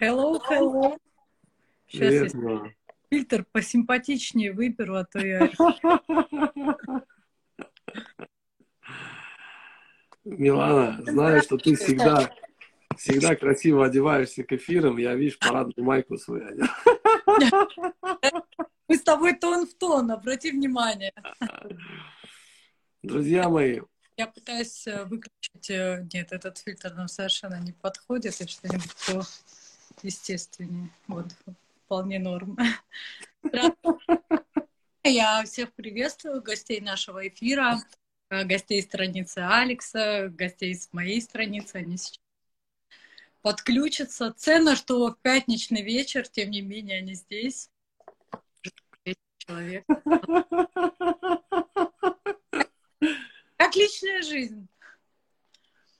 Hello, 0.00 0.40
hello. 0.48 0.98
Сейчас 1.86 2.32
Привет, 2.32 2.34
я 2.34 2.72
фильтр 3.10 3.46
посимпатичнее 3.52 4.52
выберу, 4.52 4.96
а 4.96 5.04
то 5.04 5.24
я... 5.24 5.48
Милана, 10.24 11.00
знаю, 11.06 11.42
что 11.42 11.58
ты 11.58 11.76
всегда, 11.76 12.34
всегда 12.96 13.36
красиво 13.36 13.86
одеваешься 13.86 14.42
к 14.42 14.52
эфирам. 14.52 14.96
Я, 14.96 15.14
видишь, 15.14 15.38
парадную 15.38 15.86
майку 15.86 16.16
свою 16.16 16.48
одел. 16.48 16.66
Мы 18.88 18.96
с 18.96 19.02
тобой 19.02 19.34
тон 19.34 19.66
в 19.66 19.74
тон, 19.74 20.10
обрати 20.10 20.50
внимание. 20.50 21.12
Друзья 23.02 23.48
мои, 23.48 23.80
Я 24.16 24.26
пытаюсь 24.26 24.86
э, 24.86 25.04
выключить... 25.04 25.70
э, 25.70 26.06
Нет, 26.12 26.32
этот 26.32 26.58
фильтр 26.58 26.94
нам 26.94 27.08
совершенно 27.08 27.60
не 27.60 27.72
подходит, 27.72 28.40
и 28.40 28.46
что-нибудь 28.48 29.26
естественнее. 30.04 30.90
Вот, 31.08 31.26
вполне 31.84 32.18
норм. 32.18 32.56
Я 35.02 35.44
всех 35.44 35.72
приветствую, 35.74 36.42
гостей 36.42 36.80
нашего 36.80 37.28
эфира, 37.28 37.78
э, 38.30 38.44
гостей 38.44 38.80
страницы 38.80 39.38
Алекса, 39.38 40.28
гостей 40.28 40.74
с 40.74 40.90
моей 40.92 41.20
страницы. 41.20 41.76
Они 41.76 41.98
сейчас 41.98 42.20
подключатся. 43.42 44.32
Ценно, 44.32 44.76
что 44.76 45.08
в 45.08 45.18
пятничный 45.20 45.82
вечер, 45.82 46.26
тем 46.26 46.50
не 46.50 46.62
менее, 46.62 46.98
они 46.98 47.14
здесь. 47.14 47.70
Человек. 49.38 49.84
Как 53.56 53.76
личная 53.76 54.22
жизнь. 54.22 54.66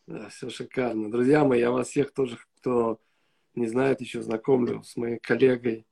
да, 0.06 0.30
все 0.30 0.48
шикарно. 0.48 1.10
Друзья 1.10 1.44
мои, 1.44 1.60
я 1.60 1.70
вас 1.70 1.88
всех 1.88 2.14
тоже, 2.14 2.38
кто 2.56 2.98
не 3.56 3.66
знает, 3.66 4.00
еще 4.00 4.22
знакомлю 4.22 4.82
с 4.84 4.96
моей 4.96 5.18
коллегой, 5.18 5.86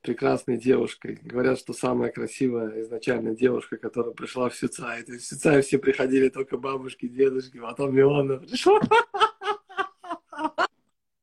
прекрасной 0.00 0.58
девушкой. 0.58 1.18
Говорят, 1.22 1.58
что 1.58 1.72
самая 1.72 2.10
красивая 2.10 2.82
изначально 2.82 3.34
девушка, 3.34 3.76
которая 3.76 4.14
пришла 4.14 4.48
в 4.48 4.56
Сюцай. 4.56 5.02
То 5.02 5.12
есть 5.12 5.24
в 5.26 5.28
Сюцай 5.28 5.62
все 5.62 5.78
приходили 5.78 6.28
только 6.28 6.56
бабушки, 6.56 7.08
дедушки, 7.08 7.58
потом 7.58 7.94
Милана 7.94 8.38
пришла. 8.38 8.80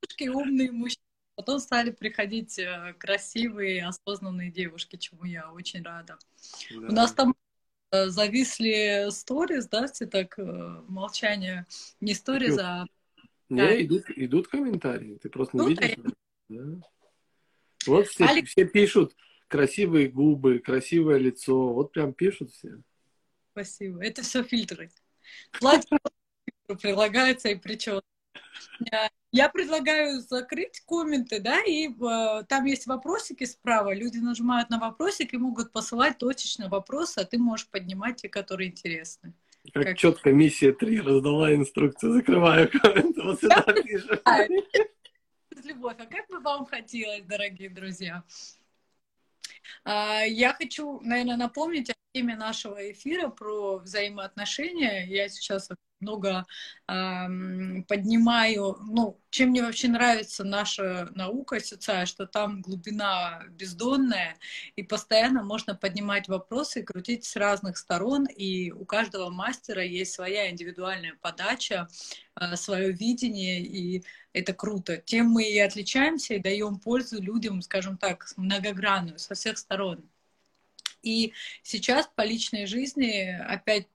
Девушки, 0.02 0.30
умные 0.30 0.72
мужчины. 0.72 1.02
Потом 1.36 1.60
стали 1.60 1.92
приходить 1.92 2.58
э, 2.60 2.96
красивые, 2.98 3.86
осознанные 3.86 4.52
девушки, 4.52 4.96
чему 4.96 5.26
я 5.26 5.52
очень 5.52 5.84
рада. 5.84 6.18
У 6.74 6.94
нас 6.94 7.12
там 7.12 7.36
э, 7.92 8.08
зависли 8.08 9.10
сторис, 9.10 9.68
да, 9.68 9.88
все 9.88 10.06
так 10.06 10.40
э, 10.40 10.44
молчание. 10.88 11.66
Не 12.00 12.14
сторис, 12.14 12.58
а 12.58 12.86
Не, 13.50 13.86
идут, 13.86 14.06
идут 14.16 14.48
комментарии. 14.48 15.18
Ты 15.22 15.30
просто 15.30 15.58
не 15.58 15.64
Ну, 15.64 15.70
видишь. 15.70 15.96
Да. 16.50 16.64
Вот 17.86 18.08
все, 18.08 18.26
Алекс- 18.26 18.50
все 18.50 18.66
пишут 18.66 19.16
красивые 19.48 20.10
губы, 20.10 20.60
красивое 20.60 21.18
лицо. 21.18 21.74
Вот 21.74 21.92
прям 21.92 22.14
пишут 22.14 22.52
все. 22.52 22.82
спасибо. 23.52 24.04
Это 24.04 24.24
все 24.24 24.44
фильтры. 24.44 24.92
Платье 25.60 25.98
прилагается 26.82 27.50
и 27.50 27.56
причем. 27.56 28.02
Я 29.32 29.50
предлагаю 29.50 30.22
закрыть 30.22 30.82
комменты, 30.88 31.42
да, 31.42 31.62
и 31.62 31.90
э, 31.90 32.44
там 32.48 32.64
есть 32.64 32.88
вопросики 32.88 33.44
справа. 33.44 33.94
Люди 33.94 34.18
нажимают 34.20 34.70
на 34.70 34.80
вопросик 34.80 35.34
и 35.34 35.38
могут 35.38 35.74
посылать 35.74 36.18
точечно 36.18 36.70
вопросы, 36.70 37.20
а 37.20 37.26
ты 37.26 37.38
можешь 37.38 37.68
поднимать 37.68 38.22
те, 38.22 38.30
которые 38.30 38.70
интересны. 38.70 39.34
Как, 39.74 39.84
Как- 39.84 39.98
четко 39.98 40.32
миссия 40.32 40.72
3 40.74 41.02
раздала 41.02 41.54
инструкцию. 41.54 42.14
Закрываю 42.14 42.70
комменты. 42.82 43.22
Вот 43.24 43.40
сюда 43.40 43.62
пишут. 43.64 44.22
Любовь, 45.64 45.96
а 46.00 46.06
как 46.06 46.28
бы 46.30 46.40
вам 46.42 46.66
хотелось, 46.66 47.24
дорогие 47.24 47.70
друзья? 47.70 48.24
А, 49.84 50.22
Я 50.22 50.54
хочу, 50.54 51.00
наверное, 51.02 51.38
напомнить 51.38 51.90
о 51.90 51.94
теме 52.14 52.36
нашего 52.36 52.92
эфира 52.92 53.30
про 53.30 53.78
взаимоотношения. 53.80 55.06
Я 55.08 55.28
сейчас 55.30 55.70
много 56.06 56.46
ам, 56.86 57.84
поднимаю, 57.88 58.78
ну, 58.88 59.20
чем 59.32 59.50
мне 59.50 59.64
вообще 59.64 59.88
нравится 59.88 60.44
наша 60.44 61.10
наука 61.16 61.60
социальная, 61.60 62.06
что 62.06 62.28
там 62.28 62.62
глубина 62.62 63.42
бездонная, 63.50 64.38
и 64.76 64.84
постоянно 64.84 65.44
можно 65.44 65.74
поднимать 65.74 66.28
вопросы 66.28 66.84
крутить 66.84 67.26
с 67.26 67.36
разных 67.36 67.78
сторон, 67.78 68.28
и 68.28 68.72
у 68.72 68.86
каждого 68.86 69.32
мастера 69.32 69.84
есть 69.84 70.14
своя 70.14 70.52
индивидуальная 70.52 71.16
подача, 71.22 71.88
свое 72.56 72.92
видение, 72.92 73.62
и 73.62 74.04
это 74.34 74.54
круто. 74.54 74.98
Тем 74.98 75.28
мы 75.28 75.44
и 75.44 75.60
отличаемся 75.60 76.36
и 76.36 76.40
даем 76.40 76.80
пользу 76.80 77.22
людям, 77.22 77.62
скажем 77.62 77.98
так, 77.98 78.28
многогранную, 78.38 79.18
со 79.18 79.34
всех 79.34 79.58
сторон. 79.58 80.04
И 81.02 81.34
сейчас 81.62 82.10
по 82.16 82.26
личной 82.26 82.66
жизни 82.66 83.40
опять 83.48 83.88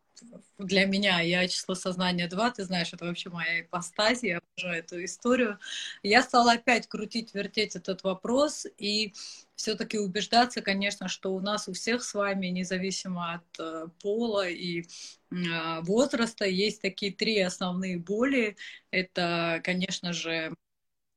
для 0.58 0.86
меня, 0.86 1.20
я 1.20 1.46
число 1.48 1.74
сознания 1.74 2.28
2, 2.28 2.50
ты 2.50 2.64
знаешь, 2.64 2.92
это 2.92 3.06
вообще 3.06 3.30
моя 3.30 3.60
ипостась, 3.62 4.22
я 4.22 4.38
обожаю 4.56 4.80
эту 4.80 5.02
историю. 5.04 5.58
Я 6.02 6.22
стала 6.22 6.52
опять 6.52 6.86
крутить, 6.86 7.34
вертеть 7.34 7.76
этот 7.76 8.02
вопрос 8.02 8.66
и 8.78 9.14
все-таки 9.54 9.98
убеждаться, 9.98 10.62
конечно, 10.62 11.08
что 11.08 11.34
у 11.34 11.40
нас 11.40 11.68
у 11.68 11.72
всех 11.72 12.02
с 12.02 12.14
вами, 12.14 12.46
независимо 12.48 13.34
от 13.34 13.60
э, 13.60 13.88
пола 14.02 14.48
и 14.48 14.82
э, 14.82 15.80
возраста, 15.82 16.44
есть 16.46 16.80
такие 16.80 17.12
три 17.12 17.40
основные 17.40 17.98
боли. 17.98 18.56
Это, 18.90 19.60
конечно 19.64 20.12
же, 20.12 20.54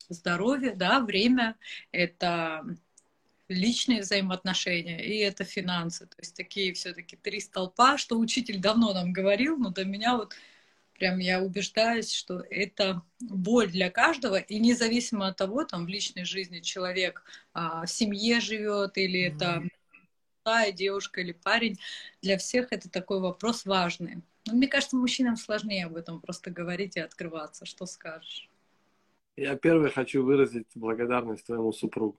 здоровье, 0.09 0.74
да, 0.75 1.00
время, 1.00 1.56
это 1.91 2.64
личные 3.50 4.02
взаимоотношения 4.02 5.04
и 5.04 5.18
это 5.18 5.44
финансы. 5.44 6.06
То 6.08 6.16
есть 6.20 6.36
такие 6.36 6.74
все-таки 6.74 7.16
три 7.16 7.40
столпа, 7.40 7.98
что 7.98 8.18
учитель 8.18 8.59
давно 8.59 8.94
нам 8.94 9.14
говорил, 9.14 9.58
но 9.58 9.70
до 9.70 9.86
меня 9.86 10.18
вот 10.18 10.34
прям 10.98 11.20
я 11.20 11.42
убеждаюсь, 11.42 12.14
что 12.14 12.40
это 12.50 13.02
боль 13.20 13.70
для 13.70 13.90
каждого, 13.90 14.38
и 14.38 14.59
независимо 14.59 15.28
от 15.28 15.38
того, 15.38 15.66
там 15.66 15.86
в 15.86 15.90
личной 15.90 16.24
жизни 16.24 16.62
человек 16.62 17.24
а, 17.53 17.86
в 17.86 17.90
семье 17.90 18.40
живет, 18.40 18.98
или 18.98 19.28
Мгм. 19.28 19.36
это 19.38 19.64
молодая 20.46 20.72
девушка 20.72 21.22
или 21.22 21.32
парень, 21.32 21.78
для 22.22 22.38
всех 22.38 22.72
это 22.72 22.90
такой 22.90 23.20
вопрос 23.20 23.66
важный. 23.66 24.22
Но 24.46 24.53
мне 24.53 24.68
кажется, 24.68 24.96
мужчинам 24.98 25.38
сложнее 25.38 25.86
об 25.86 25.96
этом 25.96 26.20
просто 26.22 26.52
говорить 26.52 26.98
и 26.98 27.00
открываться. 27.00 27.66
Что 27.66 27.86
скажешь? 27.86 28.50
Я 29.36 29.56
первый 29.56 29.90
хочу 29.90 30.24
выразить 30.24 30.68
благодарность 30.76 31.46
твоему 31.46 31.72
супругу. 31.72 32.18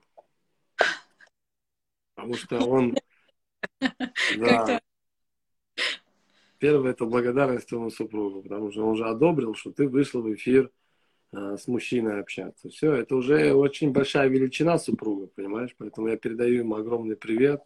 Потому 2.15 2.35
что 2.35 2.59
он... 2.65 2.95
Да, 4.37 4.79
первое 6.59 6.91
это 6.91 7.05
благодарность 7.05 7.67
твоему 7.67 7.89
супругу, 7.89 8.41
потому 8.41 8.71
что 8.71 8.85
он 8.87 8.95
же 8.95 9.05
одобрил, 9.05 9.53
что 9.53 9.71
ты 9.71 9.87
вышла 9.87 10.21
в 10.21 10.33
эфир 10.33 10.71
э, 11.31 11.57
с 11.57 11.67
мужчиной 11.67 12.19
общаться. 12.19 12.69
Все, 12.69 12.93
это 12.93 13.15
уже 13.15 13.53
очень 13.53 13.91
большая 13.91 14.29
величина 14.29 14.77
супруга, 14.77 15.27
понимаешь? 15.27 15.75
Поэтому 15.77 16.07
я 16.07 16.17
передаю 16.17 16.59
ему 16.59 16.75
огромный 16.75 17.15
привет. 17.15 17.61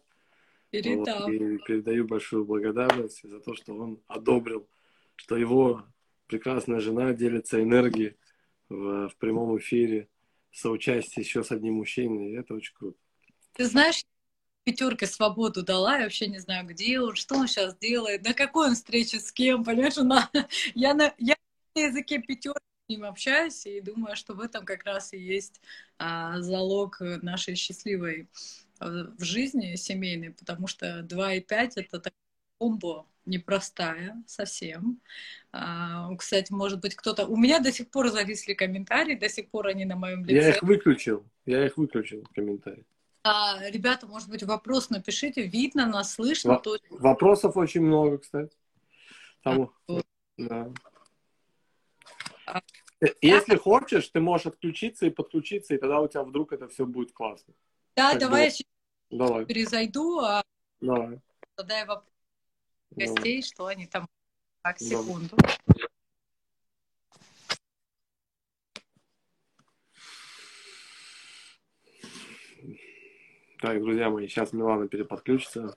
Вот, 0.72 1.08
и 1.28 1.58
передаю 1.66 2.06
большую 2.06 2.44
благодарность 2.44 3.28
за 3.28 3.40
то, 3.40 3.54
что 3.54 3.74
он 3.74 4.00
одобрил, 4.06 4.68
что 5.16 5.36
его 5.36 5.82
прекрасная 6.26 6.78
жена 6.78 7.12
делится 7.12 7.60
энергией 7.60 8.16
в, 8.68 9.08
в 9.08 9.16
прямом 9.16 9.58
эфире, 9.58 10.08
соучастие 10.52 11.24
еще 11.24 11.42
с 11.42 11.50
одним 11.50 11.74
мужчиной. 11.74 12.30
И 12.30 12.36
это 12.36 12.54
очень 12.54 12.74
круто. 12.74 12.98
Ты 13.54 13.64
знаешь, 13.64 14.04
пятерка 14.70 15.06
свободу 15.06 15.62
дала, 15.62 15.98
я 15.98 16.04
вообще 16.04 16.26
не 16.26 16.38
знаю, 16.38 16.66
где 16.66 17.00
он, 17.00 17.14
что 17.14 17.36
он 17.36 17.48
сейчас 17.48 17.76
делает, 17.76 18.24
на 18.24 18.34
какой 18.34 18.68
он 18.68 18.74
встрече 18.74 19.20
с 19.20 19.32
кем, 19.32 19.64
понимаешь, 19.64 19.96
на... 19.96 20.30
я, 20.74 20.94
на... 20.94 21.12
я 21.18 21.34
на 21.76 21.80
языке 21.80 22.20
пятерки 22.20 22.60
с 22.86 22.88
ним 22.88 23.04
общаюсь 23.04 23.66
и 23.66 23.80
думаю, 23.80 24.16
что 24.16 24.34
в 24.34 24.40
этом 24.40 24.64
как 24.64 24.84
раз 24.84 25.12
и 25.12 25.18
есть 25.18 25.60
а, 25.98 26.40
залог 26.40 27.00
нашей 27.00 27.54
счастливой 27.54 28.28
а, 28.80 29.12
в 29.16 29.22
жизни 29.22 29.76
семейной, 29.76 30.30
потому 30.30 30.66
что 30.66 31.02
2 31.02 31.34
и 31.34 31.40
5 31.40 31.76
это 31.76 32.00
такая 32.00 32.12
комбо 32.58 33.06
непростая 33.24 34.22
совсем. 34.26 35.00
А, 35.52 36.14
кстати, 36.16 36.52
может 36.52 36.80
быть, 36.80 36.94
кто-то... 36.94 37.26
У 37.26 37.36
меня 37.36 37.60
до 37.60 37.70
сих 37.70 37.88
пор 37.90 38.08
зависли 38.08 38.54
комментарии, 38.54 39.14
до 39.14 39.28
сих 39.28 39.48
пор 39.48 39.68
они 39.68 39.84
на 39.84 39.96
моем 39.96 40.24
лице. 40.24 40.48
Я 40.48 40.48
их 40.50 40.62
выключил. 40.62 41.24
Я 41.46 41.66
их 41.66 41.76
выключил, 41.76 42.26
комментарии. 42.34 42.84
А, 43.22 43.58
ребята, 43.68 44.06
может 44.06 44.28
быть, 44.28 44.42
вопрос 44.42 44.90
напишите. 44.90 45.42
Видно 45.42 45.86
нас, 45.86 46.14
слышно. 46.14 46.58
То... 46.58 46.76
Вопросов 46.90 47.56
очень 47.56 47.82
много, 47.82 48.18
кстати. 48.18 48.56
Там, 49.42 49.70
вот. 49.86 50.06
да. 50.38 50.72
А- 52.46 52.62
Если 53.20 53.56
хочешь, 53.56 54.08
ты 54.08 54.20
можешь 54.20 54.46
отключиться 54.46 55.06
и 55.06 55.10
подключиться, 55.10 55.74
и 55.74 55.78
тогда 55.78 56.00
у 56.00 56.08
тебя 56.08 56.22
вдруг 56.24 56.52
это 56.52 56.68
все 56.68 56.86
будет 56.86 57.12
классно. 57.12 57.54
Да, 57.96 58.12
Как 58.12 58.20
давай 58.20 58.48
бы- 58.48 58.54
я 58.58 58.64
Давай, 59.18 59.44
перезайду, 59.44 60.18
а 60.20 60.42
давай. 60.80 61.20
я 61.58 61.84
вопрос 61.86 62.04
давай. 62.90 63.14
гостей, 63.14 63.42
что 63.42 63.66
они 63.66 63.86
там... 63.86 64.08
Так, 64.62 64.76
Давай. 64.78 65.04
Так, 73.60 73.78
друзья 73.78 74.08
мои, 74.08 74.26
сейчас 74.26 74.54
Милана 74.54 74.88
переподключится. 74.88 75.76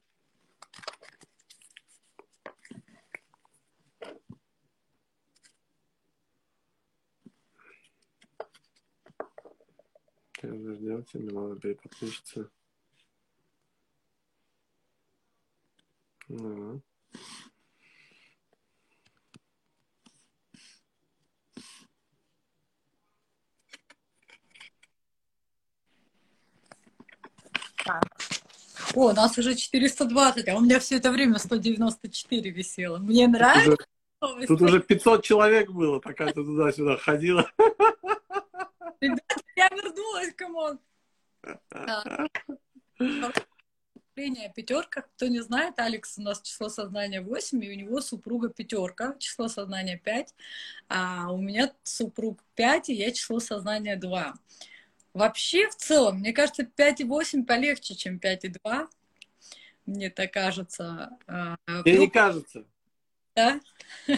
Сейчас 10.32 10.62
дождемся, 10.62 11.20
Милана 11.20 11.60
переподключится. 11.60 12.50
Ну. 16.30 16.82
О, 28.96 29.10
у 29.10 29.14
нас 29.14 29.38
уже 29.38 29.56
420, 29.56 30.48
а 30.48 30.56
у 30.56 30.62
меня 30.62 30.80
все 30.80 30.98
это 30.98 31.12
время 31.12 31.38
194 31.38 32.50
висело. 32.52 32.98
Мне 32.98 33.28
нравится. 33.28 33.78
Тут 34.20 34.36
уже, 34.36 34.48
тут 34.48 34.62
уже 34.62 34.80
500 34.82 35.24
человек 35.24 35.70
было, 35.70 36.00
пока 36.00 36.28
ты 36.28 36.34
туда-сюда 36.34 36.98
ходила. 36.98 37.50
Ребята, 39.02 39.42
я 39.56 39.68
вернулась, 39.70 40.34
come 40.34 40.60
on. 40.60 40.80
Пятерка. 44.16 45.02
Кто 45.02 45.28
не 45.28 45.42
знает, 45.42 45.80
Алекс 45.80 46.18
у 46.18 46.22
нас 46.22 46.42
число 46.42 46.70
сознания 46.70 47.22
8, 47.22 47.64
и 47.64 47.72
у 47.72 47.76
него 47.76 48.00
супруга 48.00 48.50
пятерка, 48.50 49.16
число 49.18 49.48
сознания 49.48 49.98
5, 49.98 50.36
а 50.88 51.32
у 51.32 51.38
меня 51.38 51.74
супруг 51.84 52.40
5, 52.56 52.90
и 52.90 52.94
я 52.94 53.12
число 53.12 53.40
сознания 53.40 53.96
2. 53.96 54.34
Вообще, 55.14 55.70
в 55.70 55.76
целом, 55.76 56.20
мне 56.20 56.34
кажется, 56.34 56.64
5,8 56.64 57.46
полегче, 57.46 57.96
чем 57.96 58.18
5,2. 58.18 58.88
Мне 59.86 60.10
так 60.10 60.34
кажется. 60.34 61.18
А, 61.28 61.56
Мне 61.68 61.98
не 61.98 62.10
кажется. 62.10 62.66
Да? 63.36 63.60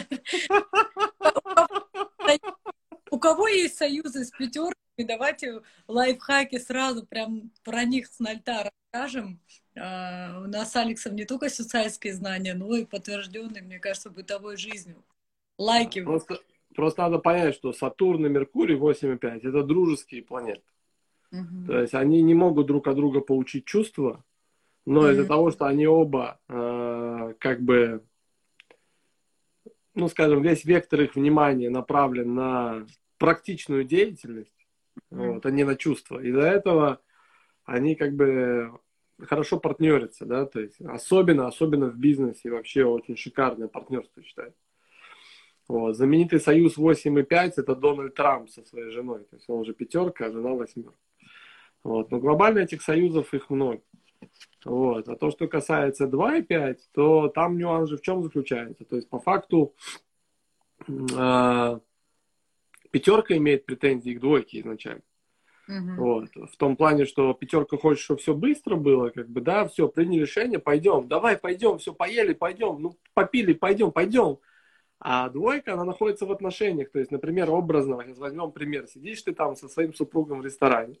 У 3.10 3.18
кого 3.18 3.48
есть 3.48 3.76
союзы 3.76 4.24
с 4.24 4.30
пятерками, 4.30 4.74
давайте 4.98 5.60
лайфхаки 5.86 6.58
сразу 6.58 7.06
прям 7.06 7.50
про 7.62 7.84
них 7.84 8.06
с 8.06 8.18
нальта 8.18 8.70
расскажем. 8.92 9.40
А, 9.78 10.40
у 10.44 10.48
нас 10.48 10.72
с 10.72 10.76
Алексом 10.76 11.14
не 11.14 11.24
только 11.24 11.48
социальские 11.50 12.14
знания, 12.14 12.54
но 12.54 12.74
и 12.74 12.84
подтвержденные, 12.84 13.62
мне 13.62 13.78
кажется, 13.78 14.10
бытовой 14.10 14.56
жизнью. 14.56 15.04
Лайки. 15.58 16.02
Просто, 16.02 16.40
просто 16.74 17.02
надо 17.02 17.18
понять, 17.18 17.54
что 17.54 17.72
Сатурн 17.72 18.26
и 18.26 18.28
Меркурий 18.28 18.76
8,5 18.76 19.48
это 19.48 19.62
дружеские 19.62 20.22
планеты. 20.22 20.62
Угу. 21.40 21.66
То 21.66 21.80
есть 21.80 21.94
они 21.94 22.22
не 22.22 22.34
могут 22.34 22.66
друг 22.66 22.86
от 22.88 22.96
друга 22.96 23.20
получить 23.20 23.64
чувства, 23.64 24.24
но 24.84 25.00
угу. 25.00 25.08
из-за 25.08 25.26
того, 25.26 25.50
что 25.50 25.66
они 25.66 25.86
оба 25.86 26.40
э, 26.48 27.34
как 27.38 27.62
бы, 27.62 28.02
ну, 29.94 30.08
скажем, 30.08 30.42
весь 30.42 30.64
вектор 30.64 31.00
их 31.02 31.16
внимания 31.16 31.70
направлен 31.70 32.34
на 32.34 32.86
практичную 33.18 33.84
деятельность, 33.84 34.66
угу. 35.10 35.34
вот, 35.34 35.46
а 35.46 35.50
не 35.50 35.64
на 35.64 35.76
чувства. 35.76 36.20
Из-за 36.20 36.42
этого 36.42 37.00
они 37.64 37.94
как 37.94 38.14
бы 38.14 38.78
хорошо 39.20 39.58
партнерятся, 39.58 40.26
да, 40.26 40.44
то 40.46 40.60
есть 40.60 40.80
особенно, 40.80 41.46
особенно 41.46 41.86
в 41.86 41.96
бизнесе 41.96 42.50
вообще 42.50 42.84
очень 42.84 43.16
шикарное 43.16 43.68
партнерство 43.68 44.22
считается. 44.22 44.60
Вот. 45.68 45.96
Знаменитый 45.96 46.40
союз 46.40 46.78
8,5 46.78 47.54
это 47.56 47.74
Дональд 47.74 48.14
Трамп 48.14 48.48
со 48.50 48.64
своей 48.64 48.90
женой. 48.90 49.24
То 49.24 49.36
есть 49.36 49.48
он 49.48 49.60
уже 49.60 49.74
пятерка, 49.74 50.26
а 50.26 50.30
жена 50.30 50.50
восьмерка. 50.50 50.94
Вот. 51.86 52.10
Но 52.10 52.18
глобально 52.18 52.60
этих 52.60 52.82
союзов 52.82 53.32
их 53.32 53.48
много. 53.48 53.80
Вот. 54.64 55.08
А 55.08 55.14
то, 55.14 55.30
что 55.30 55.46
касается 55.46 56.06
2,5, 56.06 56.78
то 56.92 57.28
там 57.28 57.56
нюанс 57.56 57.88
же 57.88 57.96
в 57.96 58.02
чем 58.02 58.24
заключается? 58.24 58.84
То 58.84 58.96
есть 58.96 59.08
по 59.08 59.20
факту 59.20 59.72
э, 60.88 61.78
пятерка 62.90 63.36
имеет 63.36 63.66
претензии 63.66 64.14
к 64.14 64.20
двойке 64.20 64.60
изначально. 64.60 65.02
Угу. 65.68 65.94
Вот. 65.96 66.28
В 66.34 66.56
том 66.56 66.74
плане, 66.76 67.04
что 67.04 67.32
пятерка 67.34 67.76
хочет, 67.76 68.02
чтобы 68.02 68.20
все 68.20 68.34
быстро 68.34 68.74
было, 68.74 69.10
как 69.10 69.28
бы, 69.28 69.40
да, 69.40 69.68
все, 69.68 69.88
приняли 69.88 70.22
решение, 70.22 70.58
пойдем, 70.58 71.06
давай, 71.06 71.36
пойдем, 71.38 71.78
все, 71.78 71.94
поели, 71.94 72.32
пойдем, 72.32 72.78
ну, 72.80 72.96
попили, 73.14 73.52
пойдем, 73.52 73.92
пойдем. 73.92 74.38
А 74.98 75.28
двойка, 75.28 75.74
она 75.74 75.84
находится 75.84 76.26
в 76.26 76.32
отношениях. 76.32 76.90
То 76.90 76.98
есть, 76.98 77.12
например, 77.12 77.50
образно, 77.50 78.02
сейчас 78.04 78.18
возьмем 78.18 78.50
пример, 78.50 78.88
сидишь 78.88 79.22
ты 79.22 79.32
там 79.32 79.54
со 79.54 79.68
своим 79.68 79.94
супругом 79.94 80.40
в 80.40 80.44
ресторане, 80.44 80.96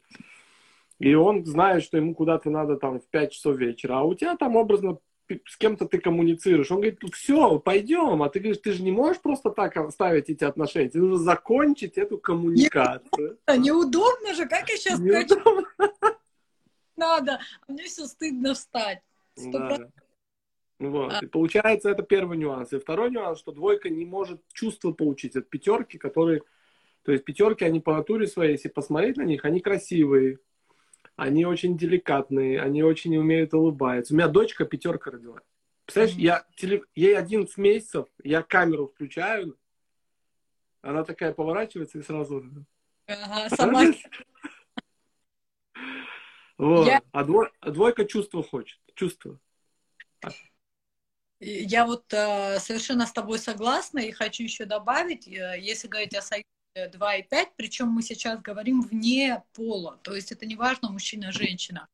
и 0.98 1.14
он 1.14 1.44
знает, 1.44 1.82
что 1.82 1.96
ему 1.96 2.14
куда-то 2.14 2.50
надо 2.50 2.76
там 2.76 3.00
в 3.00 3.06
5 3.08 3.32
часов 3.32 3.56
вечера, 3.56 3.98
а 3.98 4.02
у 4.02 4.14
тебя 4.14 4.36
там 4.36 4.56
образно 4.56 4.98
с 5.46 5.56
кем-то 5.56 5.86
ты 5.86 5.98
коммуницируешь. 5.98 6.70
Он 6.70 6.78
говорит, 6.78 7.00
все, 7.12 7.58
пойдем. 7.58 8.22
А 8.22 8.28
ты 8.28 8.38
говоришь, 8.38 8.62
ты 8.62 8.72
же 8.72 8.82
не 8.82 8.92
можешь 8.92 9.20
просто 9.20 9.50
так 9.50 9.76
оставить 9.76 10.30
эти 10.30 10.44
отношения. 10.44 10.88
Тебе 10.88 11.02
нужно 11.02 11.24
закончить 11.24 11.98
эту 11.98 12.18
коммуникацию. 12.18 13.38
Неудобно, 13.48 13.64
неудобно 13.64 14.34
же, 14.34 14.46
как 14.46 14.68
я 14.68 14.76
сейчас 14.76 15.00
хочу. 15.00 15.66
Надо, 16.96 17.40
а 17.66 17.72
мне 17.72 17.84
все 17.84 18.06
стыдно 18.06 18.54
встать. 18.54 19.00
Да. 19.36 19.90
Вот. 20.78 21.12
А. 21.12 21.24
И 21.24 21.26
получается, 21.26 21.90
это 21.90 22.02
первый 22.02 22.38
нюанс. 22.38 22.72
И 22.72 22.78
второй 22.78 23.10
нюанс, 23.10 23.38
что 23.38 23.52
двойка 23.52 23.88
не 23.90 24.04
может 24.04 24.40
чувства 24.52 24.92
получить 24.92 25.36
от 25.36 25.48
пятерки, 25.50 25.98
которые... 25.98 26.42
То 27.02 27.12
есть 27.12 27.24
пятерки, 27.24 27.64
они 27.64 27.80
по 27.80 27.94
натуре 27.94 28.26
своей, 28.26 28.52
если 28.52 28.68
посмотреть 28.68 29.16
на 29.16 29.22
них, 29.22 29.44
они 29.44 29.60
красивые, 29.60 30.38
они 31.16 31.46
очень 31.46 31.76
деликатные, 31.76 32.60
они 32.60 32.82
очень 32.82 33.16
умеют 33.16 33.54
улыбаться. 33.54 34.12
У 34.12 34.16
меня 34.16 34.28
дочка 34.28 34.64
пятерка 34.64 35.10
родила. 35.10 35.40
Представляешь, 35.84 36.16
mm-hmm. 36.16 36.22
я 36.22 36.46
теле... 36.56 36.82
ей 36.94 37.16
11 37.16 37.56
месяцев, 37.56 38.06
я 38.22 38.42
камеру 38.42 38.88
включаю, 38.88 39.56
она 40.82 41.04
такая 41.04 41.32
поворачивается 41.32 41.98
и 41.98 42.02
сразу... 42.02 42.44
Ага, 43.06 43.48
сама... 43.56 43.82
Вот. 46.58 46.86
Я... 46.86 47.02
А, 47.12 47.26
а 47.60 47.70
двойка 47.70 48.04
чувства 48.04 48.42
хочет. 48.42 48.78
Чувство. 48.94 49.38
Я 51.38 51.84
вот 51.84 52.10
э, 52.14 52.58
совершенно 52.60 53.04
с 53.04 53.12
тобой 53.12 53.38
согласна 53.38 53.98
и 53.98 54.10
хочу 54.10 54.42
еще 54.42 54.64
добавить, 54.64 55.28
э, 55.28 55.56
если 55.60 55.86
говорить 55.86 56.14
о 56.14 56.22
союзе 56.22 56.46
2,5, 56.84 57.48
причем 57.56 57.88
мы 57.88 58.02
сейчас 58.02 58.40
говорим 58.40 58.82
вне 58.82 59.42
пола, 59.54 59.98
то 60.02 60.14
есть 60.14 60.32
это 60.32 60.46
не 60.46 60.56
важно, 60.56 60.90
мужчина, 60.90 61.32
женщина. 61.32 61.88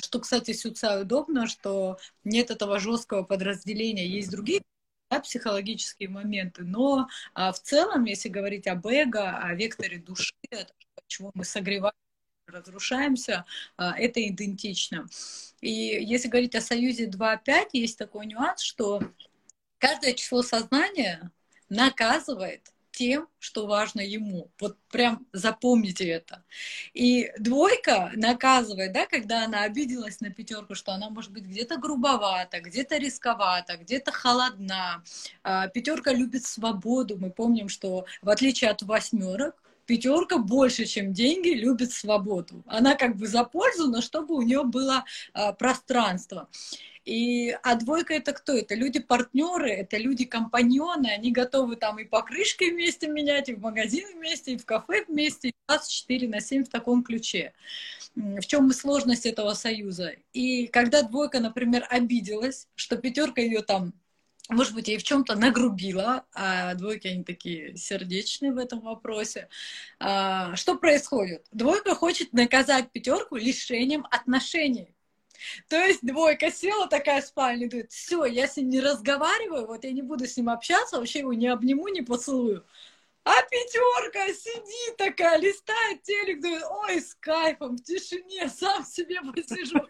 Что, 0.00 0.20
кстати, 0.20 0.52
сюда 0.52 1.00
удобно, 1.00 1.46
что 1.46 1.98
нет 2.24 2.50
этого 2.50 2.78
жесткого 2.78 3.22
подразделения, 3.22 4.06
есть 4.06 4.30
другие 4.30 4.62
да, 5.10 5.20
психологические 5.20 6.08
моменты, 6.08 6.64
но 6.64 7.08
а, 7.34 7.52
в 7.52 7.60
целом, 7.60 8.04
если 8.04 8.28
говорить 8.28 8.66
об 8.66 8.86
эго, 8.86 9.38
о 9.38 9.54
векторе 9.54 9.98
души, 9.98 10.34
чего 11.06 11.30
мы 11.34 11.44
согреваем, 11.44 11.94
разрушаемся, 12.46 13.44
а, 13.76 13.98
это 13.98 14.26
идентично. 14.26 15.06
И 15.60 15.70
если 15.70 16.28
говорить 16.28 16.54
о 16.54 16.60
союзе 16.60 17.06
2.5, 17.06 17.70
есть 17.72 17.98
такой 17.98 18.26
нюанс, 18.26 18.60
что 18.60 19.00
каждое 19.78 20.12
число 20.12 20.42
сознания 20.42 21.30
наказывает 21.68 22.72
тем, 22.98 23.28
что 23.38 23.66
важно 23.66 24.00
ему. 24.00 24.50
Вот 24.58 24.76
прям 24.90 25.24
запомните 25.32 26.04
это. 26.08 26.42
И 26.94 27.30
двойка 27.38 28.10
наказывает, 28.16 28.92
да, 28.92 29.06
когда 29.06 29.44
она 29.44 29.62
обиделась 29.62 30.20
на 30.20 30.30
пятерку, 30.30 30.74
что 30.74 30.92
она 30.92 31.08
может 31.08 31.30
быть 31.30 31.44
где-то 31.44 31.76
грубовата, 31.76 32.60
где-то 32.60 32.96
рисковата, 32.96 33.76
где-то 33.76 34.10
холодна. 34.10 35.04
А, 35.44 35.68
пятерка 35.68 36.12
любит 36.12 36.44
свободу. 36.44 37.16
Мы 37.16 37.30
помним, 37.30 37.68
что 37.68 38.04
в 38.20 38.30
отличие 38.30 38.70
от 38.70 38.82
восьмерок, 38.82 39.54
пятерка 39.86 40.38
больше, 40.38 40.84
чем 40.84 41.12
деньги, 41.12 41.50
любит 41.50 41.92
свободу. 41.92 42.64
Она 42.66 42.96
как 42.96 43.16
бы 43.16 43.28
за 43.28 43.44
пользу, 43.44 43.88
но 43.88 44.00
чтобы 44.00 44.34
у 44.34 44.42
нее 44.42 44.64
было 44.64 45.04
а, 45.32 45.52
пространство. 45.52 46.48
И, 47.08 47.56
а 47.62 47.74
двойка 47.74 48.12
это 48.12 48.34
кто? 48.34 48.52
Это 48.52 48.74
люди-партнеры, 48.74 49.70
это 49.70 49.96
люди-компаньоны, 49.96 51.06
они 51.06 51.32
готовы 51.32 51.76
там 51.76 51.98
и 51.98 52.04
покрышки 52.04 52.64
вместе 52.70 53.08
менять, 53.08 53.48
и 53.48 53.54
в 53.54 53.60
магазин 53.60 54.06
вместе, 54.14 54.52
и 54.52 54.58
в 54.58 54.66
кафе 54.66 55.06
вместе, 55.08 55.48
и 55.48 55.54
24 55.68 56.28
на 56.28 56.40
7 56.42 56.64
в 56.64 56.68
таком 56.68 57.02
ключе. 57.02 57.54
В 58.14 58.42
чем 58.42 58.70
сложность 58.72 59.24
этого 59.24 59.54
союза? 59.54 60.16
И 60.34 60.66
когда 60.66 61.00
двойка, 61.00 61.40
например, 61.40 61.86
обиделась, 61.88 62.68
что 62.74 62.98
пятерка 62.98 63.40
ее 63.40 63.62
там 63.62 63.94
может 64.50 64.74
быть, 64.74 64.88
ей 64.88 64.96
в 64.96 65.02
чем-то 65.02 65.34
нагрубила, 65.34 66.24
а 66.34 66.74
двойки, 66.74 67.06
они 67.06 67.22
такие 67.22 67.76
сердечные 67.76 68.52
в 68.52 68.56
этом 68.56 68.80
вопросе. 68.80 69.48
А, 69.98 70.56
что 70.56 70.76
происходит? 70.76 71.46
Двойка 71.52 71.94
хочет 71.94 72.32
наказать 72.32 72.90
пятерку 72.90 73.36
лишением 73.36 74.06
отношений. 74.10 74.94
То 75.68 75.76
есть 75.76 76.00
двойка 76.02 76.50
села 76.50 76.88
такая 76.88 77.22
в 77.22 77.26
спальне, 77.26 77.66
говорит, 77.66 77.92
все, 77.92 78.24
я 78.24 78.46
с 78.46 78.56
ним 78.56 78.68
не 78.68 78.80
разговариваю, 78.80 79.66
вот 79.66 79.84
я 79.84 79.92
не 79.92 80.02
буду 80.02 80.26
с 80.26 80.36
ним 80.36 80.48
общаться, 80.50 80.98
вообще 80.98 81.20
его 81.20 81.32
не 81.32 81.48
обниму, 81.48 81.88
не 81.88 82.02
поцелую. 82.02 82.66
А 83.24 83.42
пятерка 83.42 84.26
сидит 84.32 84.96
такая, 84.96 85.38
листает 85.38 86.02
телек, 86.02 86.40
думает, 86.40 86.64
ой, 86.64 87.00
с 87.00 87.14
кайфом, 87.14 87.76
в 87.76 87.82
тишине, 87.82 88.48
сам 88.56 88.84
себе 88.84 89.20
посижу. 89.20 89.86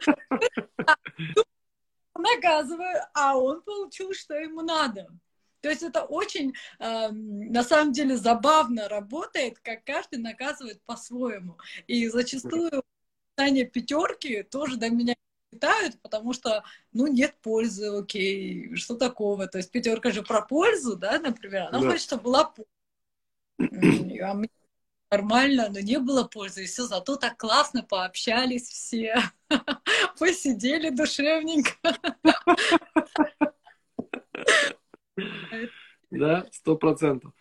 Наказываю, 2.17 3.05
а 3.15 3.39
он 3.39 3.63
получил, 3.63 4.13
что 4.13 4.35
ему 4.35 4.63
надо. 4.63 5.09
То 5.61 5.69
есть 5.71 5.83
это 5.83 6.03
очень, 6.03 6.55
э, 6.81 7.09
на 7.11 7.63
самом 7.63 7.93
деле, 7.93 8.17
забавно 8.17 8.89
работает, 8.89 9.59
как 9.61 9.85
каждый 9.85 10.19
наказывает 10.19 10.83
по-своему. 10.85 11.59
И 11.87 12.09
зачастую 12.09 12.83
знания 13.37 13.65
пятерки 13.65 14.43
тоже 14.43 14.77
до 14.77 14.91
меня 14.91 15.15
летают, 15.53 16.01
потому 16.03 16.33
что, 16.33 16.65
ну, 16.93 17.07
нет 17.07 17.35
пользы, 17.43 17.89
окей, 17.89 18.75
что 18.77 18.97
такого? 18.97 19.47
То 19.47 19.59
есть 19.59 19.71
пятерка 19.71 20.11
же 20.11 20.23
про 20.23 20.43
пользу, 20.43 20.97
да, 20.97 21.19
например, 21.19 21.69
она 21.69 21.81
да. 21.81 21.91
хочет, 21.91 22.03
чтобы 22.03 22.25
была 22.25 22.45
польза. 22.45 22.71
А 23.61 24.35
мне 24.35 24.51
нормально, 25.11 25.69
но 25.71 25.81
не 25.81 25.99
было 25.99 26.25
пользы, 26.25 26.65
и 26.65 26.67
все, 26.67 26.85
зато 26.85 27.17
так 27.17 27.37
классно 27.37 27.83
пообщались 27.83 28.69
все, 28.69 29.17
посидели 30.19 30.91
душевненько. 30.91 31.75
Да, 36.11 36.47
сто 36.53 36.77
процентов. 36.77 37.33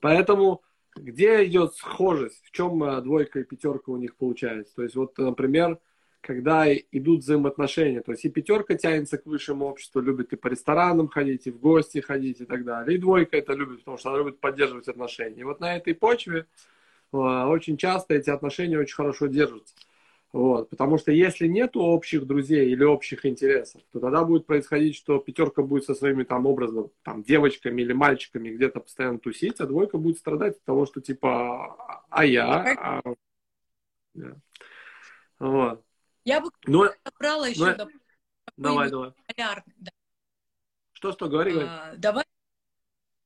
Поэтому 0.00 0.62
где 0.94 1.44
идет 1.44 1.74
схожесть? 1.74 2.42
В 2.44 2.50
чем 2.50 2.82
э, 2.82 3.00
двойка 3.02 3.40
и 3.40 3.44
пятерка 3.44 3.92
у 3.92 3.96
них 3.96 4.16
получается? 4.16 4.74
То 4.76 4.82
есть 4.82 4.96
вот, 4.96 5.16
например, 5.18 5.78
когда 6.26 6.66
идут 6.74 7.20
взаимоотношения, 7.20 8.00
то 8.00 8.10
есть 8.10 8.24
и 8.24 8.28
пятерка 8.28 8.74
тянется 8.74 9.16
к 9.16 9.26
высшему 9.26 9.66
обществу, 9.66 10.00
любит 10.00 10.32
и 10.32 10.36
по 10.36 10.48
ресторанам 10.48 11.06
ходить, 11.06 11.46
и 11.46 11.52
в 11.52 11.60
гости 11.60 12.00
ходить 12.00 12.40
и 12.40 12.44
так 12.44 12.64
далее. 12.64 12.96
И 12.96 13.00
двойка 13.00 13.36
это 13.36 13.52
любит, 13.52 13.78
потому 13.78 13.96
что 13.96 14.10
она 14.10 14.18
любит 14.18 14.40
поддерживать 14.40 14.88
отношения. 14.88 15.40
И 15.40 15.44
вот 15.44 15.60
на 15.60 15.76
этой 15.76 15.94
почве 15.94 16.46
э, 17.12 17.16
очень 17.16 17.76
часто 17.76 18.14
эти 18.14 18.28
отношения 18.28 18.76
очень 18.76 18.96
хорошо 18.96 19.28
держатся. 19.28 19.72
Вот, 20.32 20.68
потому 20.68 20.98
что 20.98 21.12
если 21.12 21.46
нет 21.46 21.76
общих 21.76 22.26
друзей 22.26 22.70
или 22.70 22.82
общих 22.82 23.24
интересов, 23.24 23.80
то 23.92 24.00
тогда 24.00 24.24
будет 24.24 24.46
происходить, 24.46 24.96
что 24.96 25.18
пятерка 25.18 25.62
будет 25.62 25.84
со 25.84 25.94
своими 25.94 26.24
там 26.24 26.44
образом, 26.44 26.90
там, 27.04 27.22
девочками 27.22 27.82
или 27.82 27.92
мальчиками 27.92 28.50
где-то 28.50 28.80
постоянно 28.80 29.20
тусить, 29.20 29.60
а 29.60 29.66
двойка 29.66 29.96
будет 29.96 30.18
страдать 30.18 30.56
от 30.56 30.64
того, 30.64 30.86
что 30.86 31.00
типа, 31.00 32.04
а 32.10 32.24
я... 32.24 32.74
А... 32.78 33.02
Да. 34.14 34.36
Вот. 35.38 35.85
Я 36.26 36.40
бы 36.40 36.50
но, 36.66 36.92
брала 37.18 37.46
еще... 37.46 37.74
Но... 37.76 37.88
Давай, 38.56 38.90
давай. 38.90 39.12
Полярный, 39.28 39.74
да. 39.78 39.90
Что, 40.92 41.12
что, 41.12 41.28
говори, 41.28 41.52
говори. 41.52 41.68
А, 41.70 41.94
давай 41.96 42.24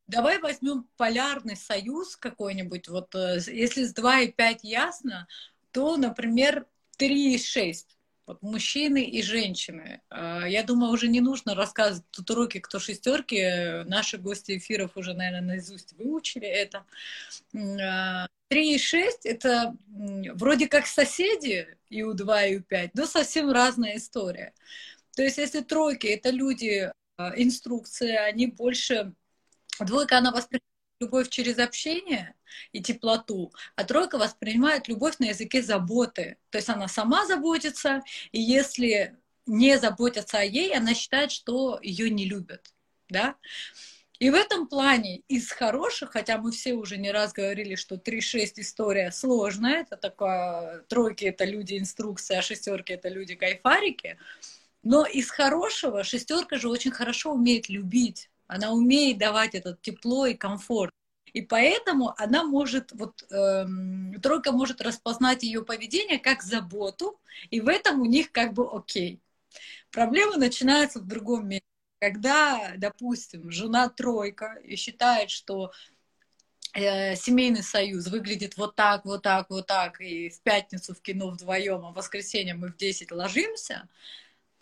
Давай 0.06 0.40
возьмем 0.40 0.88
полярный 0.96 1.54
союз 1.54 2.16
какой-нибудь. 2.16 2.88
Вот 2.88 3.14
э, 3.14 3.38
если 3.46 3.84
с 3.84 3.94
2 3.94 4.20
и 4.22 4.32
5 4.32 4.64
ясно, 4.64 5.28
то, 5.70 5.96
например, 5.96 6.66
3,6. 6.98 7.86
Вот 8.26 8.42
мужчины 8.42 9.04
и 9.04 9.22
женщины. 9.22 10.02
А, 10.08 10.46
я 10.46 10.62
думаю, 10.62 10.92
уже 10.92 11.08
не 11.08 11.20
нужно 11.20 11.54
рассказывать 11.54 12.08
тут 12.10 12.30
уроки, 12.30 12.60
кто 12.60 12.78
шестерки. 12.78 13.82
Наши 13.84 14.18
гости 14.18 14.58
эфиров 14.58 14.96
уже, 14.96 15.14
наверное, 15.14 15.40
наизусть 15.54 15.94
выучили 15.94 16.46
это. 16.46 16.84
3,6 17.54 17.82
а, 18.52 19.28
это 19.28 19.76
вроде 20.34 20.68
как 20.68 20.86
соседи 20.86 21.76
и 21.88 22.02
У2, 22.02 22.50
и 22.50 22.58
У5, 22.58 22.90
но 22.94 23.06
совсем 23.06 23.50
разная 23.50 23.96
история. 23.96 24.54
То 25.16 25.22
есть 25.22 25.38
если 25.38 25.60
тройки— 25.60 26.06
это 26.08 26.30
люди, 26.30 26.92
а, 27.16 27.32
инструкции, 27.36 28.14
они 28.14 28.46
больше... 28.46 29.12
Двойка, 29.80 30.18
она 30.18 30.30
воспринимает 30.30 30.69
любовь 31.00 31.30
через 31.30 31.58
общение 31.58 32.34
и 32.72 32.82
теплоту, 32.82 33.52
а 33.74 33.84
тройка 33.84 34.18
воспринимает 34.18 34.86
любовь 34.86 35.18
на 35.18 35.24
языке 35.24 35.62
заботы. 35.62 36.36
То 36.50 36.58
есть 36.58 36.68
она 36.68 36.88
сама 36.88 37.26
заботится, 37.26 38.02
и 38.32 38.40
если 38.40 39.16
не 39.46 39.78
заботятся 39.78 40.38
о 40.38 40.44
ей, 40.44 40.74
она 40.76 40.94
считает, 40.94 41.32
что 41.32 41.80
ее 41.82 42.10
не 42.10 42.26
любят. 42.26 42.72
Да? 43.08 43.36
И 44.18 44.28
в 44.28 44.34
этом 44.34 44.68
плане 44.68 45.22
из 45.28 45.50
хороших, 45.50 46.10
хотя 46.10 46.36
мы 46.36 46.52
все 46.52 46.74
уже 46.74 46.98
не 46.98 47.10
раз 47.10 47.32
говорили, 47.32 47.74
что 47.74 47.94
3-6 47.94 48.52
история 48.56 49.10
сложная, 49.10 49.80
это 49.80 49.96
такое, 49.96 50.82
тройки 50.88 51.24
это 51.24 51.46
люди 51.46 51.78
инструкции, 51.78 52.36
а 52.36 52.42
шестерки 52.42 52.92
это 52.92 53.08
люди 53.08 53.34
кайфарики, 53.34 54.18
но 54.82 55.06
из 55.06 55.30
хорошего 55.30 56.04
шестерка 56.04 56.58
же 56.58 56.68
очень 56.68 56.90
хорошо 56.90 57.32
умеет 57.32 57.70
любить, 57.70 58.30
она 58.50 58.72
умеет 58.72 59.18
давать 59.18 59.54
это 59.54 59.78
тепло 59.80 60.26
и 60.26 60.34
комфорт. 60.34 60.92
И 61.32 61.42
поэтому 61.42 62.12
она 62.18 62.42
может, 62.44 62.90
вот 62.92 63.24
эм, 63.30 64.20
тройка 64.20 64.50
может 64.50 64.80
распознать 64.80 65.44
ее 65.44 65.64
поведение 65.64 66.18
как 66.18 66.42
заботу, 66.42 67.20
и 67.50 67.60
в 67.60 67.68
этом 67.68 68.00
у 68.00 68.04
них 68.04 68.32
как 68.32 68.52
бы 68.52 68.68
окей. 68.68 69.20
Проблема 69.92 70.36
начинается 70.36 70.98
в 70.98 71.06
другом 71.06 71.48
месте. 71.48 71.64
Когда, 72.00 72.72
допустим, 72.78 73.50
жена 73.50 73.88
тройка 73.90 74.58
и 74.64 74.74
считает, 74.74 75.30
что 75.30 75.70
э, 76.72 77.14
семейный 77.14 77.62
союз 77.62 78.06
выглядит 78.06 78.56
вот 78.56 78.74
так, 78.74 79.04
вот 79.04 79.22
так, 79.22 79.50
вот 79.50 79.66
так, 79.66 80.00
и 80.00 80.30
в 80.30 80.40
пятницу 80.40 80.94
в 80.94 81.02
кино 81.02 81.28
вдвоем, 81.30 81.84
а 81.84 81.90
в 81.90 81.94
воскресенье 81.94 82.54
мы 82.54 82.68
в 82.68 82.76
10 82.76 83.12
ложимся, 83.12 83.86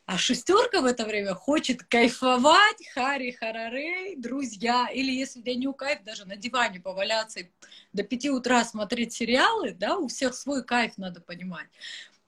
а 0.09 0.17
шестерка 0.17 0.81
в 0.81 0.87
это 0.87 1.05
время 1.05 1.35
хочет 1.35 1.83
кайфовать, 1.83 2.89
хари, 2.95 3.31
харарей, 3.33 4.17
друзья, 4.17 4.89
или 4.91 5.13
если 5.13 5.43
для 5.43 5.55
нее 5.55 5.75
кайф, 5.75 6.03
даже 6.03 6.25
на 6.25 6.35
диване 6.35 6.81
поваляться 6.81 7.41
и 7.41 7.51
до 7.93 8.05
пяти 8.05 8.31
утра 8.31 8.65
смотреть 8.65 9.13
сериалы, 9.13 9.73
да, 9.73 9.99
у 9.99 10.09
всех 10.09 10.35
свой 10.35 10.65
кайф, 10.65 10.97
надо 10.97 11.21
понимать. 11.21 11.67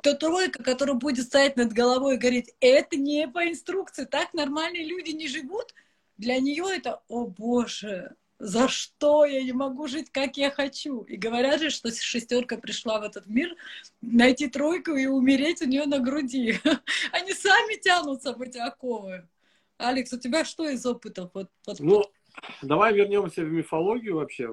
То 0.03 0.13
тройка, 0.13 0.63
которая 0.63 0.95
будет 0.95 1.25
стоять 1.25 1.57
над 1.57 1.73
головой 1.73 2.17
и 2.17 2.19
говорить, 2.19 2.55
это 2.61 2.97
не 2.99 3.27
по 3.27 3.49
инструкции, 3.49 4.05
так 4.05 4.35
нормальные 4.35 4.85
люди 4.85 5.13
не 5.13 5.27
живут, 5.27 5.75
для 6.19 6.39
нее 6.39 6.67
это, 6.71 7.01
о 7.09 7.29
боже, 7.29 8.15
за 8.41 8.69
что 8.69 9.27
я 9.27 9.43
не 9.43 9.53
могу 9.53 9.87
жить, 9.87 10.11
как 10.11 10.39
я 10.39 10.51
хочу. 10.51 11.03
И 11.03 11.17
говорят 11.17 11.61
же, 11.61 11.69
что 11.69 11.93
шестерка 11.93 12.57
пришла 12.57 12.99
в 12.99 13.03
этот 13.03 13.27
мир 13.27 13.55
найти 14.01 14.49
тройку 14.49 14.93
и 14.93 15.07
умереть 15.07 15.61
у 15.61 15.67
нее 15.67 15.85
на 15.85 15.99
груди. 15.99 16.59
Они 17.13 17.35
сами 17.35 17.79
тянутся 17.79 18.33
в 18.33 18.41
эти 18.41 18.57
оковы. 18.57 19.29
Алекс, 19.77 20.13
у 20.15 20.19
тебя 20.19 20.47
что 20.47 20.69
из 20.69 20.85
опыта? 20.87 21.31
Вот, 21.35 21.51
вот, 21.67 21.81
ну, 21.81 22.03
давай 22.63 22.95
вернемся 22.95 23.45
в 23.45 23.53
мифологию 23.53 24.17
вообще. 24.17 24.49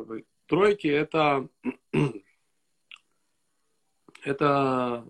Тройки 0.47 0.87
это 0.87 1.47
это 4.23 5.05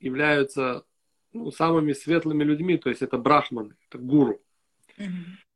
являются 0.00 0.84
ну, 1.32 1.52
самыми 1.52 1.92
светлыми 1.92 2.42
людьми, 2.42 2.78
то 2.78 2.88
есть 2.88 3.02
это 3.02 3.16
брахманы, 3.16 3.76
это 3.88 3.98
гуру. 3.98 4.40
Угу. 4.98 5.06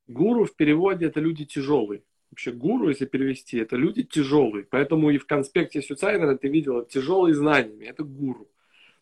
Гуру 0.06 0.44
в 0.44 0.54
переводе 0.54 1.06
это 1.06 1.20
люди 1.20 1.44
тяжелые. 1.44 2.02
Вообще 2.30 2.52
гуру, 2.52 2.88
если 2.88 3.06
перевести, 3.06 3.58
это 3.58 3.76
люди 3.76 4.02
тяжелые. 4.02 4.64
Поэтому 4.64 5.10
и 5.10 5.18
в 5.18 5.26
конспекте 5.26 5.80
Сюцайнера 5.80 6.36
ты 6.36 6.48
видела 6.48 6.84
тяжелые 6.84 7.34
знаниями. 7.34 7.84
Это 7.84 8.02
гуру. 8.02 8.48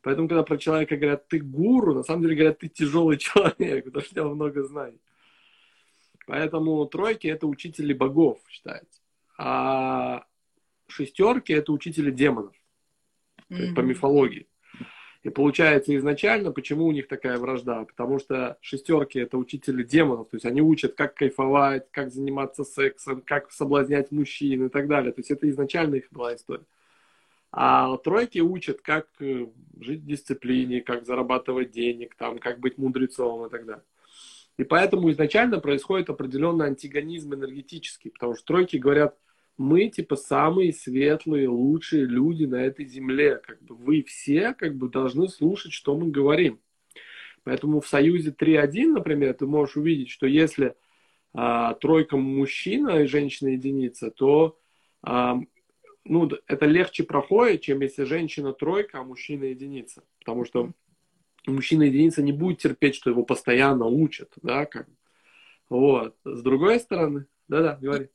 Поэтому, 0.02 0.28
когда 0.28 0.42
про 0.42 0.58
человека 0.58 0.96
говорят, 0.96 1.28
ты 1.28 1.38
гуру, 1.38 1.94
на 1.94 2.02
самом 2.02 2.22
деле 2.22 2.34
говорят, 2.34 2.58
ты 2.58 2.68
тяжелый 2.68 3.16
человек, 3.16 3.84
потому 3.84 4.02
что 4.02 4.12
у 4.12 4.14
тебя 4.14 4.24
много 4.24 4.62
знаний. 4.64 5.00
Поэтому 6.26 6.84
тройки 6.86 7.26
это 7.26 7.46
учители 7.46 7.92
богов, 7.92 8.38
считается. 8.48 9.00
А 9.38 10.24
шестерки 10.88 11.52
это 11.52 11.72
учители 11.72 12.10
демонов. 12.10 12.54
Mm-hmm. 13.48 13.74
По 13.74 13.80
мифологии. 13.80 14.46
И 15.22 15.30
получается 15.30 15.96
изначально, 15.96 16.50
почему 16.50 16.86
у 16.86 16.92
них 16.92 17.06
такая 17.06 17.38
вражда? 17.38 17.84
Потому 17.84 18.18
что 18.18 18.58
шестерки 18.60 19.20
это 19.20 19.38
учители 19.38 19.84
демонов, 19.84 20.28
то 20.30 20.36
есть 20.36 20.44
они 20.44 20.60
учат, 20.60 20.94
как 20.94 21.14
кайфовать, 21.14 21.86
как 21.92 22.12
заниматься 22.12 22.64
сексом, 22.64 23.22
как 23.24 23.52
соблазнять 23.52 24.10
мужчин 24.10 24.66
и 24.66 24.68
так 24.68 24.88
далее. 24.88 25.12
То 25.12 25.20
есть 25.20 25.30
это 25.30 25.48
изначально 25.48 25.96
их 25.96 26.08
была 26.10 26.34
история. 26.34 26.64
А 27.52 27.96
тройки 27.98 28.40
учат, 28.40 28.80
как 28.80 29.06
э, 29.20 29.46
жить 29.78 30.00
в 30.00 30.06
дисциплине, 30.06 30.80
как 30.80 31.04
зарабатывать 31.04 31.70
денег, 31.70 32.14
там, 32.16 32.38
как 32.38 32.58
быть 32.58 32.78
мудрецом 32.78 33.46
и 33.46 33.50
так 33.50 33.66
далее. 33.66 33.84
И 34.56 34.64
поэтому 34.64 35.10
изначально 35.10 35.60
происходит 35.60 36.08
определенный 36.10 36.66
антигонизм 36.66 37.34
энергетический, 37.34 38.10
потому 38.10 38.34
что 38.34 38.46
тройки 38.46 38.76
говорят, 38.76 39.16
мы 39.62 39.88
типа 39.88 40.16
самые 40.16 40.72
светлые, 40.72 41.48
лучшие 41.48 42.04
люди 42.04 42.44
на 42.44 42.56
этой 42.56 42.84
земле. 42.84 43.36
Как 43.36 43.62
бы 43.62 43.74
вы 43.74 44.02
все 44.02 44.52
как 44.54 44.76
бы 44.76 44.88
должны 44.88 45.28
слушать, 45.28 45.72
что 45.72 45.96
мы 45.96 46.10
говорим. 46.10 46.60
Поэтому 47.44 47.80
в 47.80 47.88
Союзе 47.88 48.30
3.1, 48.30 48.86
например, 48.88 49.34
ты 49.34 49.46
можешь 49.46 49.76
увидеть, 49.76 50.10
что 50.10 50.26
если 50.26 50.76
а, 51.32 51.74
тройка 51.74 52.16
мужчина 52.16 53.02
и 53.02 53.06
женщина 53.06 53.48
единица, 53.48 54.10
то 54.10 54.58
а, 55.02 55.38
ну, 56.04 56.30
это 56.46 56.66
легче 56.66 57.04
проходит, 57.04 57.62
чем 57.62 57.80
если 57.80 58.04
женщина 58.04 58.52
тройка, 58.52 59.00
а 59.00 59.04
мужчина 59.04 59.44
единица. 59.44 60.04
Потому 60.18 60.44
что 60.44 60.70
мужчина 61.46 61.84
единица 61.84 62.22
не 62.22 62.32
будет 62.32 62.58
терпеть, 62.58 62.94
что 62.94 63.10
его 63.10 63.24
постоянно 63.24 63.86
учат, 63.86 64.32
да, 64.42 64.66
как. 64.66 64.88
Вот. 65.68 66.16
С 66.24 66.42
другой 66.42 66.80
стороны, 66.80 67.26
да-да, 67.48 67.78
говори. 67.80 68.08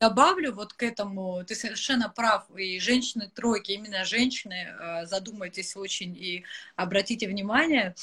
Добавлю 0.00 0.52
вот 0.52 0.72
к 0.72 0.82
этому, 0.82 1.44
ты 1.44 1.54
совершенно 1.54 2.08
прав, 2.08 2.44
и 2.56 2.78
женщины 2.80 3.30
тройки, 3.34 3.72
именно 3.72 4.04
женщины, 4.04 4.68
э, 4.68 5.06
задумайтесь 5.06 5.76
очень 5.76 6.16
и 6.16 6.44
обратите 6.76 7.28
внимание, 7.28 7.94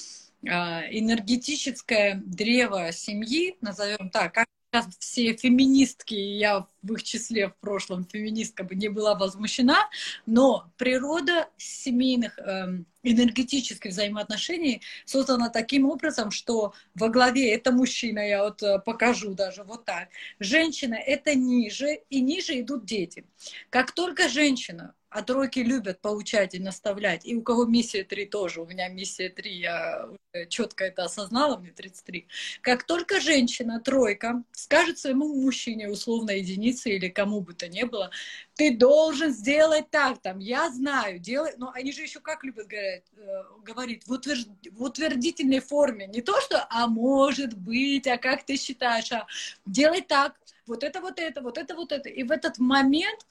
э, 0.43 0.47
энергетическое 0.49 2.21
древо 2.25 2.91
семьи, 2.91 3.57
назовем 3.61 4.09
так, 4.09 4.33
как 4.33 4.47
сейчас 4.73 4.87
все 4.99 5.33
феминистки, 5.33 6.15
я 6.15 6.65
в 6.81 6.93
их 6.93 7.03
числе 7.03 7.49
в 7.49 7.55
прошлом 7.57 8.05
феминистка 8.05 8.63
бы 8.63 8.75
не 8.75 8.89
была 8.89 9.15
возмущена, 9.15 9.89
но 10.25 10.71
природа 10.77 11.49
семейных 11.57 12.39
эм, 12.39 12.85
энергетических 13.03 13.91
взаимоотношений 13.91 14.81
создана 15.05 15.49
таким 15.49 15.85
образом, 15.85 16.31
что 16.31 16.73
во 16.95 17.09
главе 17.09 17.53
это 17.53 17.71
мужчина, 17.71 18.19
я 18.19 18.43
вот 18.43 18.63
э, 18.63 18.79
покажу 18.79 19.33
даже 19.35 19.63
вот 19.63 19.85
так, 19.85 20.09
женщина 20.39 20.95
это 20.95 21.35
ниже, 21.35 22.01
и 22.09 22.21
ниже 22.21 22.59
идут 22.59 22.85
дети. 22.85 23.25
Как 23.69 23.91
только 23.91 24.27
женщина 24.27 24.95
а 25.13 25.21
тройки 25.21 25.59
любят 25.59 26.01
поучать 26.01 26.55
и 26.55 26.59
наставлять. 26.59 27.25
И 27.25 27.35
у 27.35 27.43
кого 27.43 27.65
миссия 27.65 28.03
3 28.03 28.25
тоже. 28.25 28.61
У 28.61 28.65
меня 28.65 28.89
миссия 28.89 29.29
3, 29.29 29.59
я 29.59 30.09
четко 30.49 30.85
это 30.85 31.03
осознала, 31.03 31.57
мне 31.57 31.71
33. 31.71 32.27
Как 32.61 32.83
только 32.83 33.21
женщина, 33.21 33.79
тройка, 33.79 34.43
скажет 34.51 34.97
своему 34.97 35.27
мужчине, 35.35 35.89
условно 35.89 36.31
единице 36.31 36.89
или 36.89 37.09
кому 37.09 37.41
бы 37.41 37.53
то 37.53 37.67
ни 37.67 37.83
было, 37.83 38.09
ты 38.55 38.75
должен 38.75 39.31
сделать 39.31 39.91
так, 39.91 40.19
там, 40.19 40.39
я 40.39 40.69
знаю, 40.71 41.19
делай, 41.19 41.53
но 41.57 41.71
они 41.73 41.91
же 41.91 42.01
еще 42.01 42.19
как 42.19 42.43
любят 42.43 42.67
говорить, 42.67 43.03
э, 43.15 43.43
говорить 43.63 44.07
в, 44.07 44.11
утвержд... 44.11 44.49
в 44.71 44.83
утвердительной 44.83 45.59
форме, 45.59 46.07
не 46.07 46.21
то, 46.21 46.41
что, 46.41 46.65
а 46.69 46.87
может 46.87 47.53
быть, 47.55 48.07
а 48.07 48.17
как 48.17 48.43
ты 48.43 48.57
считаешь, 48.57 49.11
а 49.11 49.27
делай 49.65 50.01
так, 50.01 50.35
вот 50.65 50.83
это, 50.83 51.01
вот 51.01 51.19
это, 51.19 51.41
вот 51.41 51.57
это, 51.57 51.75
вот 51.75 51.91
это. 51.91 52.09
И 52.09 52.23
в 52.23 52.31
этот 52.31 52.57
момент 52.57 53.25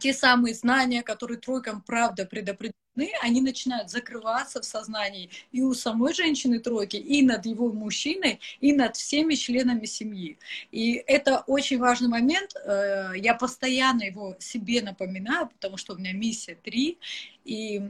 те 0.00 0.12
самые 0.12 0.54
знания, 0.54 1.02
которые 1.02 1.38
тройкам 1.38 1.80
правда 1.80 2.26
предопределены, 2.26 3.12
они 3.22 3.40
начинают 3.40 3.90
закрываться 3.90 4.60
в 4.60 4.64
сознании 4.64 5.30
и 5.52 5.62
у 5.62 5.74
самой 5.74 6.14
женщины 6.14 6.58
тройки, 6.58 6.96
и 6.96 7.22
над 7.22 7.46
его 7.46 7.72
мужчиной, 7.72 8.40
и 8.60 8.72
над 8.72 8.96
всеми 8.96 9.34
членами 9.34 9.84
семьи. 9.84 10.38
И 10.72 10.94
это 11.06 11.44
очень 11.46 11.78
важный 11.78 12.08
момент. 12.08 12.54
Э, 12.56 13.12
я 13.16 13.34
постоянно 13.34 14.02
его 14.02 14.36
себе 14.40 14.82
напоминаю, 14.82 15.48
потому 15.48 15.76
что 15.76 15.94
у 15.94 15.98
меня 15.98 16.12
миссия 16.12 16.56
3, 16.56 16.98
и 17.44 17.82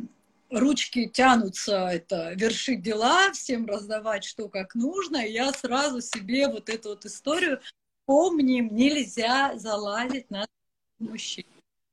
ручки 0.50 1.08
тянутся 1.08 1.88
это 1.88 2.32
вершить 2.34 2.82
дела, 2.82 3.32
всем 3.32 3.66
раздавать 3.66 4.24
что 4.24 4.48
как 4.48 4.74
нужно, 4.74 5.24
и 5.24 5.32
я 5.32 5.52
сразу 5.52 6.00
себе 6.00 6.48
вот 6.48 6.68
эту 6.68 6.90
вот 6.90 7.04
историю 7.06 7.60
помним, 8.04 8.74
нельзя 8.74 9.56
залазить 9.56 10.30
на 10.30 10.46
мужчин. 10.98 11.44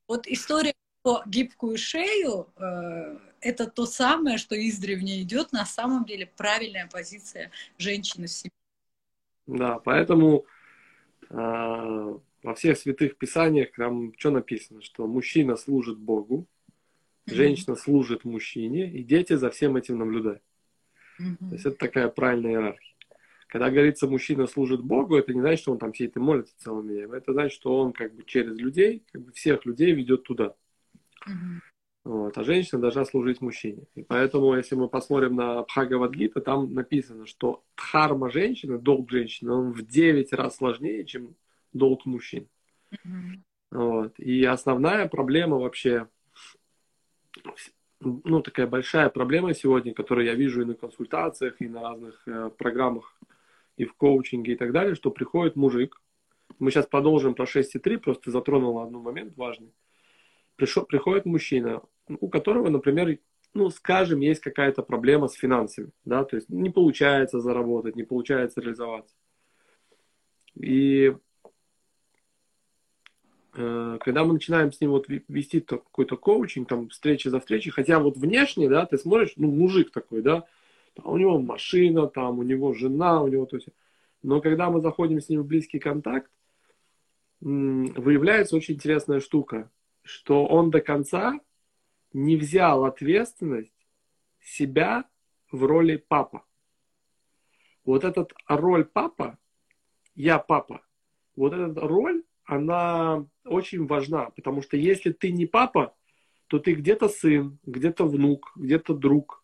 Вот 0.06 0.26
история 0.26 0.74
про 1.02 1.22
гибкую 1.26 1.76
шею 1.76 2.48
э, 2.56 3.18
это 3.40 3.66
то 3.66 3.86
самое, 3.86 4.38
что 4.38 4.54
издревле 4.56 5.22
идет, 5.22 5.52
на 5.52 5.66
самом 5.66 6.04
деле 6.04 6.30
правильная 6.36 6.88
позиция 6.90 7.50
женщины 7.78 8.26
в 8.26 8.30
семье. 8.30 8.50
Да, 9.46 9.78
поэтому 9.78 10.46
э, 11.28 11.34
во 11.34 12.54
всех 12.54 12.78
святых 12.78 13.16
писаниях 13.18 13.72
там 13.76 14.12
что 14.18 14.30
написано, 14.30 14.82
что 14.82 15.06
мужчина 15.06 15.56
служит 15.56 15.98
Богу, 15.98 16.46
женщина 17.26 17.76
служит 17.76 18.24
мужчине, 18.24 18.90
и 18.90 19.02
дети 19.02 19.34
за 19.34 19.50
всем 19.50 19.76
этим 19.76 19.98
наблюдают. 19.98 20.42
Mm-hmm. 21.20 21.48
То 21.48 21.52
есть 21.52 21.66
это 21.66 21.76
такая 21.76 22.08
правильная 22.08 22.52
иерархия. 22.52 22.93
Когда 23.54 23.70
говорится, 23.70 24.08
мужчина 24.08 24.48
служит 24.48 24.82
Богу, 24.82 25.16
это 25.16 25.32
не 25.32 25.38
значит, 25.38 25.60
что 25.60 25.70
он 25.70 25.78
там 25.78 25.94
сидит 25.94 26.16
и 26.16 26.18
молится 26.18 26.52
целыми 26.58 26.92
днями. 26.92 27.16
Это 27.16 27.32
значит, 27.32 27.52
что 27.52 27.78
он 27.78 27.92
как 27.92 28.12
бы 28.12 28.24
через 28.24 28.58
людей, 28.58 29.04
как 29.12 29.22
бы 29.22 29.30
всех 29.30 29.64
людей 29.64 29.92
ведет 29.92 30.24
туда. 30.24 30.56
Mm-hmm. 31.24 31.60
Вот. 32.02 32.36
А 32.36 32.42
женщина 32.42 32.80
должна 32.80 33.04
служить 33.04 33.40
мужчине. 33.40 33.84
И 33.94 34.02
поэтому, 34.02 34.56
если 34.56 34.74
мы 34.74 34.88
посмотрим 34.88 35.36
на 35.36 35.62
Бхагавадгита, 35.62 36.40
там 36.40 36.74
написано, 36.74 37.26
что 37.26 37.62
дхарма 37.76 38.28
женщины, 38.28 38.76
долг 38.76 39.08
женщины, 39.08 39.52
он 39.52 39.70
в 39.70 39.86
9 39.86 40.32
раз 40.32 40.56
сложнее, 40.56 41.04
чем 41.04 41.36
долг 41.72 42.06
мужчин. 42.06 42.48
Mm-hmm. 42.90 43.38
Вот. 43.70 44.18
И 44.18 44.44
основная 44.44 45.06
проблема 45.06 45.58
вообще, 45.58 46.08
ну, 48.00 48.42
такая 48.42 48.66
большая 48.66 49.10
проблема 49.10 49.54
сегодня, 49.54 49.94
которую 49.94 50.26
я 50.26 50.34
вижу 50.34 50.62
и 50.62 50.64
на 50.64 50.74
консультациях, 50.74 51.54
и 51.60 51.68
на 51.68 51.82
разных 51.82 52.20
э, 52.26 52.50
программах 52.58 53.16
и 53.76 53.84
в 53.84 53.94
коучинге 53.94 54.52
и 54.52 54.56
так 54.56 54.72
далее, 54.72 54.94
что 54.94 55.10
приходит 55.10 55.56
мужик. 55.56 56.00
Мы 56.58 56.70
сейчас 56.70 56.86
продолжим 56.86 57.34
про 57.34 57.44
6,3, 57.44 57.98
просто 57.98 58.30
затронула 58.30 58.84
один 58.84 58.98
момент 58.98 59.36
важный. 59.36 59.72
Пришел, 60.56 60.84
приходит 60.84 61.24
мужчина, 61.24 61.82
у 62.08 62.28
которого, 62.28 62.68
например, 62.68 63.18
ну, 63.54 63.70
скажем, 63.70 64.20
есть 64.20 64.40
какая-то 64.40 64.82
проблема 64.82 65.28
с 65.28 65.34
финансами, 65.34 65.90
да, 66.04 66.24
то 66.24 66.36
есть 66.36 66.48
не 66.48 66.70
получается 66.70 67.40
заработать, 67.40 67.96
не 67.96 68.02
получается 68.02 68.60
реализоваться. 68.60 69.14
И 70.54 71.16
э, 73.54 73.98
когда 74.00 74.24
мы 74.24 74.34
начинаем 74.34 74.72
с 74.72 74.80
ним 74.80 74.90
вот 74.90 75.06
вести 75.08 75.60
какой-то 75.60 76.16
коучинг, 76.16 76.68
там, 76.68 76.88
встречи 76.88 77.28
за 77.28 77.40
встречей, 77.40 77.70
хотя 77.70 77.98
вот 77.98 78.16
внешне, 78.16 78.68
да, 78.68 78.86
ты 78.86 78.98
смотришь, 78.98 79.34
ну, 79.36 79.50
мужик 79.50 79.92
такой, 79.92 80.22
да, 80.22 80.44
у 81.02 81.16
него 81.16 81.38
машина, 81.38 82.06
там, 82.06 82.38
у 82.38 82.42
него 82.42 82.72
жена, 82.74 83.22
у 83.22 83.28
него 83.28 83.46
то 83.46 83.56
есть. 83.56 83.68
Но 84.22 84.40
когда 84.40 84.70
мы 84.70 84.80
заходим 84.80 85.20
с 85.20 85.28
ним 85.28 85.42
в 85.42 85.46
близкий 85.46 85.78
контакт, 85.78 86.30
выявляется 87.40 88.56
очень 88.56 88.74
интересная 88.74 89.20
штука, 89.20 89.70
что 90.02 90.46
он 90.46 90.70
до 90.70 90.80
конца 90.80 91.38
не 92.12 92.36
взял 92.36 92.84
ответственность 92.84 93.72
себя 94.40 95.04
в 95.50 95.64
роли 95.64 95.96
папа. 95.96 96.44
Вот 97.84 98.04
этот 98.04 98.32
роль 98.48 98.84
папа, 98.84 99.36
я 100.14 100.38
папа, 100.38 100.80
вот 101.36 101.52
эта 101.52 101.80
роль, 101.80 102.22
она 102.44 103.26
очень 103.44 103.86
важна, 103.86 104.30
потому 104.30 104.62
что 104.62 104.76
если 104.76 105.12
ты 105.12 105.32
не 105.32 105.44
папа, 105.44 105.94
то 106.46 106.58
ты 106.58 106.74
где-то 106.74 107.08
сын, 107.08 107.58
где-то 107.64 108.06
внук, 108.06 108.52
где-то 108.56 108.94
друг 108.94 109.42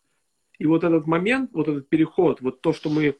и 0.61 0.65
вот 0.67 0.83
этот 0.83 1.07
момент, 1.07 1.49
вот 1.53 1.67
этот 1.67 1.89
переход, 1.89 2.39
вот 2.41 2.61
то, 2.61 2.71
что 2.71 2.91
мы... 2.91 3.15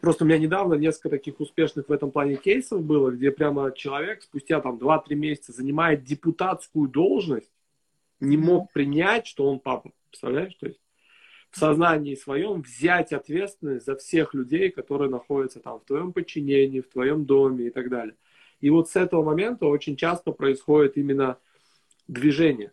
Просто 0.00 0.24
у 0.24 0.26
меня 0.26 0.38
недавно 0.38 0.72
несколько 0.72 1.10
таких 1.10 1.38
успешных 1.38 1.86
в 1.88 1.92
этом 1.92 2.10
плане 2.10 2.36
кейсов 2.36 2.82
было, 2.82 3.10
где 3.10 3.30
прямо 3.30 3.72
человек 3.72 4.22
спустя 4.22 4.62
там 4.62 4.78
2-3 4.78 5.14
месяца 5.14 5.52
занимает 5.52 6.04
депутатскую 6.04 6.88
должность, 6.88 7.50
не 8.20 8.38
мог 8.38 8.72
принять, 8.72 9.26
что 9.26 9.46
он 9.50 9.60
папа. 9.60 9.92
Представляешь? 10.08 10.54
То 10.54 10.68
есть 10.68 10.80
в 11.50 11.58
сознании 11.58 12.14
своем 12.14 12.62
взять 12.62 13.12
ответственность 13.12 13.84
за 13.84 13.94
всех 13.96 14.32
людей, 14.32 14.70
которые 14.70 15.10
находятся 15.10 15.60
там 15.60 15.80
в 15.80 15.84
твоем 15.84 16.14
подчинении, 16.14 16.80
в 16.80 16.88
твоем 16.88 17.26
доме 17.26 17.66
и 17.66 17.70
так 17.70 17.90
далее. 17.90 18.14
И 18.60 18.70
вот 18.70 18.88
с 18.88 18.96
этого 18.96 19.22
момента 19.22 19.66
очень 19.66 19.96
часто 19.96 20.32
происходит 20.32 20.96
именно 20.96 21.36
движение. 22.06 22.72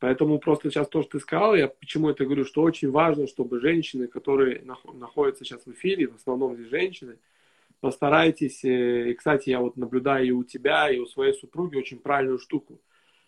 Поэтому 0.00 0.38
просто 0.38 0.70
сейчас 0.70 0.88
то, 0.88 1.02
что 1.02 1.12
ты 1.12 1.20
сказал, 1.20 1.54
я 1.54 1.68
почему 1.68 2.08
это 2.08 2.24
говорю, 2.24 2.46
что 2.46 2.62
очень 2.62 2.90
важно, 2.90 3.26
чтобы 3.26 3.60
женщины, 3.60 4.06
которые 4.06 4.64
находятся 4.94 5.44
сейчас 5.44 5.66
в 5.66 5.72
эфире, 5.72 6.08
в 6.08 6.16
основном 6.16 6.56
здесь 6.56 6.70
женщины, 6.70 7.18
постарайтесь, 7.80 8.64
э, 8.64 9.10
и, 9.10 9.14
кстати, 9.14 9.50
я 9.50 9.60
вот 9.60 9.76
наблюдаю 9.76 10.26
и 10.26 10.30
у 10.30 10.42
тебя, 10.42 10.90
и 10.90 10.98
у 10.98 11.06
своей 11.06 11.34
супруги 11.34 11.76
очень 11.76 11.98
правильную 11.98 12.38
штуку. 12.38 12.80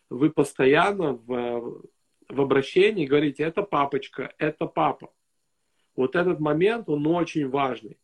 Вы 0.09 0.31
постоянно 0.31 1.13
в, 1.13 1.83
в 2.31 2.41
обращении 2.41 3.05
говорите, 3.05 3.43
это 3.43 3.63
папочка, 3.63 4.33
это 4.39 4.65
папа. 4.65 5.13
Вот 5.95 6.17
этот 6.17 6.41
момент, 6.41 6.89
он 6.89 7.07
очень 7.07 7.51
важный 7.51 7.99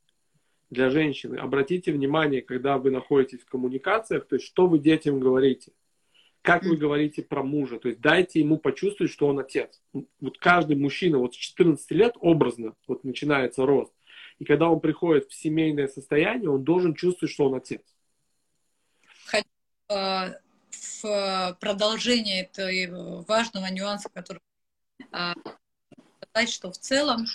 для 0.68 0.90
женщины. 0.90 1.36
Обратите 1.36 1.90
внимание, 1.90 2.42
когда 2.42 2.76
вы 2.76 2.90
находитесь 2.90 3.40
в 3.40 3.46
коммуникациях, 3.46 4.26
то 4.26 4.36
есть 4.36 4.44
что 4.44 4.66
вы 4.66 4.78
детям 4.78 5.20
говорите– 5.20 5.72
как 6.42 6.64
вы 6.64 6.76
говорите 6.76 7.22
про 7.22 7.42
мужа? 7.42 7.78
То 7.78 7.88
есть 7.88 8.00
дайте 8.00 8.40
ему 8.40 8.58
почувствовать, 8.58 9.12
что 9.12 9.26
он 9.26 9.38
отец. 9.38 9.80
Вот 9.92 10.38
каждый 10.38 10.76
мужчина 10.76 11.18
вот 11.18 11.34
с 11.34 11.36
14 11.36 11.90
лет 11.92 12.14
образно 12.20 12.74
вот 12.86 13.04
начинается 13.04 13.66
рост. 13.66 13.92
И 14.38 14.44
когда 14.44 14.68
он 14.68 14.80
приходит 14.80 15.28
в 15.28 15.34
семейное 15.34 15.88
состояние, 15.88 16.50
он 16.50 16.62
должен 16.64 16.94
чувствовать, 16.94 17.32
что 17.32 17.46
он 17.46 17.56
отец. 17.56 17.82
Хочу 19.26 19.44
э, 19.88 20.34
в 21.02 21.58
продолжение 21.60 22.44
этого 22.44 23.24
важного 23.26 23.66
нюанса, 23.66 24.08
который 24.08 24.40
э, 25.12 25.32
сказать, 26.30 26.50
что 26.50 26.70
в 26.70 26.78
целом 26.78 27.26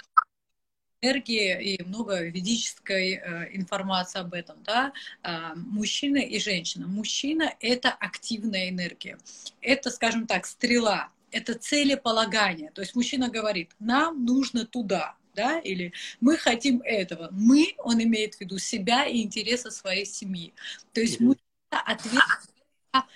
энергии 1.03 1.75
и 1.75 1.83
много 1.83 2.21
ведической 2.23 3.13
э, 3.13 3.55
информации 3.55 4.19
об 4.19 4.33
этом, 4.33 4.63
да, 4.63 4.93
э, 5.23 5.53
мужчина 5.55 6.17
и 6.17 6.39
женщина. 6.39 6.87
Мужчина— 6.87 7.53
это 7.59 7.89
активная 7.89 8.69
энергия, 8.69 9.17
это, 9.61 9.89
скажем 9.89 10.27
так, 10.27 10.45
стрела, 10.45 11.09
это 11.31 11.55
целеполагание. 11.55 12.71
То 12.71 12.81
есть 12.81 12.95
мужчина 12.95 13.29
говорит, 13.29 13.71
нам 13.79 14.25
нужно 14.25 14.65
туда, 14.65 15.15
да, 15.35 15.59
или 15.59 15.93
мы 16.21 16.37
хотим 16.37 16.81
этого. 16.83 17.29
Мы, 17.31 17.73
он 17.77 18.01
имеет 18.01 18.35
в 18.35 18.41
виду 18.41 18.57
себя 18.57 19.05
и 19.05 19.21
интересы 19.21 19.71
своей 19.71 20.05
семьи. 20.05 20.53
То 20.93 21.01
есть 21.01 21.19
мужчина 21.19 21.43
ответственен 21.71 22.52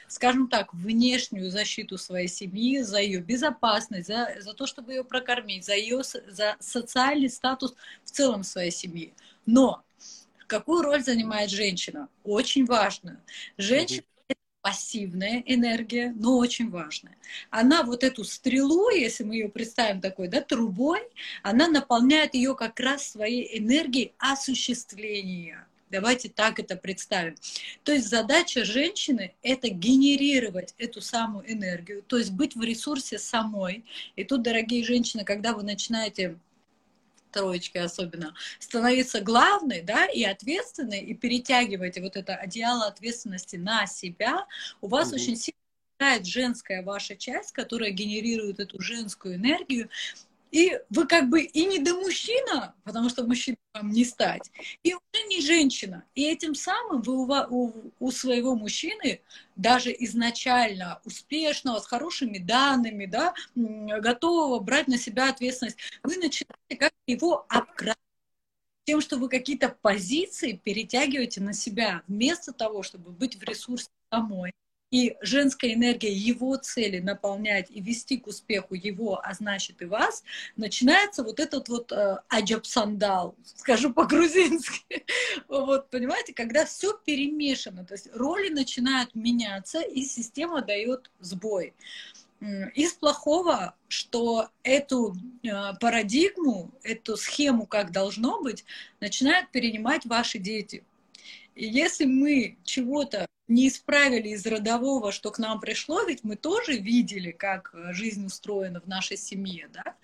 скажем 0.08 0.48
так, 0.48 0.74
внешнюю 0.74 1.52
защиту 1.52 1.98
своей 1.98 2.28
семьи, 2.28 2.82
за 2.82 3.00
ее 3.00 3.20
безопасность, 3.20 4.08
за, 4.08 4.36
за 4.40 4.54
то, 4.54 4.66
чтобы 4.66 4.94
ее 4.94 5.04
прокормить, 5.04 5.66
за 5.66 5.76
ее 5.76 6.02
за 6.04 6.56
социальный 6.60 7.30
статус 7.30 7.76
в 8.04 8.12
целом 8.12 8.44
своей 8.44 8.72
семьи. 8.72 9.14
Но 9.46 9.84
какую 10.48 10.82
роль 10.82 11.04
занимает 11.04 11.50
женщина? 11.50 12.10
Очень 12.24 12.66
важную. 12.66 13.22
Женщина 13.58 14.04
пассивная 14.62 15.44
энергия, 15.46 16.14
но 16.18 16.38
очень 16.38 16.70
важная. 16.70 17.16
Она 17.52 17.84
вот 17.84 18.04
эту 18.04 18.26
стрелу, 18.26 18.90
если 18.90 19.24
мы 19.24 19.36
ее 19.36 19.50
представим 19.50 20.02
такой, 20.02 20.28
да, 20.28 20.42
трубой, 20.42 21.02
она 21.42 21.70
наполняет 21.70 22.34
ее 22.34 22.54
как 22.54 22.80
раз 22.80 23.08
своей 23.08 23.58
энергией 23.60 24.14
осуществления. 24.18 25.67
Давайте 25.90 26.30
так 26.30 26.60
это 26.60 26.76
представим. 26.76 27.36
То 27.84 27.94
есть 27.94 28.10
задача 28.10 28.66
женщины– 28.66 29.34
это 29.42 29.70
генерировать 29.70 30.74
эту 30.78 31.02
самую 31.02 31.52
энергию, 31.52 32.04
то 32.04 32.18
есть 32.18 32.32
быть 32.32 32.56
в 32.56 32.62
ресурсе 32.62 33.18
самой. 33.20 33.86
И 34.16 34.24
тут, 34.24 34.42
дорогие 34.42 34.84
женщины, 34.84 35.24
когда 35.24 35.54
вы 35.54 35.64
начинаете 35.64 36.38
троечки 37.32 37.78
особенно, 37.78 38.34
становиться 38.60 39.22
главной, 39.22 39.82
да, 39.82 40.06
и 40.06 40.24
ответственной, 40.24 41.02
и 41.02 41.14
перетягиваете 41.14 42.02
вот 42.02 42.16
это 42.16 42.36
одеяло 42.36 42.88
ответственности 42.88 43.58
на 43.58 43.86
себя, 43.86 44.48
у 44.82 44.88
вас 44.88 45.12
mm-hmm. 45.12 45.16
очень 45.16 45.36
сильно 45.36 46.24
женская 46.24 46.84
ваша 46.84 47.16
часть, 47.16 47.52
которая 47.52 47.92
генерирует 47.92 48.60
эту 48.60 48.82
женскую 48.82 49.36
энергию, 49.36 49.90
и 50.52 50.80
вы 50.90 51.08
как 51.08 51.30
бы 51.30 51.42
и 51.42 51.66
не 51.66 51.80
до 51.80 51.94
мужчина, 51.96 52.76
потому 52.84 53.10
что 53.10 53.26
мужчина 53.26 53.58
вам 53.74 53.92
не 53.92 54.06
стать, 54.06 54.52
и 54.84 54.94
уже 54.94 55.28
не 55.28 55.42
женщина. 55.42 56.04
И 56.16 56.24
этим 56.24 56.56
самым 56.56 57.02
вы 57.02 57.14
у, 57.14 57.28
у, 57.50 57.74
у 58.00 58.12
своего 58.12 58.56
мужчины, 58.56 59.22
даже 59.56 59.96
изначально 60.00 61.02
успешного, 61.06 61.80
с 61.80 61.88
хорошими 61.88 62.38
данными, 62.38 63.06
да, 63.06 63.34
готового 63.56 64.60
брать 64.60 64.88
на 64.88 64.98
себя 64.98 65.30
ответственность, 65.30 65.78
вы 66.04 66.18
начинаете 66.18 66.76
как 66.78 66.94
его 67.06 67.46
обкрадывать 67.50 67.98
тем, 68.86 69.02
что 69.02 69.18
вы 69.18 69.28
какие-то 69.28 69.70
позиции 69.82 70.54
перетягиваете 70.64 71.42
на 71.42 71.54
себя, 71.54 72.04
вместо 72.08 72.54
того, 72.54 72.84
чтобы 72.84 73.12
быть 73.12 73.36
в 73.36 73.44
ресурсе 73.44 73.90
самой 74.10 74.54
и 74.92 75.18
женская 75.22 75.74
энергия 75.74 76.12
его 76.12 76.56
цели 76.56 77.00
наполнять 77.00 77.70
и 77.70 77.82
вести 77.82 78.18
к 78.18 78.28
успеху 78.28 78.74
его, 78.74 79.20
а 79.24 79.34
значит 79.34 79.82
и 79.82 79.86
вас, 79.86 80.24
начинается 80.56 81.24
вот 81.24 81.40
этот 81.40 81.68
вот 81.70 81.92
э, 81.92 82.18
аджапсандал, 82.30 83.36
скажу 83.44 83.94
по-грузински. 83.94 85.06
вот, 85.48 85.90
понимаете, 85.90 86.34
когда 86.34 86.66
все 86.66 86.98
перемешано, 87.06 87.86
то 87.86 87.96
есть 87.96 88.10
роли 88.14 88.50
начинают 88.50 89.14
меняться, 89.16 89.82
и 89.82 90.04
система 90.04 90.62
дает 90.62 91.12
сбой. 91.20 91.74
Из 92.76 92.94
плохого, 92.94 93.74
что 93.88 94.50
эту 94.62 95.16
э, 95.44 95.74
парадигму, 95.82 96.72
эту 96.84 97.18
схему, 97.18 97.66
как 97.66 97.92
должно 97.92 98.44
быть, 98.44 98.64
начинают 99.00 99.50
перенимать 99.50 100.06
ваши 100.06 100.38
дети. 100.38 100.84
Если 101.58 102.06
мы 102.06 102.58
чего-то 102.64 103.26
не 103.48 103.68
исправили 103.68 104.30
из 104.30 104.46
родового, 104.46 105.12
что 105.12 105.32
к 105.32 105.40
нам 105.40 105.60
пришло, 105.60 106.04
ведь 106.04 106.24
мы 106.24 106.36
тоже 106.36 106.78
видели, 106.78 107.32
как 107.32 107.74
э, 107.74 107.94
жизнь 107.94 108.26
устроена 108.26 108.80
в 108.80 108.88
нашей 108.88 109.18
семье, 109.18 109.70
да? 109.74 109.96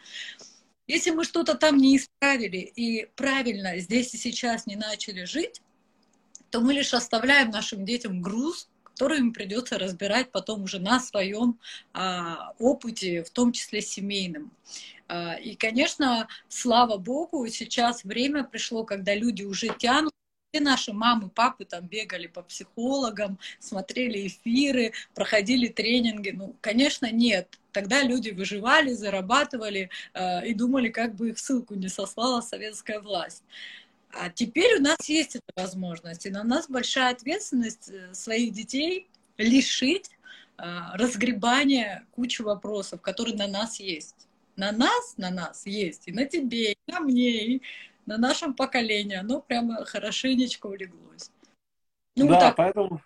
Если 0.87 1.11
мы 1.11 1.23
что-то 1.23 1.55
там 1.55 1.77
не 1.77 1.97
исправили 1.97 2.57
и 2.57 3.05
правильно 3.15 3.77
здесь 3.79 4.13
и 4.13 4.17
сейчас 4.17 4.65
не 4.65 4.75
начали 4.75 5.25
жить, 5.25 5.61
то 6.49 6.59
мы 6.59 6.73
лишь 6.73 6.93
оставляем 6.93 7.51
нашим 7.51 7.85
детям 7.85 8.21
груз, 8.21 8.67
который 8.83 9.19
им 9.19 9.33
придется 9.33 9.77
разбирать 9.77 10.31
потом 10.31 10.63
уже 10.63 10.79
на 10.79 10.99
своем 10.99 11.59
а, 11.93 12.53
опыте, 12.59 13.23
в 13.23 13.29
том 13.29 13.51
числе 13.51 13.81
семейном. 13.81 14.51
А, 15.07 15.35
и, 15.35 15.55
конечно, 15.55 16.27
слава 16.49 16.97
Богу, 16.97 17.47
сейчас 17.47 18.03
время 18.03 18.43
пришло, 18.43 18.83
когда 18.83 19.15
люди 19.15 19.43
уже 19.43 19.69
тянут 19.77 20.13
все 20.53 20.63
наши 20.63 20.93
мамы, 20.93 21.29
папы 21.29 21.65
там 21.65 21.87
бегали 21.87 22.27
по 22.27 22.43
психологам, 22.43 23.39
смотрели 23.59 24.27
эфиры, 24.27 24.93
проходили 25.15 25.67
тренинги. 25.67 26.29
Ну, 26.29 26.55
конечно, 26.61 27.11
нет. 27.11 27.59
Тогда 27.71 28.03
люди 28.03 28.29
выживали, 28.29 28.93
зарабатывали 28.93 29.89
э, 30.13 30.47
и 30.47 30.53
думали, 30.53 30.89
как 30.89 31.15
бы 31.15 31.29
их 31.29 31.39
ссылку 31.39 31.73
не 31.73 31.89
сослала 31.89 32.41
советская 32.41 32.99
власть. 32.99 33.43
А 34.11 34.29
теперь 34.29 34.77
у 34.77 34.81
нас 34.81 35.09
есть 35.09 35.35
эта 35.35 35.51
возможность, 35.55 36.27
и 36.27 36.29
на 36.29 36.43
нас 36.43 36.69
большая 36.69 37.13
ответственность 37.13 37.89
э, 37.89 38.13
своих 38.13 38.53
детей 38.53 39.07
лишить 39.37 40.11
э, 40.59 40.63
разгребания 40.93 42.05
кучи 42.11 42.43
вопросов, 42.43 43.01
которые 43.01 43.35
на 43.35 43.47
нас 43.47 43.79
есть. 43.79 44.27
На 44.55 44.71
нас, 44.71 45.15
на 45.17 45.31
нас 45.31 45.65
есть, 45.65 46.03
и 46.07 46.11
на 46.11 46.25
тебе, 46.25 46.73
и 46.73 46.77
на 46.85 46.99
мне, 46.99 47.55
и 47.55 47.61
на 48.05 48.17
нашем 48.17 48.53
поколении 48.53 49.15
оно 49.15 49.41
прямо 49.41 49.85
хорошенечко 49.85 50.67
улеглось. 50.67 51.31
Ну, 52.15 52.27
да, 52.27 52.39
так. 52.39 52.55
поэтому, 52.55 53.01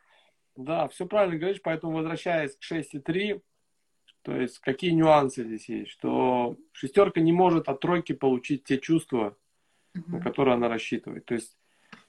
да, 0.56 0.88
все 0.90 1.06
правильно 1.06 1.38
говоришь, 1.38 1.62
поэтому 1.62 1.94
возвращаясь 1.94 2.56
к 2.56 2.64
6,3, 2.64 3.42
то 4.24 4.36
есть 4.36 4.60
какие 4.60 4.92
нюансы 4.92 5.46
здесь 5.46 5.70
есть, 5.70 5.92
что 5.92 6.58
шестерка 6.74 7.22
не 7.22 7.32
может 7.32 7.70
от 7.70 7.80
тройки 7.80 8.12
получить 8.12 8.66
те 8.66 8.78
чувства, 8.78 9.38
угу. 9.96 10.18
на 10.18 10.22
которые 10.22 10.56
она 10.56 10.68
рассчитывает. 10.68 11.26
То 11.26 11.36
есть 11.36 11.58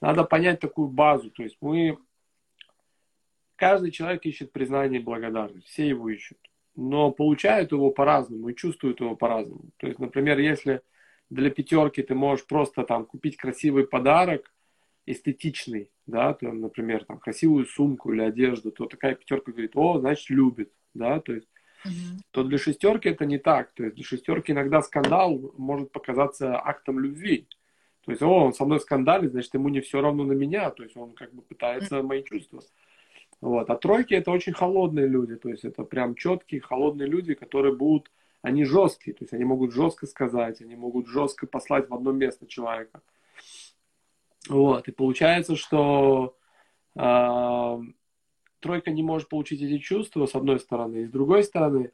надо 0.01 0.23
понять 0.25 0.59
такую 0.59 0.89
базу, 0.89 1.31
то 1.31 1.43
есть 1.43 1.57
мы, 1.61 1.97
каждый 3.55 3.91
человек 3.91 4.25
ищет 4.25 4.51
признание 4.51 4.99
и 4.99 5.03
благодарность, 5.03 5.67
все 5.67 5.87
его 5.87 6.09
ищут, 6.09 6.37
но 6.75 7.11
получают 7.11 7.71
его 7.71 7.91
по-разному 7.91 8.49
и 8.49 8.55
чувствуют 8.55 8.99
его 8.99 9.15
по-разному. 9.15 9.69
То 9.77 9.87
есть, 9.87 9.99
например, 9.99 10.39
если 10.39 10.81
для 11.29 11.49
пятерки 11.49 12.01
ты 12.01 12.15
можешь 12.15 12.45
просто 12.45 12.83
там 12.83 13.05
купить 13.05 13.37
красивый 13.37 13.85
подарок, 13.85 14.51
эстетичный, 15.05 15.91
да, 16.05 16.33
то, 16.33 16.51
например, 16.51 17.03
там 17.03 17.17
красивую 17.17 17.65
сумку 17.65 18.13
или 18.13 18.21
одежду, 18.21 18.71
то 18.71 18.85
такая 18.85 19.15
пятерка 19.15 19.51
говорит, 19.51 19.71
о, 19.75 19.99
значит, 19.99 20.29
любит, 20.29 20.71
да, 20.93 21.19
то 21.19 21.33
есть, 21.33 21.47
uh-huh. 21.85 22.19
то 22.31 22.43
для 22.43 22.57
шестерки 22.57 23.09
это 23.09 23.25
не 23.25 23.39
так, 23.39 23.71
то 23.71 23.83
есть 23.83 23.95
для 23.95 24.05
шестерки 24.05 24.51
иногда 24.51 24.81
скандал 24.81 25.53
может 25.57 25.91
показаться 25.91 26.59
актом 26.63 26.99
любви, 26.99 27.47
то 28.05 28.11
есть, 28.11 28.21
о, 28.21 28.45
он 28.45 28.53
со 28.53 28.65
мной 28.65 28.79
скандалит, 28.79 29.31
значит, 29.31 29.53
ему 29.53 29.69
не 29.69 29.81
все 29.81 29.99
равно 30.01 30.23
на 30.23 30.33
меня, 30.33 30.69
то 30.69 30.83
есть 30.83 30.95
он 30.95 31.13
как 31.13 31.33
бы 31.33 31.41
пытается 31.41 31.97
uh-huh. 31.97 32.03
мои 32.03 32.23
чувства. 32.23 32.61
Вот. 33.41 33.69
А 33.69 33.75
тройки 33.77 34.13
это 34.13 34.31
очень 34.31 34.53
холодные 34.53 35.07
люди, 35.07 35.37
то 35.37 35.49
есть 35.49 35.63
это 35.63 35.83
прям 35.83 36.15
четкие, 36.15 36.61
холодные 36.61 37.07
люди, 37.07 37.33
которые 37.33 37.73
будут 37.75 38.11
они 38.41 38.63
жесткие, 38.63 39.13
то 39.13 39.23
есть 39.23 39.33
они 39.33 39.43
могут 39.43 39.73
жестко 39.73 40.07
сказать, 40.07 40.61
они 40.61 40.75
могут 40.75 41.07
жестко 41.07 41.47
послать 41.47 41.89
в 41.89 41.93
одно 41.93 42.11
место 42.11 42.47
человека. 42.47 43.01
Вот, 44.47 44.87
и 44.87 44.91
получается, 44.91 45.55
что 45.55 46.37
э, 46.95 47.79
тройка 48.59 48.91
не 48.91 49.03
может 49.03 49.29
получить 49.29 49.61
эти 49.61 49.77
чувства, 49.79 50.25
с 50.25 50.35
одной 50.35 50.59
стороны, 50.59 51.03
и 51.03 51.05
с 51.05 51.11
другой 51.11 51.43
стороны, 51.43 51.91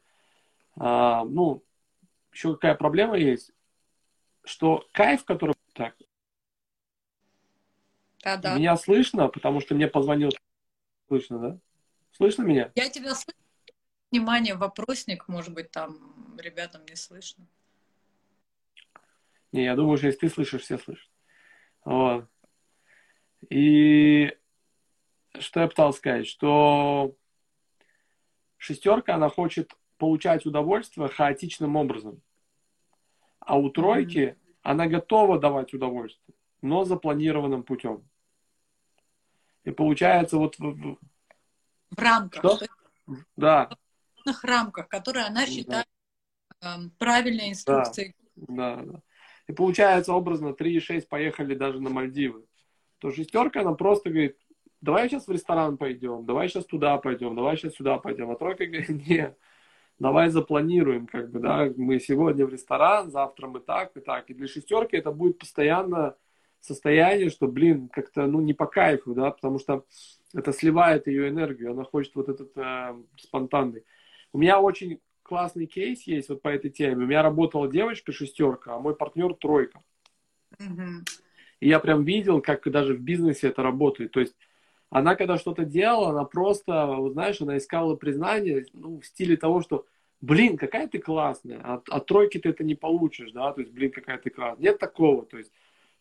э, 0.76 1.20
ну, 1.28 1.64
еще 2.32 2.54
какая 2.54 2.76
проблема 2.76 3.16
есть, 3.16 3.52
что 4.44 4.86
кайф, 4.92 5.24
который... 5.24 5.54
Так, 5.74 5.96
да, 8.22 8.36
да. 8.36 8.56
Меня 8.56 8.76
слышно, 8.76 9.28
потому 9.28 9.60
что 9.60 9.74
мне 9.74 9.86
позвонил... 9.88 10.30
Слышно, 11.08 11.38
да? 11.38 11.58
Слышно 12.12 12.42
меня? 12.42 12.72
Я 12.74 12.88
тебя 12.88 13.14
слышу. 13.14 13.38
Внимание, 14.10 14.54
вопросник, 14.54 15.28
может 15.28 15.52
быть, 15.52 15.70
там 15.70 16.15
ребятам 16.40 16.84
не 16.86 16.96
слышно. 16.96 17.46
Не, 19.52 19.64
я 19.64 19.76
думаю, 19.76 19.96
что 19.96 20.06
если 20.06 20.20
ты 20.20 20.28
слышишь, 20.28 20.62
все 20.62 20.78
слышат. 20.78 21.10
Вот. 21.84 22.28
И 23.48 24.36
что 25.38 25.60
я 25.60 25.68
пытался 25.68 25.98
сказать, 25.98 26.26
что 26.26 27.14
шестерка, 28.56 29.14
она 29.14 29.28
хочет 29.28 29.72
получать 29.98 30.46
удовольствие 30.46 31.08
хаотичным 31.08 31.76
образом. 31.76 32.20
А 33.38 33.56
у 33.56 33.70
тройки 33.70 34.18
mm-hmm. 34.18 34.56
она 34.62 34.86
готова 34.86 35.38
давать 35.38 35.72
удовольствие, 35.72 36.36
но 36.62 36.84
запланированным 36.84 37.62
путем. 37.62 38.08
И 39.64 39.70
получается 39.70 40.36
вот 40.36 40.56
в, 40.58 40.98
рамках. 41.96 42.38
Что? 42.38 42.66
Да. 43.36 43.70
В 44.24 44.44
рамках, 44.44 44.88
которые 44.88 45.26
она 45.26 45.46
считает 45.46 45.86
правильной 46.98 47.50
инструкцией. 47.50 48.14
Да, 48.36 48.76
да, 48.76 48.82
да. 48.84 49.02
И 49.48 49.52
получается 49.52 50.12
образно 50.12 50.48
3,6 50.48 51.06
поехали 51.08 51.54
даже 51.54 51.80
на 51.80 51.90
Мальдивы. 51.90 52.44
То 52.98 53.10
шестерка, 53.10 53.60
она 53.60 53.72
просто 53.72 54.10
говорит, 54.10 54.36
давай 54.80 55.08
сейчас 55.08 55.26
в 55.26 55.30
ресторан 55.30 55.76
пойдем, 55.76 56.24
давай 56.24 56.48
сейчас 56.48 56.64
туда 56.64 56.96
пойдем, 56.98 57.36
давай 57.36 57.56
сейчас 57.56 57.74
сюда 57.74 57.98
пойдем. 57.98 58.30
А 58.30 58.36
тройка 58.36 58.66
говорит, 58.66 58.88
нет, 59.08 59.38
давай 59.98 60.30
запланируем, 60.30 61.06
как 61.06 61.30
бы, 61.30 61.40
да, 61.40 61.70
мы 61.76 62.00
сегодня 62.00 62.46
в 62.46 62.50
ресторан, 62.50 63.10
завтра 63.10 63.46
мы 63.46 63.60
так 63.60 63.96
и 63.96 64.00
так. 64.00 64.30
И 64.30 64.34
для 64.34 64.48
шестерки 64.48 64.96
это 64.96 65.12
будет 65.12 65.38
постоянно 65.38 66.16
состояние, 66.60 67.30
что, 67.30 67.46
блин, 67.46 67.88
как-то, 67.88 68.26
ну, 68.26 68.40
не 68.40 68.52
по 68.52 68.66
кайфу, 68.66 69.14
да, 69.14 69.30
потому 69.30 69.58
что 69.58 69.84
это 70.34 70.52
сливает 70.52 71.06
ее 71.06 71.28
энергию, 71.28 71.72
она 71.72 71.84
хочет 71.84 72.14
вот 72.14 72.28
этот 72.28 72.56
э, 72.56 72.94
спонтанный. 73.16 73.84
У 74.32 74.38
меня 74.38 74.60
очень 74.60 75.00
классный 75.26 75.66
кейс 75.66 76.02
есть 76.02 76.28
вот 76.28 76.42
по 76.42 76.48
этой 76.48 76.70
теме. 76.70 77.04
У 77.04 77.06
меня 77.06 77.22
работала 77.22 77.68
девочка 77.68 78.12
шестерка, 78.12 78.74
а 78.74 78.78
мой 78.78 78.94
партнер 78.94 79.34
тройка. 79.34 79.82
Mm-hmm. 80.58 81.08
И 81.60 81.68
я 81.68 81.80
прям 81.80 82.04
видел, 82.04 82.40
как 82.40 82.70
даже 82.70 82.94
в 82.94 83.00
бизнесе 83.00 83.48
это 83.48 83.62
работает. 83.62 84.12
То 84.12 84.20
есть 84.20 84.36
она 84.90 85.16
когда 85.16 85.36
что-то 85.36 85.64
делала, 85.64 86.10
она 86.10 86.24
просто, 86.24 86.96
знаешь, 87.10 87.40
она 87.40 87.58
искала 87.58 87.96
признание 87.96 88.66
ну, 88.72 89.00
в 89.00 89.06
стиле 89.06 89.36
того, 89.36 89.60
что 89.62 89.86
блин, 90.20 90.56
какая 90.56 90.88
ты 90.88 90.98
классная, 90.98 91.60
от, 91.60 91.88
от 91.88 92.06
тройки 92.06 92.38
ты 92.38 92.50
это 92.50 92.64
не 92.64 92.74
получишь, 92.74 93.32
да, 93.32 93.52
то 93.52 93.60
есть, 93.60 93.72
блин, 93.72 93.90
какая 93.90 94.18
ты 94.18 94.30
классная. 94.30 94.70
Нет 94.70 94.78
такого, 94.78 95.26
то 95.26 95.38
есть, 95.38 95.52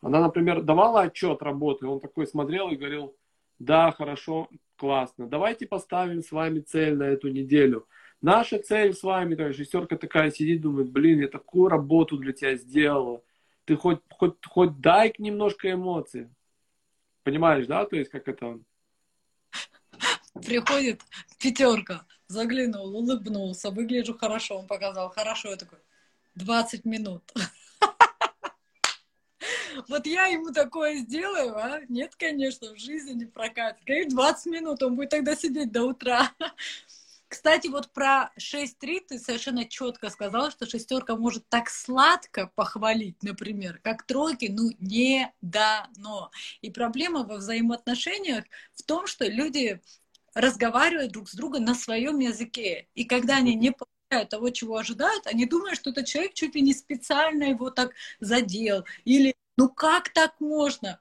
она, 0.01 0.21
например, 0.21 0.61
давала 0.61 1.01
отчет 1.01 1.41
работы, 1.41 1.87
он 1.87 1.99
такой 1.99 2.27
смотрел 2.27 2.69
и 2.69 2.75
говорил, 2.75 3.15
да, 3.59 3.91
хорошо, 3.91 4.49
классно, 4.77 5.27
давайте 5.27 5.67
поставим 5.67 6.21
с 6.21 6.31
вами 6.31 6.59
цель 6.59 6.95
на 6.95 7.03
эту 7.03 7.29
неделю. 7.29 7.87
Наша 8.25 8.57
цель 8.57 8.95
с 8.95 9.03
вами, 9.03 9.35
то 9.35 9.45
есть, 9.45 9.59
шестерка 9.59 9.97
такая 9.97 10.31
сидит, 10.31 10.61
думает, 10.61 10.89
блин, 10.89 11.19
я 11.19 11.27
такую 11.27 11.69
работу 11.69 12.17
для 12.17 12.33
тебя 12.33 12.55
сделала, 12.55 13.21
ты 13.65 13.75
хоть, 13.75 13.99
хоть, 14.09 14.43
хоть 14.43 14.81
дай 14.81 15.13
немножко 15.19 15.71
эмоций. 15.71 16.29
Понимаешь, 17.21 17.67
да, 17.67 17.85
то 17.85 17.95
есть, 17.95 18.09
как 18.09 18.27
это... 18.27 18.59
Приходит 20.43 21.03
пятерка 21.39 22.03
заглянул, 22.27 22.95
улыбнулся, 22.95 23.69
выгляжу 23.69 24.17
хорошо, 24.17 24.57
он 24.57 24.65
показал, 24.65 25.11
хорошо, 25.11 25.49
я 25.49 25.57
такой, 25.57 25.77
20 26.33 26.83
минут. 26.85 27.31
Вот 29.89 30.07
я 30.07 30.27
ему 30.27 30.51
такое 30.53 30.95
сделаю, 30.95 31.55
а? 31.57 31.81
Нет, 31.89 32.15
конечно, 32.15 32.73
в 32.73 32.79
жизни 32.79 33.11
не 33.11 33.25
прокатит. 33.25 33.83
Говорит, 33.85 34.09
20 34.09 34.45
минут, 34.45 34.81
он 34.81 34.95
будет 34.95 35.09
тогда 35.09 35.35
сидеть 35.35 35.71
до 35.71 35.83
утра. 35.83 36.31
Кстати, 37.27 37.67
вот 37.67 37.91
про 37.91 38.31
6-3 38.37 38.99
ты 39.07 39.19
совершенно 39.19 39.65
четко 39.65 40.09
сказала, 40.09 40.51
что 40.51 40.69
шестерка 40.69 41.15
может 41.15 41.47
так 41.49 41.69
сладко 41.69 42.51
похвалить, 42.55 43.21
например, 43.23 43.79
как 43.83 44.03
тройки, 44.03 44.47
ну, 44.49 44.69
не 44.79 45.33
дано. 45.41 46.31
И 46.61 46.69
проблема 46.69 47.23
во 47.23 47.37
взаимоотношениях 47.37 48.45
в 48.73 48.83
том, 48.83 49.07
что 49.07 49.25
люди 49.25 49.81
разговаривают 50.35 51.11
друг 51.13 51.29
с 51.29 51.33
другом 51.33 51.65
на 51.65 51.73
своем 51.73 52.19
языке. 52.19 52.87
И 52.93 53.05
когда 53.05 53.37
они 53.37 53.55
не 53.55 53.71
получают 53.71 54.29
того, 54.29 54.49
чего 54.51 54.77
ожидают, 54.77 55.25
они 55.27 55.45
думают, 55.45 55.77
что 55.77 55.89
этот 55.89 56.05
человек 56.05 56.33
чуть 56.33 56.55
ли 56.55 56.61
не 56.61 56.73
специально 56.73 57.45
его 57.45 57.71
так 57.71 57.91
задел. 58.19 58.85
Или 59.05 59.35
ну 59.57 59.69
как 59.69 60.09
так 60.09 60.39
можно? 60.39 60.99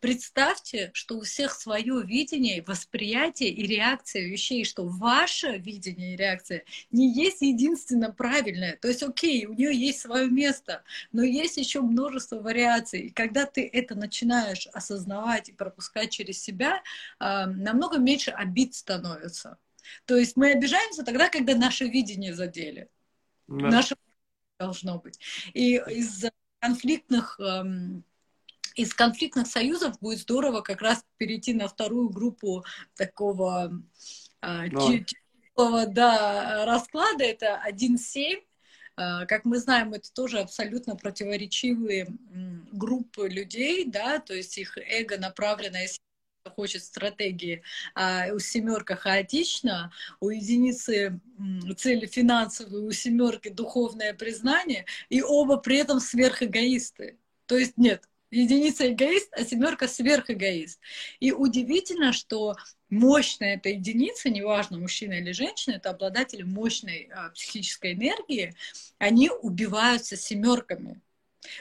Представьте, 0.00 0.90
что 0.94 1.16
у 1.16 1.22
всех 1.22 1.54
свое 1.54 2.02
видение, 2.04 2.62
восприятие 2.62 3.50
и 3.50 3.66
реакция 3.66 4.22
вещей, 4.22 4.64
что 4.64 4.86
ваше 4.86 5.58
видение 5.58 6.14
и 6.14 6.16
реакция 6.16 6.64
не 6.90 7.12
есть 7.12 7.42
единственно 7.42 8.12
правильное. 8.12 8.76
То 8.76 8.88
есть, 8.88 9.02
окей, 9.02 9.46
у 9.46 9.54
нее 9.54 9.74
есть 9.74 10.00
свое 10.00 10.28
место, 10.28 10.84
но 11.10 11.22
есть 11.22 11.56
еще 11.56 11.80
множество 11.80 12.36
вариаций. 12.36 13.00
И 13.00 13.10
когда 13.10 13.44
ты 13.44 13.66
это 13.66 13.96
начинаешь 13.96 14.68
осознавать 14.68 15.48
и 15.48 15.52
пропускать 15.52 16.10
через 16.10 16.40
себя, 16.40 16.82
а, 17.18 17.46
намного 17.46 17.98
меньше 17.98 18.30
обид 18.30 18.74
становится. 18.74 19.58
То 20.04 20.16
есть 20.16 20.36
мы 20.36 20.52
обижаемся 20.52 21.02
тогда, 21.02 21.28
когда 21.28 21.56
наше 21.56 21.86
видение 21.86 22.34
задели. 22.34 22.88
Да. 23.48 23.68
Наше 23.68 23.96
должно 24.58 24.98
быть. 24.98 25.18
И 25.54 25.76
из 25.76 26.24
конфликтных 26.60 27.40
из 28.78 28.94
конфликтных 28.94 29.48
союзов 29.48 29.98
будет 29.98 30.20
здорово 30.20 30.60
как 30.60 30.82
раз 30.82 31.04
перейти 31.16 31.52
на 31.52 31.66
вторую 31.66 32.10
группу 32.10 32.64
такого 32.94 33.72
тяжелого 34.40 35.86
да, 35.86 36.64
расклада. 36.64 37.24
Это 37.24 37.60
1.7. 37.68 38.40
А, 38.96 39.26
как 39.26 39.44
мы 39.44 39.58
знаем, 39.58 39.94
это 39.94 40.12
тоже 40.12 40.38
абсолютно 40.38 40.94
противоречивые 40.94 42.06
группы 42.72 43.28
людей, 43.28 43.84
да, 43.84 44.20
то 44.20 44.34
есть 44.34 44.56
их 44.58 44.78
эго 44.78 45.18
направлено, 45.18 45.78
если 45.78 45.98
хочет 46.54 46.82
стратегии, 46.82 47.62
а 47.94 48.28
у 48.32 48.38
семерка 48.38 48.96
хаотично, 48.96 49.92
у 50.20 50.30
единицы 50.30 51.20
цели 51.76 52.06
финансовые, 52.06 52.86
у 52.86 52.92
семерки 52.92 53.48
духовное 53.48 54.14
признание, 54.14 54.86
и 55.08 55.20
оба 55.20 55.58
при 55.58 55.78
этом 55.78 56.00
сверхэгоисты. 56.00 57.18
То 57.46 57.56
есть 57.58 57.76
нет, 57.76 58.08
единица 58.30 58.92
эгоист, 58.92 59.32
а 59.32 59.44
семерка 59.44 59.88
сверхэгоист. 59.88 60.80
И 61.20 61.32
удивительно, 61.32 62.12
что 62.12 62.56
мощная 62.90 63.56
эта 63.56 63.70
единица, 63.70 64.30
неважно, 64.30 64.78
мужчина 64.78 65.14
или 65.14 65.32
женщина, 65.32 65.74
это 65.74 65.90
обладатели 65.90 66.42
мощной 66.42 67.10
а, 67.12 67.30
психической 67.30 67.94
энергии, 67.94 68.54
они 68.98 69.30
убиваются 69.30 70.16
семерками. 70.16 71.00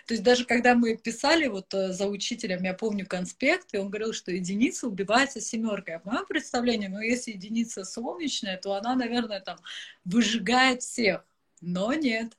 То 0.05 0.13
есть 0.13 0.23
даже 0.23 0.45
когда 0.45 0.75
мы 0.75 0.97
писали 0.97 1.47
вот 1.47 1.73
э, 1.73 1.93
за 1.93 2.07
учителем, 2.07 2.63
я 2.63 2.73
помню 2.73 3.05
конспект, 3.05 3.73
и 3.73 3.77
он 3.77 3.89
говорил, 3.89 4.11
что 4.11 4.31
единица 4.31 4.87
убивается 4.87 5.39
семеркой. 5.39 5.95
А 5.95 5.99
по 5.99 6.09
моему 6.09 6.25
представлению, 6.25 6.91
ну 6.91 6.99
если 6.99 7.31
единица 7.31 7.85
солнечная, 7.85 8.57
то 8.57 8.73
она, 8.73 8.95
наверное, 8.95 9.39
там 9.39 9.57
выжигает 10.03 10.81
всех. 10.81 11.23
Но 11.61 11.93
нет 11.93 12.33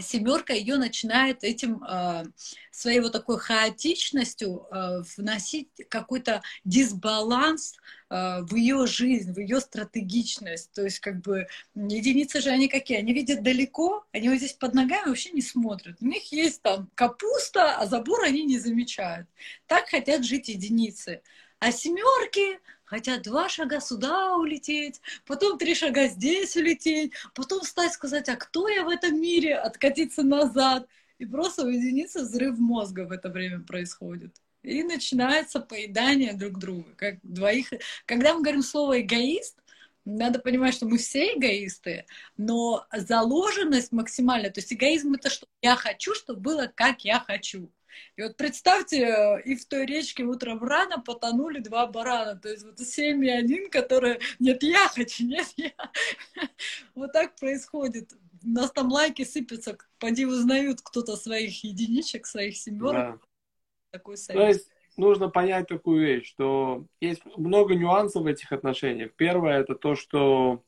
семерка 0.00 0.52
ее 0.52 0.76
начинает 0.76 1.44
этим 1.44 1.82
э, 1.82 2.24
своей 2.70 3.00
вот 3.00 3.12
такой 3.12 3.38
хаотичностью 3.38 4.66
э, 4.70 5.02
вносить 5.16 5.68
какой-то 5.88 6.42
дисбаланс 6.64 7.76
э, 8.10 8.40
в 8.42 8.54
ее 8.54 8.86
жизнь, 8.86 9.32
в 9.32 9.38
ее 9.38 9.60
стратегичность. 9.60 10.72
То 10.72 10.82
есть 10.82 11.00
как 11.00 11.20
бы 11.20 11.46
единицы 11.74 12.40
же 12.40 12.50
они 12.50 12.68
какие? 12.68 12.98
Они 12.98 13.12
видят 13.12 13.42
далеко, 13.42 14.04
они 14.12 14.28
вот 14.28 14.38
здесь 14.38 14.52
под 14.52 14.74
ногами 14.74 15.08
вообще 15.08 15.30
не 15.30 15.42
смотрят. 15.42 15.96
У 16.00 16.06
них 16.06 16.30
есть 16.32 16.62
там 16.62 16.90
капуста, 16.94 17.76
а 17.76 17.86
забор 17.86 18.22
они 18.24 18.44
не 18.44 18.58
замечают. 18.58 19.28
Так 19.66 19.88
хотят 19.88 20.24
жить 20.24 20.48
единицы. 20.48 21.22
А 21.60 21.72
семерки 21.72 22.60
хотят 22.88 23.22
два 23.22 23.48
шага 23.48 23.80
сюда 23.80 24.36
улететь, 24.36 25.00
потом 25.26 25.58
три 25.58 25.74
шага 25.74 26.08
здесь 26.08 26.56
улететь, 26.56 27.12
потом 27.34 27.60
встать 27.60 27.92
сказать, 27.92 28.28
а 28.28 28.36
кто 28.36 28.68
я 28.68 28.84
в 28.84 28.88
этом 28.88 29.20
мире, 29.20 29.56
откатиться 29.56 30.22
назад. 30.22 30.88
И 31.18 31.26
просто 31.26 31.64
у 31.64 31.68
единицы 31.68 32.20
взрыв 32.20 32.58
мозга 32.58 33.04
в 33.04 33.12
это 33.12 33.28
время 33.28 33.60
происходит. 33.60 34.36
И 34.62 34.82
начинается 34.82 35.60
поедание 35.60 36.32
друг 36.32 36.58
друга, 36.58 36.94
как 36.96 37.16
двоих. 37.22 37.72
Когда 38.06 38.34
мы 38.34 38.42
говорим 38.42 38.62
слово 38.62 39.02
эгоист, 39.02 39.58
надо 40.04 40.38
понимать, 40.38 40.74
что 40.74 40.86
мы 40.86 40.96
все 40.96 41.34
эгоисты, 41.34 42.06
но 42.38 42.86
заложенность 42.96 43.92
максимальная, 43.92 44.50
то 44.50 44.60
есть 44.60 44.72
эгоизм 44.72 45.12
это 45.14 45.28
что 45.28 45.46
я 45.60 45.76
хочу, 45.76 46.14
чтобы 46.14 46.40
было 46.40 46.72
как 46.74 47.04
я 47.04 47.20
хочу. 47.20 47.70
И 48.16 48.22
вот 48.22 48.36
представьте, 48.36 49.40
и 49.44 49.54
в 49.54 49.66
той 49.66 49.86
речке 49.86 50.24
утром 50.24 50.62
рано 50.62 51.00
потонули 51.00 51.60
два 51.60 51.86
барана. 51.86 52.38
То 52.38 52.48
есть 52.48 52.64
вот 52.64 52.78
семь 52.80 53.24
и 53.24 53.30
один, 53.30 53.70
которые 53.70 54.20
нет, 54.38 54.62
я 54.62 54.88
хочу, 54.88 55.24
нет, 55.24 55.46
я. 55.56 55.72
Вот 56.94 57.12
так 57.12 57.36
происходит. 57.36 58.12
У 58.44 58.48
нас 58.48 58.70
там 58.70 58.90
лайки 58.90 59.24
сыпятся, 59.24 59.78
поди 59.98 60.26
узнают 60.26 60.80
кто-то 60.82 61.16
своих 61.16 61.64
единичек, 61.64 62.26
своих 62.26 62.56
семерок. 62.56 62.92
Да. 62.92 63.18
Такой 63.90 64.16
союз. 64.16 64.40
То 64.40 64.48
есть 64.48 64.70
нужно 64.96 65.28
понять 65.28 65.68
такую 65.68 66.04
вещь, 66.04 66.28
что 66.28 66.84
есть 67.00 67.24
много 67.36 67.74
нюансов 67.74 68.24
в 68.24 68.26
этих 68.26 68.52
отношениях. 68.52 69.12
Первое 69.14 69.60
это 69.60 69.74
то, 69.74 69.94
что 69.94 70.62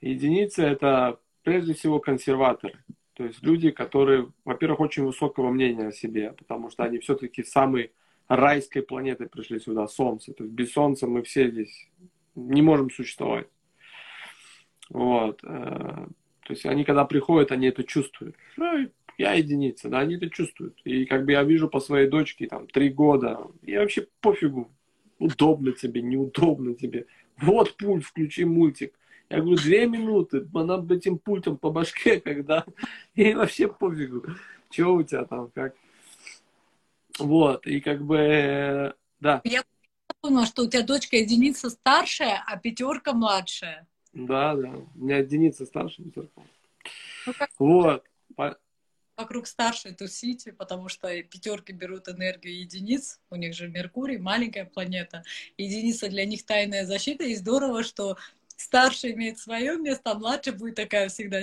единицы 0.00 0.62
это 0.62 1.18
прежде 1.42 1.74
всего 1.74 1.98
консерваторы. 1.98 2.84
То 3.18 3.24
есть 3.24 3.42
люди, 3.42 3.72
которые, 3.72 4.30
во-первых, 4.44 4.78
очень 4.78 5.04
высокого 5.04 5.50
мнения 5.50 5.88
о 5.88 5.92
себе, 5.92 6.34
потому 6.38 6.70
что 6.70 6.84
они 6.84 6.98
все-таки 7.00 7.42
с 7.42 7.50
самой 7.50 7.90
райской 8.28 8.80
планеты 8.80 9.26
пришли 9.26 9.58
сюда, 9.58 9.88
Солнце. 9.88 10.32
То 10.32 10.44
есть 10.44 10.54
без 10.54 10.72
Солнца 10.72 11.08
мы 11.08 11.24
все 11.24 11.50
здесь 11.50 11.88
не 12.36 12.62
можем 12.62 12.90
существовать. 12.90 13.48
Вот. 14.88 15.40
Э, 15.42 15.46
то 15.48 16.50
есть 16.50 16.64
они, 16.64 16.84
когда 16.84 17.04
приходят, 17.04 17.50
они 17.50 17.66
это 17.66 17.82
чувствуют. 17.82 18.36
Ну, 18.56 18.88
я 19.18 19.32
единица, 19.32 19.88
да, 19.88 19.98
они 19.98 20.14
это 20.14 20.30
чувствуют. 20.30 20.80
И 20.84 21.04
как 21.04 21.24
бы 21.24 21.32
я 21.32 21.42
вижу 21.42 21.68
по 21.68 21.80
своей 21.80 22.08
дочке, 22.08 22.46
там, 22.46 22.68
три 22.68 22.88
года, 22.88 23.40
и 23.62 23.76
вообще 23.76 24.06
пофигу, 24.20 24.70
удобно 25.18 25.72
тебе, 25.72 26.02
неудобно 26.02 26.76
тебе. 26.76 27.06
Вот 27.38 27.76
пульт, 27.76 28.04
включи 28.04 28.44
мультик. 28.44 28.94
Я 29.30 29.40
говорю, 29.40 29.56
две 29.56 29.86
минуты, 29.86 30.48
она 30.54 30.82
этим 30.90 31.18
пультом 31.18 31.58
по 31.58 31.70
башке, 31.70 32.20
когда... 32.24 32.64
И 33.14 33.34
вообще 33.34 33.68
пофигу, 33.68 34.24
что 34.70 34.94
у 34.94 35.02
тебя 35.02 35.24
там, 35.24 35.50
как... 35.50 35.74
Вот, 37.18 37.66
и 37.66 37.80
как 37.80 38.02
бы, 38.02 38.94
да. 39.20 39.40
Я 39.44 39.64
поняла, 40.20 40.46
что 40.46 40.62
у 40.62 40.68
тебя 40.68 40.82
дочка 40.82 41.16
единица 41.16 41.68
старшая, 41.68 42.42
а 42.46 42.56
пятерка 42.56 43.12
младшая. 43.12 43.86
Да, 44.12 44.54
да, 44.54 44.70
у 44.94 44.98
меня 44.98 45.18
единица 45.18 45.66
старшая, 45.66 46.06
пятерка. 46.06 46.42
Ну, 47.26 47.32
вот. 47.58 48.04
вокруг 49.16 49.46
старшей 49.48 49.94
тусите, 49.94 50.52
потому 50.52 50.88
что 50.88 51.08
пятерки 51.24 51.72
берут 51.72 52.08
энергию 52.08 52.60
единиц, 52.60 53.20
у 53.30 53.36
них 53.36 53.52
же 53.52 53.68
Меркурий, 53.68 54.18
маленькая 54.18 54.64
планета, 54.64 55.24
единица 55.56 56.08
для 56.08 56.24
них 56.24 56.46
тайная 56.46 56.86
защита, 56.86 57.24
и 57.24 57.34
здорово, 57.34 57.82
что 57.82 58.16
старший 58.58 59.12
имеет 59.12 59.38
свое 59.38 59.76
место, 59.76 60.10
а 60.10 60.18
младший 60.18 60.52
будет 60.52 60.74
такая 60.74 61.08
всегда 61.08 61.40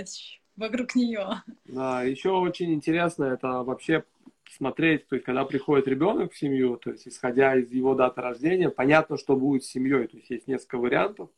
вокруг 0.55 0.95
нее. 0.95 1.41
Да, 1.65 2.03
еще 2.03 2.31
очень 2.31 2.73
интересно 2.73 3.25
это 3.25 3.63
вообще 3.63 4.03
смотреть, 4.51 5.07
то 5.07 5.15
есть 5.15 5.25
когда 5.25 5.43
приходит 5.43 5.87
ребенок 5.87 6.33
в 6.33 6.37
семью, 6.37 6.77
то 6.77 6.91
есть 6.91 7.07
исходя 7.07 7.55
из 7.55 7.71
его 7.71 7.95
даты 7.95 8.21
рождения, 8.21 8.69
понятно, 8.69 9.17
что 9.17 9.35
будет 9.35 9.63
с 9.63 9.67
семьей, 9.67 10.07
то 10.07 10.17
есть 10.17 10.29
есть 10.29 10.47
несколько 10.47 10.77
вариантов, 10.77 11.29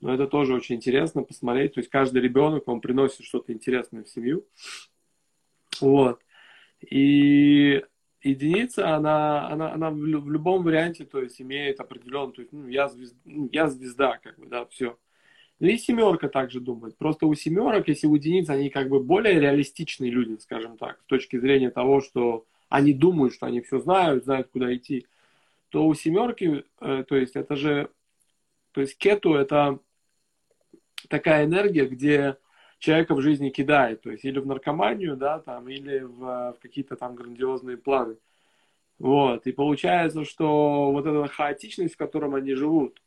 но 0.00 0.14
это 0.14 0.26
тоже 0.26 0.54
очень 0.54 0.76
интересно 0.76 1.22
посмотреть, 1.22 1.74
то 1.74 1.80
есть 1.80 1.90
каждый 1.90 2.22
ребенок, 2.22 2.68
он 2.68 2.80
приносит 2.80 3.24
что-то 3.24 3.52
интересное 3.52 4.04
в 4.04 4.08
семью, 4.08 4.46
вот, 5.80 6.20
и 6.80 7.84
единица, 8.28 8.94
она, 8.94 9.48
она, 9.48 9.72
она 9.72 9.90
в, 9.90 10.04
любом 10.04 10.62
варианте, 10.62 11.04
то 11.04 11.20
есть 11.20 11.40
имеет 11.40 11.80
определенный, 11.80 12.32
то 12.32 12.40
есть, 12.42 12.52
ну, 12.52 12.68
я 12.68 12.88
звезда, 12.88 13.18
ну, 13.24 13.48
я 13.52 13.68
звезда, 13.68 14.18
как 14.22 14.38
бы, 14.38 14.46
да, 14.46 14.64
все. 14.66 14.98
Ну 15.60 15.66
и 15.66 15.76
семерка 15.76 16.28
также 16.28 16.60
думает. 16.60 16.96
Просто 16.96 17.26
у 17.26 17.34
семерок, 17.34 17.88
если 17.88 18.06
у 18.06 18.14
единиц, 18.14 18.48
они 18.48 18.70
как 18.70 18.88
бы 18.88 19.02
более 19.02 19.40
реалистичные 19.40 20.10
люди, 20.10 20.40
скажем 20.40 20.76
так, 20.78 21.00
с 21.02 21.06
точки 21.06 21.38
зрения 21.38 21.70
того, 21.70 22.00
что 22.00 22.46
они 22.68 22.92
думают, 22.92 23.34
что 23.34 23.46
они 23.46 23.60
все 23.60 23.80
знают, 23.80 24.24
знают, 24.24 24.48
куда 24.48 24.74
идти, 24.74 25.06
то 25.70 25.86
у 25.86 25.94
семерки, 25.94 26.64
э, 26.80 27.04
то 27.08 27.16
есть 27.16 27.34
это 27.34 27.56
же, 27.56 27.90
то 28.72 28.80
есть 28.80 28.96
кету 28.96 29.34
это 29.34 29.80
такая 31.08 31.44
энергия, 31.44 31.86
где 31.86 32.36
человека 32.78 33.14
в 33.14 33.20
жизни 33.20 33.50
кидает, 33.50 34.02
то 34.02 34.10
есть 34.10 34.24
или 34.24 34.38
в 34.38 34.46
наркоманию, 34.46 35.16
да, 35.16 35.40
там, 35.40 35.68
или 35.68 36.00
в, 36.00 36.18
в 36.52 36.56
какие-то 36.60 36.96
там 36.96 37.14
грандиозные 37.14 37.76
планы. 37.76 38.16
Вот, 38.98 39.46
и 39.46 39.52
получается, 39.52 40.24
что 40.24 40.90
вот 40.90 41.06
эта 41.06 41.26
хаотичность, 41.28 41.94
в 41.94 41.98
котором 41.98 42.34
они 42.34 42.54
живут, 42.54 43.00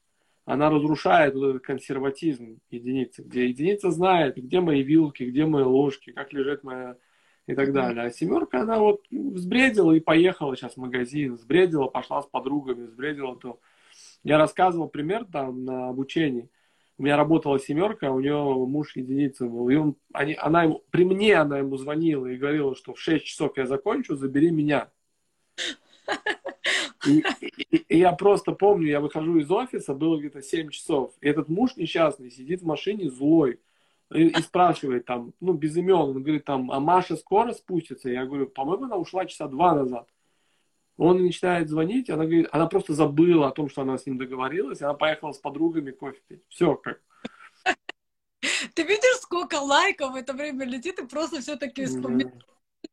она 0.45 0.69
разрушает 0.69 1.35
вот 1.35 1.49
этот 1.49 1.63
консерватизм 1.63 2.59
единицы, 2.69 3.21
где 3.21 3.47
единица 3.47 3.91
знает, 3.91 4.37
где 4.37 4.59
мои 4.59 4.81
вилки, 4.81 5.23
где 5.23 5.45
мои 5.45 5.63
ложки, 5.63 6.11
как 6.11 6.33
лежит 6.33 6.63
моя 6.63 6.97
и 7.47 7.55
так 7.55 7.73
далее. 7.73 8.05
А 8.05 8.11
семерка, 8.11 8.61
она 8.61 8.79
вот 8.79 9.05
взбредила 9.11 9.91
и 9.91 9.99
поехала 9.99 10.55
сейчас 10.55 10.73
в 10.73 10.77
магазин, 10.77 11.35
взбредила, 11.35 11.87
пошла 11.87 12.21
с 12.21 12.25
подругами, 12.25 12.85
взбредила 12.85 13.35
то. 13.35 13.59
Я 14.23 14.37
рассказывал 14.37 14.87
пример 14.87 15.25
там 15.25 15.65
на 15.65 15.89
обучении. 15.89 16.49
У 17.01 17.03
меня 17.03 17.17
работала 17.17 17.59
семерка, 17.59 18.11
у 18.11 18.19
нее 18.19 18.35
муж 18.35 18.95
единица 18.95 19.47
был. 19.47 19.69
И 19.69 19.75
он, 19.75 19.95
они, 20.13 20.35
она 20.35 20.65
ему, 20.65 20.83
при 20.91 21.03
мне 21.03 21.35
она 21.35 21.57
ему 21.57 21.75
звонила 21.75 22.27
и 22.27 22.37
говорила, 22.37 22.75
что 22.75 22.93
в 22.93 22.99
6 22.99 23.25
часов 23.25 23.57
я 23.57 23.65
закончу, 23.65 24.15
забери 24.15 24.51
меня. 24.51 24.91
И, 27.07 27.23
и, 27.41 27.77
и 27.77 27.97
я 27.97 28.11
просто 28.11 28.51
помню, 28.51 28.85
я 28.85 28.99
выхожу 28.99 29.39
из 29.39 29.49
офиса, 29.49 29.95
было 29.95 30.19
где-то 30.19 30.43
7 30.43 30.69
часов, 30.69 31.15
и 31.19 31.27
этот 31.27 31.49
муж 31.49 31.75
несчастный 31.75 32.29
сидит 32.29 32.61
в 32.61 32.65
машине 32.67 33.09
злой 33.09 33.59
и, 34.13 34.27
и 34.27 34.41
спрашивает 34.43 35.07
там, 35.07 35.33
ну, 35.39 35.53
без 35.53 35.75
имен, 35.75 35.95
он 35.95 36.21
говорит 36.21 36.45
там, 36.45 36.69
а 36.71 36.79
Маша 36.79 37.15
скоро 37.15 37.53
спустится? 37.53 38.07
Я 38.07 38.27
говорю, 38.27 38.45
по-моему, 38.45 38.83
она 38.83 38.97
ушла 38.97 39.25
часа 39.25 39.47
два 39.47 39.73
назад. 39.73 40.07
Он 41.01 41.23
начинает 41.23 41.67
звонить, 41.67 42.11
она 42.11 42.25
говорит, 42.25 42.47
она 42.51 42.67
просто 42.67 42.93
забыла 42.93 43.47
о 43.47 43.51
том, 43.51 43.71
что 43.71 43.81
она 43.81 43.97
с 43.97 44.05
ним 44.05 44.19
договорилась, 44.19 44.83
она 44.83 44.93
поехала 44.93 45.31
с 45.31 45.39
подругами 45.39 45.89
кофе 45.89 46.21
пить. 46.27 46.43
Все 46.47 46.75
как. 46.75 47.01
Ты 48.75 48.83
видишь, 48.83 49.17
сколько 49.21 49.55
лайков 49.55 50.11
в 50.11 50.15
это 50.15 50.33
время 50.33 50.63
летит, 50.63 50.99
и 50.99 51.07
просто 51.07 51.41
все-таки 51.41 51.85
вспоминаешь. 51.87 52.45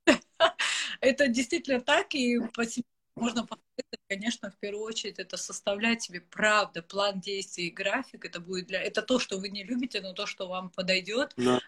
Это 1.02 1.28
действительно 1.28 1.82
так, 1.82 2.14
и 2.14 2.40
по 2.54 2.64
себе 2.64 2.86
можно 3.14 3.42
посоветовать, 3.42 4.00
конечно, 4.08 4.50
в 4.50 4.56
первую 4.56 4.84
очередь, 4.84 5.18
это 5.18 5.36
составлять 5.36 6.02
себе 6.02 6.22
правда 6.22 6.82
план 6.82 7.20
действий 7.20 7.68
график. 7.68 8.24
Это 8.24 8.40
будет 8.40 8.68
для... 8.68 8.80
Это 8.80 9.02
то, 9.02 9.18
что 9.18 9.36
вы 9.36 9.50
не 9.50 9.64
любите, 9.64 10.00
но 10.00 10.14
то, 10.14 10.24
что 10.24 10.48
вам 10.48 10.70
подойдет. 10.70 11.34
Да. 11.36 11.60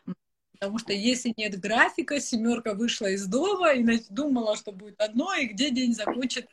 Потому 0.60 0.78
что 0.78 0.92
если 0.92 1.34
нет 1.36 1.58
графика, 1.58 2.20
семерка 2.20 2.74
вышла 2.74 3.06
из 3.06 3.26
дома 3.26 3.72
и 3.72 4.04
думала, 4.10 4.56
что 4.56 4.72
будет 4.72 5.00
одно, 5.00 5.34
и 5.34 5.46
где 5.46 5.70
день 5.70 5.94
закончит 5.94 6.46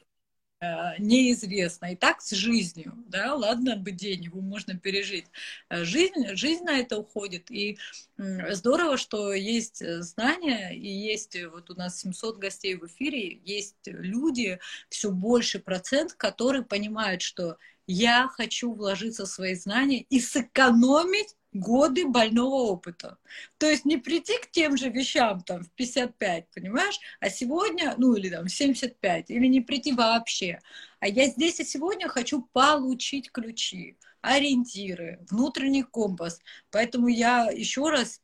Э, 0.59 0.97
неизвестно. 0.97 1.93
И 1.93 1.95
так 1.95 2.19
с 2.21 2.31
жизнью, 2.31 2.93
да, 3.07 3.35
ладно 3.35 3.75
бы 3.75 3.91
день, 3.91 4.23
его 4.23 4.41
можно 4.41 4.75
пережить. 4.75 5.27
Э, 5.69 5.83
жизнь, 5.83 6.35
жизнь 6.35 6.63
на 6.63 6.79
это 6.79 6.97
уходит. 6.97 7.51
И 7.51 7.77
здорово, 8.17 8.97
что 8.97 9.33
есть 9.33 9.83
знания, 10.01 10.71
и 10.75 10.87
есть 10.87 11.37
вот 11.51 11.69
у 11.69 11.75
нас 11.75 11.99
700 11.99 12.39
гостей 12.39 12.75
в 12.75 12.87
эфире, 12.87 13.39
есть 13.45 13.75
люди, 13.85 14.59
все 14.89 15.11
больше 15.11 15.59
процент, 15.59 16.13
которые 16.13 16.63
понимают, 16.63 17.21
что 17.21 17.57
я 17.85 18.27
хочу 18.27 18.73
вложиться 18.73 19.25
в 19.25 19.29
свои 19.29 19.53
знания 19.53 20.01
и 20.09 20.19
сэкономить 20.19 21.35
годы 21.53 22.07
больного 22.07 22.71
опыта. 22.71 23.17
То 23.57 23.69
есть 23.69 23.85
не 23.85 23.97
прийти 23.97 24.37
к 24.39 24.51
тем 24.51 24.77
же 24.77 24.89
вещам 24.89 25.41
там 25.41 25.63
в 25.63 25.71
55, 25.71 26.47
понимаешь, 26.53 26.99
а 27.19 27.29
сегодня, 27.29 27.95
ну 27.97 28.15
или 28.15 28.29
там 28.29 28.45
в 28.45 28.49
75, 28.49 29.29
или 29.29 29.47
не 29.47 29.61
прийти 29.61 29.93
вообще. 29.93 30.59
А 30.99 31.07
я 31.07 31.27
здесь 31.27 31.59
и 31.59 31.63
сегодня 31.63 32.07
хочу 32.07 32.43
получить 32.53 33.31
ключи, 33.31 33.97
ориентиры, 34.21 35.25
внутренний 35.29 35.83
компас. 35.83 36.39
Поэтому 36.71 37.07
я 37.07 37.49
еще 37.51 37.89
раз 37.89 38.21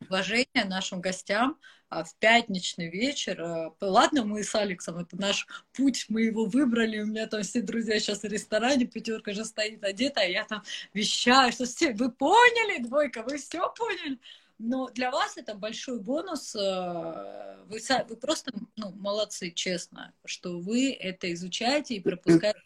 уважение 0.00 0.64
нашим 0.64 1.00
гостям, 1.00 1.58
в 1.90 2.14
пятничный 2.18 2.90
вечер. 2.90 3.40
А, 3.40 3.74
ладно, 3.80 4.24
мы 4.24 4.44
с 4.44 4.54
Алексом, 4.54 4.98
это 4.98 5.16
наш 5.16 5.46
путь, 5.72 6.06
мы 6.08 6.22
его 6.22 6.44
выбрали, 6.44 7.00
у 7.00 7.06
меня 7.06 7.26
там 7.26 7.42
все 7.42 7.62
друзья 7.62 7.98
сейчас 7.98 8.22
в 8.22 8.24
ресторане, 8.24 8.86
пятерка 8.86 9.32
же 9.32 9.44
стоит 9.44 9.82
одета, 9.82 10.20
а 10.20 10.24
я 10.24 10.44
там 10.44 10.62
вещаю, 10.92 11.52
что 11.52 11.64
все, 11.64 11.92
вы 11.94 12.10
поняли, 12.10 12.82
двойка, 12.82 13.22
вы 13.22 13.38
все 13.38 13.72
поняли? 13.74 14.18
Но 14.58 14.90
для 14.90 15.12
вас 15.12 15.36
это 15.36 15.54
большой 15.54 16.00
бонус. 16.00 16.54
А, 16.56 17.64
вы, 17.66 17.78
вы 18.08 18.16
просто 18.16 18.52
ну, 18.76 18.90
молодцы, 18.92 19.52
честно, 19.52 20.12
что 20.24 20.58
вы 20.58 20.92
это 20.92 21.32
изучаете 21.32 21.94
и 21.94 22.00
пропускаете. 22.00 22.60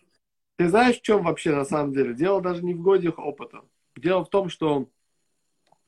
Ты 0.56 0.68
знаешь, 0.68 0.98
в 0.98 1.02
чем 1.02 1.22
вообще 1.22 1.54
на 1.54 1.64
самом 1.64 1.92
деле? 1.92 2.14
Дело 2.14 2.40
даже 2.40 2.62
не 2.62 2.74
в 2.74 2.82
годах 2.82 3.18
опыта. 3.18 3.62
Дело 3.96 4.24
в 4.24 4.30
том, 4.30 4.48
что 4.48 4.88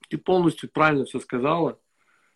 ты 0.09 0.18
полностью 0.18 0.70
правильно 0.70 1.05
все 1.07 1.20
сказала. 1.20 1.81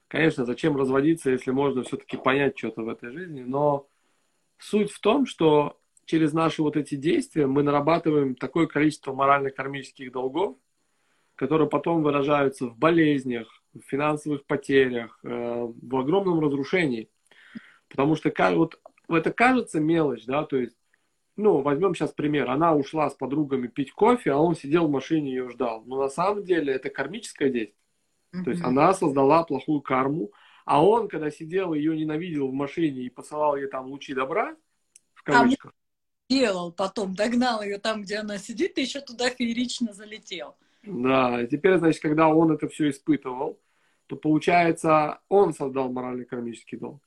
Конечно, 0.08 0.46
зачем 0.46 0.76
разводиться, 0.76 1.30
если 1.30 1.50
можно 1.50 1.82
все-таки 1.82 2.16
понять 2.16 2.58
что-то 2.58 2.82
в 2.82 2.88
этой 2.88 3.12
жизни, 3.12 3.42
но 3.42 3.86
суть 4.58 4.90
в 4.90 5.00
том, 5.00 5.26
что 5.26 5.78
через 6.06 6.32
наши 6.32 6.62
вот 6.62 6.76
эти 6.76 6.94
действия 6.94 7.46
мы 7.46 7.62
нарабатываем 7.62 8.34
такое 8.34 8.66
количество 8.66 9.12
морально-кармических 9.12 10.10
долгов, 10.10 10.56
которые 11.34 11.68
потом 11.68 12.02
выражаются 12.02 12.66
в 12.66 12.76
болезнях, 12.78 13.48
в 13.74 13.80
финансовых 13.82 14.46
потерях, 14.46 15.20
э, 15.22 15.28
в 15.28 15.96
огромном 15.96 16.40
разрушении. 16.40 17.10
Потому 17.88 18.16
что 18.16 18.32
вот 18.48 18.80
это 19.08 19.30
кажется 19.30 19.78
мелочь, 19.78 20.24
да, 20.24 20.44
то 20.44 20.56
есть, 20.56 20.76
ну, 21.36 21.60
возьмем 21.60 21.94
сейчас 21.94 22.12
пример, 22.12 22.50
она 22.50 22.74
ушла 22.74 23.10
с 23.10 23.14
подругами 23.14 23.68
пить 23.68 23.92
кофе, 23.92 24.32
а 24.32 24.38
он 24.38 24.56
сидел 24.56 24.88
в 24.88 24.90
машине 24.90 25.30
и 25.30 25.34
ее 25.34 25.50
ждал. 25.50 25.84
Но 25.84 26.00
на 26.00 26.08
самом 26.08 26.44
деле 26.44 26.72
это 26.72 26.88
кармическое 26.88 27.50
действие. 27.50 27.74
Mm-hmm. 28.32 28.44
То 28.44 28.50
есть 28.50 28.62
она 28.62 28.92
создала 28.94 29.44
плохую 29.44 29.80
карму, 29.80 30.32
а 30.64 30.84
он, 30.84 31.08
когда 31.08 31.30
сидел, 31.30 31.72
ее 31.72 31.96
ненавидел 31.96 32.48
в 32.48 32.52
машине 32.52 33.02
и 33.02 33.10
посылал 33.10 33.56
ей 33.56 33.68
там 33.68 33.86
лучи 33.86 34.14
добра, 34.14 34.54
в 35.14 35.22
кавычках. 35.22 35.72
А 35.72 36.32
делал 36.32 36.72
потом, 36.72 37.14
догнал 37.14 37.62
ее 37.62 37.78
там, 37.78 38.02
где 38.02 38.16
она 38.16 38.38
сидит, 38.38 38.76
и 38.76 38.82
еще 38.82 39.00
туда 39.00 39.30
феерично 39.30 39.92
залетел. 39.92 40.56
Да, 40.82 41.42
и 41.42 41.46
теперь, 41.48 41.78
значит, 41.78 42.02
когда 42.02 42.28
он 42.28 42.52
это 42.52 42.68
все 42.68 42.90
испытывал, 42.90 43.58
то 44.06 44.16
получается, 44.16 45.20
он 45.28 45.52
создал 45.52 45.90
моральный 45.90 46.24
кармический 46.24 46.78
долг. 46.78 47.02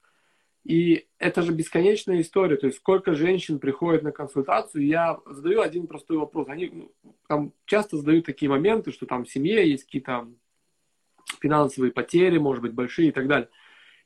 И 0.63 1.07
это 1.17 1.41
же 1.41 1.53
бесконечная 1.53 2.21
история. 2.21 2.55
То 2.55 2.67
есть 2.67 2.77
сколько 2.77 3.15
женщин 3.15 3.59
приходят 3.59 4.03
на 4.03 4.11
консультацию, 4.11 4.85
я 4.85 5.19
задаю 5.25 5.61
один 5.61 5.87
простой 5.87 6.17
вопрос. 6.17 6.47
Они 6.49 6.69
ну, 6.69 6.91
там 7.27 7.53
часто 7.65 7.97
задают 7.97 8.25
такие 8.25 8.49
моменты, 8.49 8.91
что 8.91 9.07
там 9.07 9.25
в 9.25 9.31
семье 9.31 9.67
есть 9.67 9.85
какие-то 9.85 10.27
финансовые 11.41 11.91
потери, 11.91 12.37
может 12.37 12.61
быть, 12.61 12.73
большие 12.73 13.09
и 13.09 13.11
так 13.11 13.27
далее. 13.27 13.49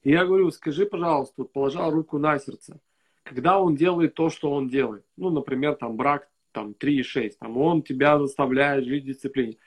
И 0.03 0.11
я 0.11 0.25
говорю, 0.25 0.51
скажи, 0.51 0.85
пожалуйста, 0.85 1.33
вот 1.37 1.53
положа 1.53 1.89
руку 1.89 2.17
на 2.17 2.39
сердце, 2.39 2.79
когда 3.23 3.59
он 3.59 3.75
делает 3.75 4.13
то, 4.13 4.29
что 4.29 4.51
он 4.51 4.69
делает, 4.69 5.03
ну, 5.17 5.29
например, 5.29 5.75
там 5.75 5.97
брак 5.97 6.29
там 6.51 6.73
3,6, 6.79 7.33
там 7.39 7.57
он 7.57 7.81
тебя 7.81 8.17
заставляет 8.17 8.85
жить 8.85 9.03
в 9.03 9.07
дисциплине, 9.07 9.57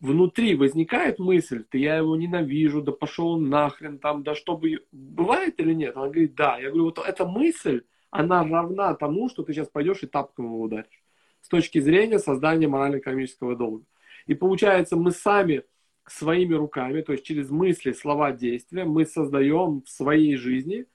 внутри 0.00 0.54
возникает 0.54 1.18
мысль, 1.18 1.64
ты 1.68 1.78
я 1.78 1.96
его 1.96 2.16
ненавижу, 2.16 2.82
да 2.82 2.92
пошел 2.92 3.38
нахрен, 3.38 3.98
там, 3.98 4.22
да 4.22 4.34
чтобы... 4.34 4.84
Бывает 4.92 5.58
или 5.58 5.72
нет? 5.72 5.96
Она 5.96 6.06
говорит, 6.06 6.34
да. 6.34 6.58
Я 6.58 6.68
говорю, 6.68 6.84
вот 6.84 6.98
эта 6.98 7.26
мысль, 7.26 7.82
она 8.10 8.44
равна 8.44 8.94
тому, 8.94 9.28
что 9.28 9.42
ты 9.42 9.52
сейчас 9.52 9.68
пойдешь 9.68 10.02
и 10.02 10.06
тапком 10.06 10.46
его 10.46 10.60
ударишь. 10.60 11.02
С 11.40 11.48
точки 11.48 11.80
зрения 11.80 12.18
создания 12.18 12.68
морально-экономического 12.68 13.56
долга. 13.56 13.84
И 14.26 14.34
получается, 14.34 14.96
мы 14.96 15.10
сами 15.10 15.62
своими 16.06 16.54
руками, 16.54 17.00
то 17.02 17.12
есть 17.12 17.24
через 17.24 17.50
мысли, 17.50 17.92
слова, 17.92 18.32
действия, 18.32 18.84
мы 18.84 19.06
создаем 19.06 19.82
в 19.82 19.88
своей 19.88 20.36
жизни 20.36 20.86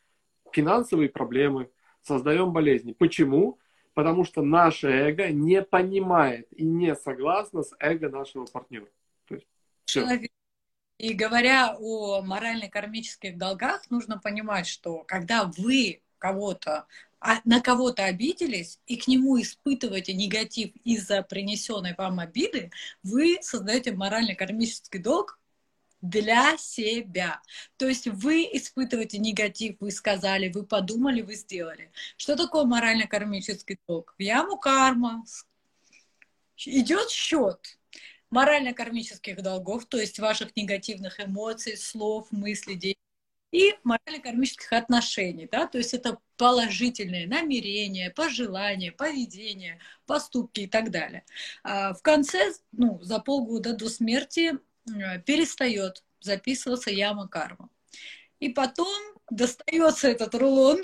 финансовые 0.51 1.09
проблемы, 1.09 1.69
создаем 2.01 2.51
болезни. 2.53 2.93
Почему? 2.93 3.59
Потому 3.93 4.23
что 4.23 4.41
наше 4.41 4.87
эго 4.87 5.29
не 5.29 5.61
понимает 5.61 6.47
и 6.53 6.63
не 6.63 6.95
согласно 6.95 7.63
с 7.63 7.75
эго 7.79 8.09
нашего 8.09 8.45
партнера. 8.45 8.87
То 9.27 9.35
есть, 9.35 9.47
все. 9.85 10.19
И 10.97 11.13
говоря 11.13 11.77
о 11.79 12.21
морально-кармических 12.21 13.37
долгах, 13.37 13.89
нужно 13.89 14.19
понимать, 14.19 14.67
что 14.67 15.03
когда 15.03 15.49
вы 15.57 16.01
кого-то 16.17 16.87
а 17.19 17.41
на 17.43 17.61
кого-то 17.61 18.05
обиделись 18.05 18.79
и 18.87 18.97
к 18.97 19.07
нему 19.07 19.39
испытываете 19.41 20.13
негатив 20.13 20.71
из-за 20.83 21.21
принесенной 21.21 21.95
вам 21.97 22.19
обиды, 22.19 22.71
вы 23.03 23.37
создаете 23.41 23.91
морально-кармический 23.91 24.99
долг 24.99 25.39
для 26.01 26.57
себя. 26.57 27.41
То 27.77 27.87
есть 27.87 28.07
вы 28.07 28.43
испытываете 28.53 29.17
негатив, 29.17 29.75
вы 29.79 29.91
сказали, 29.91 30.49
вы 30.49 30.65
подумали, 30.65 31.21
вы 31.21 31.35
сделали. 31.35 31.91
Что 32.15 32.35
такое 32.35 32.63
морально-кармический 32.63 33.79
долг? 33.87 34.15
В 34.17 34.21
яму 34.21 34.57
карма. 34.57 35.25
Идет 36.65 37.09
счет 37.09 37.79
морально-кармических 38.29 39.41
долгов, 39.41 39.85
то 39.85 39.97
есть 39.97 40.19
ваших 40.19 40.55
негативных 40.55 41.19
эмоций, 41.19 41.77
слов, 41.77 42.27
мыслей, 42.31 42.75
действий 42.75 43.08
и 43.51 43.75
морально-кармических 43.83 44.71
отношений, 44.73 45.47
да, 45.51 45.65
то 45.67 45.77
есть 45.77 45.93
это 45.93 46.19
положительные 46.37 47.27
намерения, 47.27 48.11
пожелания, 48.11 48.91
поведение, 48.91 49.79
поступки 50.05 50.61
и 50.61 50.67
так 50.67 50.91
далее. 50.91 51.25
А 51.63 51.93
в 51.93 52.01
конце, 52.01 52.53
ну, 52.71 52.99
за 53.01 53.19
полгода 53.19 53.73
до 53.73 53.89
смерти 53.89 54.53
э, 54.53 55.21
перестает 55.25 56.03
записываться 56.21 56.91
яма 56.91 57.27
карма. 57.27 57.69
И 58.39 58.49
потом 58.49 58.97
достается 59.29 60.09
этот 60.09 60.35
рулон 60.35 60.83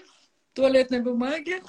туалетной 0.54 1.02
бумаги, 1.02 1.62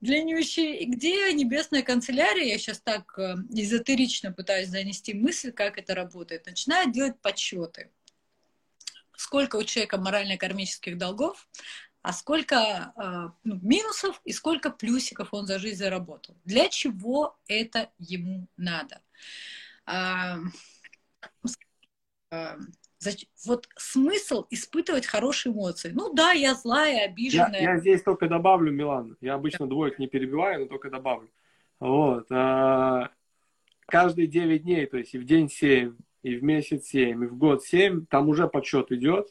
длиннющий, 0.00 0.84
где 0.84 1.32
небесная 1.32 1.82
канцелярия, 1.82 2.44
я 2.44 2.58
сейчас 2.58 2.80
так 2.80 3.18
э, 3.18 3.36
эзотерично 3.50 4.32
пытаюсь 4.32 4.68
занести 4.68 5.14
мысль, 5.14 5.52
как 5.52 5.78
это 5.78 5.94
работает, 5.94 6.46
начинает 6.46 6.92
делать 6.92 7.18
подсчеты 7.20 7.90
сколько 9.16 9.56
у 9.56 9.62
человека 9.62 9.98
морально-кармических 9.98 10.98
долгов, 10.98 11.48
а 12.02 12.12
сколько 12.12 12.54
э, 12.56 13.28
ну, 13.44 13.58
минусов 13.62 14.20
и 14.24 14.32
сколько 14.32 14.70
плюсиков 14.70 15.28
он 15.32 15.46
за 15.46 15.58
жизнь 15.58 15.78
заработал. 15.78 16.36
Для 16.44 16.68
чего 16.68 17.38
это 17.48 17.90
ему 17.98 18.46
надо? 18.58 19.00
А, 19.86 20.38
а, 22.30 22.56
вот 23.46 23.68
смысл 23.76 24.46
испытывать 24.50 25.06
хорошие 25.06 25.52
эмоции. 25.52 25.92
Ну 25.94 26.12
да, 26.12 26.32
я 26.32 26.54
злая, 26.54 27.06
обиженная. 27.06 27.60
Я, 27.60 27.72
я 27.72 27.78
здесь 27.78 28.02
только 28.02 28.28
добавлю, 28.28 28.70
Милан. 28.70 29.16
Я 29.20 29.34
обычно 29.34 29.66
двоек 29.66 29.98
не 29.98 30.06
перебиваю, 30.06 30.60
но 30.60 30.66
только 30.66 30.90
добавлю. 30.90 31.30
Вот. 31.80 32.26
А, 32.30 33.10
каждые 33.86 34.26
9 34.26 34.62
дней, 34.62 34.86
то 34.86 34.98
есть 34.98 35.14
и 35.14 35.18
в 35.18 35.24
день 35.24 35.48
7, 35.48 35.96
и 36.24 36.36
в 36.36 36.42
месяц 36.42 36.86
7, 36.86 37.22
и 37.22 37.26
в 37.26 37.36
год 37.36 37.62
7, 37.62 38.06
там 38.06 38.30
уже 38.30 38.48
подсчет 38.48 38.90
идет. 38.90 39.28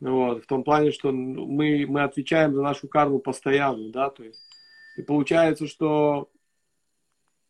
Вот, 0.00 0.42
в 0.42 0.46
том 0.46 0.64
плане, 0.64 0.90
что 0.90 1.12
мы, 1.12 1.84
мы 1.86 2.02
отвечаем 2.02 2.54
за 2.54 2.62
нашу 2.62 2.88
карму 2.88 3.18
постоянно, 3.20 3.92
да, 3.92 4.08
то 4.10 4.24
есть. 4.24 4.40
И 4.96 5.02
получается, 5.02 5.68
что 5.68 6.30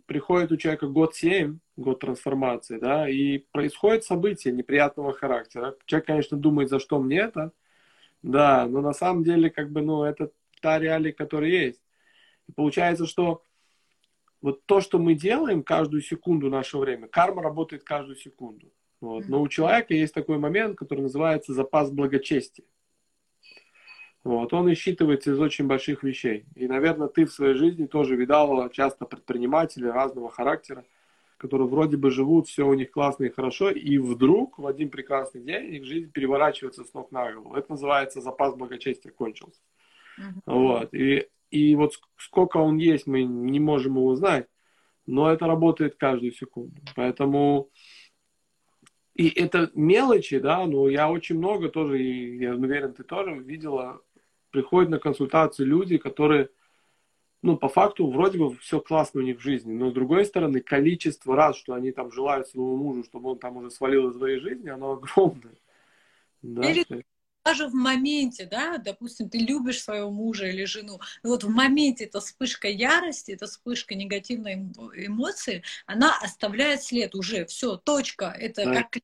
приходит 0.07 0.51
у 0.51 0.57
человека 0.57 0.89
год 0.89 1.15
7, 1.15 1.61
год 1.77 2.01
трансформации, 2.01 2.79
да, 2.79 3.09
и 3.09 3.39
происходит 3.53 4.05
событие 4.05 4.53
неприятного 4.53 5.13
характера. 5.13 5.77
Человек, 5.87 6.07
конечно, 6.07 6.37
думает, 6.37 6.69
за 6.69 6.81
что 6.81 7.01
мне 7.01 7.19
это, 7.19 7.53
да, 8.23 8.67
но 8.67 8.81
на 8.81 8.93
самом 8.93 9.23
деле, 9.23 9.51
как 9.51 9.71
бы, 9.71 9.83
ну, 9.83 10.03
это 10.03 10.33
та 10.61 10.81
реалия, 10.81 11.13
которая 11.13 11.49
есть. 11.49 11.81
И 12.49 12.53
получается, 12.53 13.07
что 13.07 13.45
вот 14.43 14.67
то, 14.67 14.81
что 14.81 14.99
мы 14.99 15.15
делаем 15.15 15.63
каждую 15.63 16.03
секунду 16.03 16.51
нашего 16.51 16.83
времени, 16.83 17.07
карма 17.07 17.43
работает 17.43 17.85
каждую 17.85 18.17
секунду. 18.17 18.73
Вот. 19.01 19.29
Но 19.29 19.41
у 19.41 19.49
человека 19.49 19.95
есть 19.95 20.15
такой 20.15 20.39
момент, 20.39 20.77
который 20.77 21.01
называется 21.01 21.55
запас 21.55 21.91
благочестия. 21.91 22.67
Вот. 24.25 24.53
Он 24.53 24.69
считывается 24.75 25.33
из 25.33 25.41
очень 25.41 25.67
больших 25.67 26.03
вещей. 26.03 26.45
И, 26.55 26.67
наверное, 26.67 27.09
ты 27.09 27.25
в 27.25 27.33
своей 27.33 27.55
жизни 27.55 27.87
тоже 27.87 28.15
видала 28.17 28.71
часто 28.71 29.05
предпринимателей 29.05 29.91
разного 29.91 30.31
характера, 30.31 30.85
которые 31.37 31.67
вроде 31.67 31.97
бы 31.97 32.11
живут, 32.13 32.47
все 32.47 32.65
у 32.65 32.75
них 32.75 32.93
классно 32.93 33.25
и 33.25 33.31
хорошо, 33.31 33.71
и 33.71 33.99
вдруг 33.99 34.61
в 34.61 34.67
один 34.67 34.91
прекрасный 34.91 35.43
день 35.43 35.75
их 35.75 35.85
жизнь 35.85 36.13
переворачивается 36.13 36.85
с 36.85 36.95
ног 36.95 37.11
на 37.11 37.33
голову. 37.33 37.57
Это 37.57 37.73
называется 37.73 38.21
запас 38.21 38.55
благочестия 38.55 39.11
кончился. 39.11 39.61
Uh-huh. 40.21 40.43
Вот. 40.47 40.95
И 40.95 41.29
и 41.53 41.75
вот 41.77 42.01
сколько 42.17 42.57
он 42.57 42.79
есть, 42.79 43.07
мы 43.07 43.25
не 43.25 43.61
можем 43.61 43.97
его 43.97 44.17
знать, 44.17 44.47
но 45.07 45.31
это 45.31 45.47
работает 45.47 45.97
каждую 45.97 46.33
секунду. 46.33 46.81
Поэтому 46.97 47.71
и 49.15 49.29
это 49.29 49.71
мелочи, 49.75 50.39
да, 50.39 50.67
но 50.67 50.89
я 50.89 51.11
очень 51.11 51.37
много 51.37 51.69
тоже, 51.69 52.03
и 52.03 52.39
я 52.39 52.55
уверен, 52.55 52.95
ты 52.95 53.05
тоже 53.05 53.35
видела, 53.35 54.01
приходят 54.51 54.89
на 54.89 54.99
консультацию 54.99 55.69
люди, 55.69 55.99
которые, 55.99 56.49
ну, 57.43 57.59
по 57.59 57.69
факту, 57.69 58.11
вроде 58.11 58.39
бы 58.39 58.57
все 58.57 58.81
классно 58.81 59.21
у 59.21 59.25
них 59.25 59.39
в 59.39 59.43
жизни, 59.43 59.75
но 59.75 59.91
с 59.91 59.93
другой 59.93 60.25
стороны, 60.25 60.61
количество 60.61 61.37
раз, 61.37 61.57
что 61.59 61.75
они 61.75 61.93
там 61.93 62.11
желают 62.11 62.49
своему 62.49 62.79
мужу, 62.79 63.05
чтобы 63.05 63.33
он 63.33 63.39
там 63.39 63.59
уже 63.59 63.71
свалил 63.71 64.09
из 64.09 64.17
своей 64.17 64.41
жизни, 64.41 64.71
оно 64.71 64.93
огромное. 64.93 65.59
Да? 66.41 66.71
Или 66.71 66.87
даже 67.45 67.67
в 67.69 67.75
моменте, 67.75 68.47
да, 68.47 68.79
допустим, 68.79 69.29
ты 69.29 69.39
любишь 69.39 69.83
своего 69.83 70.11
мужа 70.11 70.47
или 70.47 70.65
жену, 70.65 71.01
вот 71.23 71.45
в 71.45 71.49
моменте 71.49 72.05
эта 72.05 72.21
вспышка 72.21 72.69
ярости, 72.69 73.33
эта 73.33 73.47
вспышка 73.47 73.95
негативной 73.95 74.55
эмоции, 74.55 75.63
она 75.87 76.17
оставляет 76.19 76.83
след 76.83 77.15
уже, 77.15 77.47
все, 77.47 77.77
точка, 77.77 78.27
это 78.39 78.65
да. 78.65 78.83
как 78.83 79.03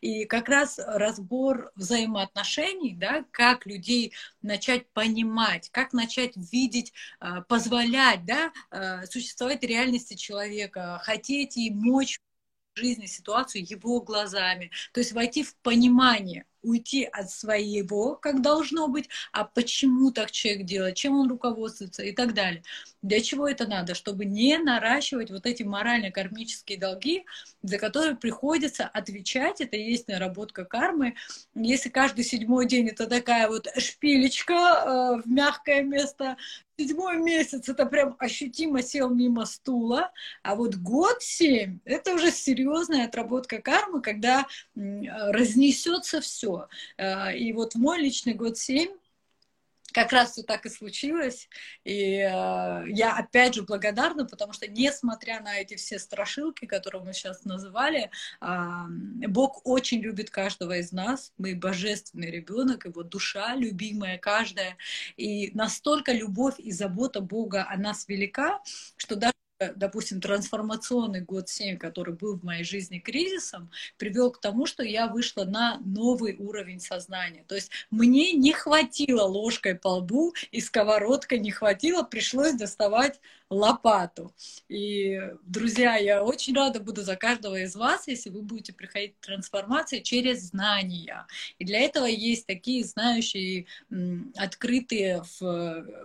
и 0.00 0.26
как 0.26 0.50
раз 0.50 0.78
разбор 0.78 1.72
взаимоотношений, 1.74 2.94
да, 2.94 3.24
как 3.30 3.64
людей 3.64 4.12
начать 4.42 4.86
понимать, 4.90 5.70
как 5.70 5.94
начать 5.94 6.32
видеть, 6.36 6.92
а, 7.20 7.40
позволять 7.42 8.26
да, 8.26 8.52
а, 8.70 9.06
существовать 9.06 9.62
реальности 9.62 10.12
человека, 10.14 11.00
хотеть 11.02 11.56
и 11.56 11.70
мочь 11.70 12.20
жизни 12.74 13.06
ситуацию 13.06 13.64
его 13.66 14.00
глазами. 14.00 14.70
То 14.92 15.00
есть 15.00 15.12
войти 15.12 15.42
в 15.42 15.56
понимание 15.56 16.44
уйти 16.62 17.04
от 17.04 17.30
своего, 17.30 18.16
как 18.16 18.42
должно 18.42 18.88
быть, 18.88 19.08
а 19.32 19.44
почему 19.44 20.10
так 20.10 20.30
человек 20.30 20.66
делает, 20.66 20.96
чем 20.96 21.18
он 21.18 21.28
руководствуется 21.28 22.02
и 22.02 22.12
так 22.12 22.34
далее. 22.34 22.62
Для 23.02 23.20
чего 23.20 23.48
это 23.48 23.66
надо? 23.66 23.94
Чтобы 23.94 24.24
не 24.24 24.58
наращивать 24.58 25.30
вот 25.30 25.46
эти 25.46 25.62
морально-кармические 25.62 26.78
долги, 26.78 27.24
за 27.62 27.78
которые 27.78 28.16
приходится 28.16 28.84
отвечать. 28.84 29.60
Это 29.60 29.76
и 29.76 29.90
есть 29.90 30.08
наработка 30.08 30.64
кармы. 30.64 31.14
Если 31.54 31.88
каждый 31.88 32.24
седьмой 32.24 32.66
день 32.66 32.88
это 32.88 33.06
такая 33.06 33.48
вот 33.48 33.68
шпилечка 33.78 34.52
э, 34.52 35.22
в 35.22 35.26
мягкое 35.26 35.82
место, 35.82 36.36
седьмой 36.80 37.18
месяц 37.18 37.68
это 37.68 37.84
прям 37.84 38.16
ощутимо 38.18 38.82
сел 38.82 39.10
мимо 39.10 39.44
стула, 39.44 40.10
а 40.42 40.54
вот 40.54 40.76
год 40.76 41.22
семь 41.22 41.80
это 41.84 42.14
уже 42.14 42.30
серьезная 42.30 43.04
отработка 43.04 43.60
кармы, 43.60 44.00
когда 44.00 44.46
разнесется 44.74 46.20
все. 46.20 46.68
Э, 46.96 47.36
и 47.36 47.52
вот 47.52 47.74
мой 47.74 47.98
личный 47.98 48.34
год 48.34 48.56
семь 48.56 48.90
как 49.92 50.12
раз 50.12 50.32
все 50.32 50.42
так 50.42 50.66
и 50.66 50.68
случилось. 50.68 51.48
И 51.84 52.16
э, 52.16 52.28
я 52.88 53.16
опять 53.16 53.54
же 53.54 53.62
благодарна, 53.62 54.24
потому 54.26 54.52
что 54.52 54.66
несмотря 54.66 55.40
на 55.40 55.58
эти 55.58 55.76
все 55.76 55.98
страшилки, 55.98 56.66
которые 56.66 57.02
мы 57.02 57.12
сейчас 57.12 57.44
называли, 57.44 58.10
э, 58.40 59.26
Бог 59.28 59.60
очень 59.64 60.00
любит 60.00 60.30
каждого 60.30 60.78
из 60.78 60.92
нас. 60.92 61.32
Мы 61.38 61.54
божественный 61.54 62.30
ребенок, 62.30 62.84
его 62.84 63.02
душа 63.02 63.54
любимая 63.54 64.18
каждая. 64.18 64.76
И 65.16 65.50
настолько 65.54 66.12
любовь 66.12 66.54
и 66.58 66.72
забота 66.72 67.20
Бога 67.20 67.66
о 67.68 67.76
нас 67.76 68.06
велика, 68.08 68.60
что 68.96 69.16
даже 69.16 69.32
допустим, 69.76 70.20
трансформационный 70.20 71.20
год 71.20 71.48
7, 71.48 71.76
который 71.76 72.14
был 72.14 72.36
в 72.36 72.44
моей 72.44 72.64
жизни 72.64 72.98
кризисом, 72.98 73.70
привел 73.98 74.30
к 74.30 74.40
тому, 74.40 74.66
что 74.66 74.82
я 74.82 75.06
вышла 75.06 75.44
на 75.44 75.78
новый 75.84 76.36
уровень 76.38 76.80
сознания. 76.80 77.44
То 77.46 77.54
есть 77.54 77.70
мне 77.90 78.32
не 78.32 78.52
хватило 78.52 79.22
ложкой 79.22 79.74
по 79.74 79.88
лбу 79.96 80.34
и 80.50 80.60
сковородкой 80.60 81.40
не 81.40 81.50
хватило, 81.50 82.02
пришлось 82.02 82.54
доставать 82.54 83.20
лопату. 83.50 84.32
И, 84.68 85.20
друзья, 85.44 85.96
я 85.96 86.22
очень 86.22 86.54
рада 86.54 86.80
буду 86.80 87.02
за 87.02 87.16
каждого 87.16 87.56
из 87.60 87.74
вас, 87.74 88.06
если 88.06 88.30
вы 88.30 88.42
будете 88.42 88.72
приходить 88.72 89.16
к 89.16 89.26
трансформации 89.26 90.00
через 90.00 90.50
знания. 90.50 91.26
И 91.58 91.64
для 91.64 91.80
этого 91.80 92.06
есть 92.06 92.46
такие 92.46 92.84
знающие, 92.84 93.66
открытые, 94.36 95.22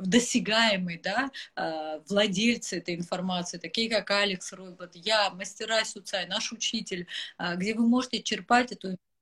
досягаемые 0.02 1.00
да, 1.00 1.30
а, 1.56 2.00
владельцы 2.08 2.78
этой 2.78 2.96
информации, 2.96 3.58
такие 3.58 3.90
как 3.90 4.10
Алекс 4.10 4.52
Ройбот, 4.52 4.96
я, 4.96 5.30
мастера 5.30 5.86
Суцай, 5.86 6.28
наш 6.28 6.52
учитель, 6.52 7.08
а, 7.38 7.56
где 7.56 7.76
вы 7.76 7.88
можете 7.88 8.24
черпать 8.24 8.72
эту 8.72 8.88
информацию, 8.88 9.15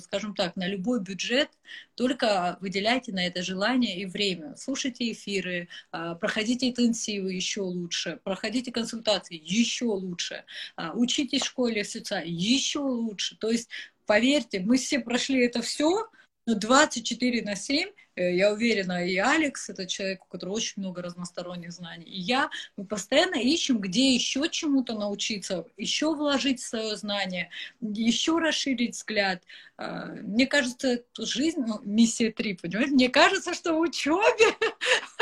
скажем 0.00 0.34
так, 0.34 0.56
на 0.56 0.66
любой 0.66 1.00
бюджет, 1.00 1.50
только 1.94 2.58
выделяйте 2.60 3.12
на 3.12 3.26
это 3.26 3.42
желание 3.42 4.00
и 4.00 4.06
время. 4.06 4.54
Слушайте 4.56 5.12
эфиры, 5.12 5.68
а, 5.90 6.14
проходите 6.14 6.68
интенсивы 6.68 7.32
еще 7.32 7.62
лучше, 7.62 8.20
проходите 8.24 8.72
консультации 8.72 9.40
еще 9.42 9.86
лучше, 9.86 10.44
а, 10.76 10.92
учитесь 10.92 11.42
в 11.42 11.46
школе 11.46 11.84
Суцай 11.84 12.28
еще 12.28 12.80
лучше. 12.80 13.36
То 13.36 13.50
есть, 13.50 13.68
поверьте, 14.06 14.60
мы 14.60 14.76
все 14.76 15.00
прошли 15.00 15.44
это 15.44 15.62
все, 15.62 16.08
но 16.46 16.54
24 16.54 17.42
на 17.42 17.56
7 17.56 17.88
Э, 17.88 18.01
я 18.16 18.52
уверена, 18.52 19.06
и 19.06 19.16
Алекс, 19.16 19.70
это 19.70 19.86
человек, 19.86 20.24
у 20.24 20.28
которого 20.28 20.54
очень 20.54 20.82
много 20.82 21.00
разносторонних 21.00 21.72
знаний, 21.72 22.04
и 22.04 22.20
я, 22.20 22.50
мы 22.76 22.84
постоянно 22.84 23.36
ищем, 23.36 23.78
где 23.78 24.14
еще 24.14 24.48
чему-то 24.50 24.94
научиться, 24.98 25.66
еще 25.78 26.14
вложить 26.14 26.60
свое 26.60 26.96
знание, 26.96 27.50
еще 27.80 28.38
расширить 28.38 28.96
взгляд. 28.96 29.42
А, 29.78 30.06
мне 30.06 30.46
кажется, 30.46 31.04
жизнь, 31.18 31.60
ну, 31.66 31.80
миссия 31.84 32.30
3, 32.30 32.58
понимаете? 32.60 32.92
Мне 32.92 33.08
кажется, 33.08 33.54
что 33.54 33.74
в 33.74 33.80
учебе 33.80 34.56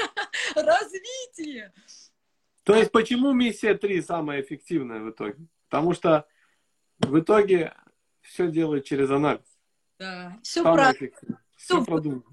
развитие. 0.56 1.72
То 2.64 2.74
есть 2.74 2.90
почему 2.90 3.32
миссия 3.32 3.74
3 3.74 4.02
самая 4.02 4.42
эффективная 4.42 5.00
в 5.00 5.10
итоге? 5.10 5.46
Потому 5.68 5.94
что 5.94 6.26
в 6.98 7.18
итоге 7.20 7.72
все 8.20 8.50
делают 8.50 8.84
через 8.84 9.10
анализ. 9.10 9.46
Да, 9.98 10.38
все 10.42 10.62
правильно. 10.62 11.40
Все 11.56 11.84
продумано 11.84 12.24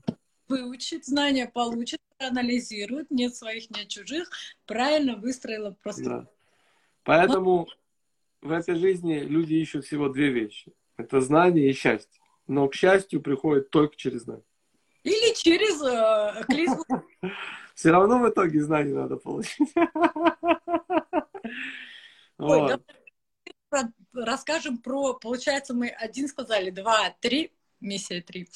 выучит, 0.48 1.06
знания 1.06 1.48
получит, 1.48 2.00
анализирует, 2.20 3.12
нет 3.12 3.36
своих, 3.36 3.70
нет 3.70 3.88
чужих, 3.88 4.30
правильно 4.66 5.16
выстроила 5.16 5.76
просто. 5.84 6.04
Да. 6.04 6.28
Поэтому 7.04 7.68
в 8.42 8.52
этой 8.52 8.76
жизни 8.76 9.20
люди 9.20 9.54
ищут 9.56 9.86
всего 9.86 10.10
две 10.10 10.30
вещи. 10.30 10.74
Это 10.98 11.22
знание 11.22 11.70
и 11.70 11.74
счастье. 11.74 12.22
Но 12.48 12.68
к 12.68 12.76
счастью 12.76 13.22
приходит 13.22 13.70
только 13.70 13.96
через 13.96 14.24
знание. 14.24 14.44
Или 15.04 15.34
через 15.36 15.82
э, 15.82 16.44
клизму. 16.46 16.84
Все 17.76 17.92
равно 17.92 18.20
в 18.20 18.30
итоге 18.30 18.64
знание 18.64 18.96
надо 18.96 19.18
получить. 19.18 19.70
Ой, 22.40 22.78
расскажем 24.14 24.78
про, 24.80 25.14
получается, 25.14 25.74
мы 25.74 25.88
один 25.90 26.28
сказали, 26.28 26.72
два, 26.72 27.16
три, 27.20 27.52
миссия 27.80 28.22
3. 28.22 28.48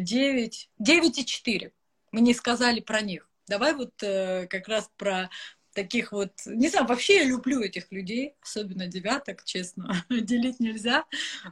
9, 0.00 0.70
9 0.78 1.18
и 1.18 1.24
4. 1.24 1.72
Мы 2.12 2.20
не 2.20 2.34
сказали 2.34 2.80
про 2.80 3.00
них. 3.00 3.28
Давай 3.48 3.74
вот 3.74 4.02
э, 4.02 4.46
как 4.48 4.68
раз 4.68 4.90
про 4.96 5.30
таких 5.72 6.12
вот, 6.12 6.32
не 6.46 6.68
знаю, 6.68 6.86
вообще 6.86 7.16
я 7.16 7.24
люблю 7.24 7.60
этих 7.60 7.90
людей, 7.90 8.34
особенно 8.42 8.86
девяток, 8.86 9.44
честно, 9.44 10.04
делить 10.10 10.60
нельзя, 10.60 11.04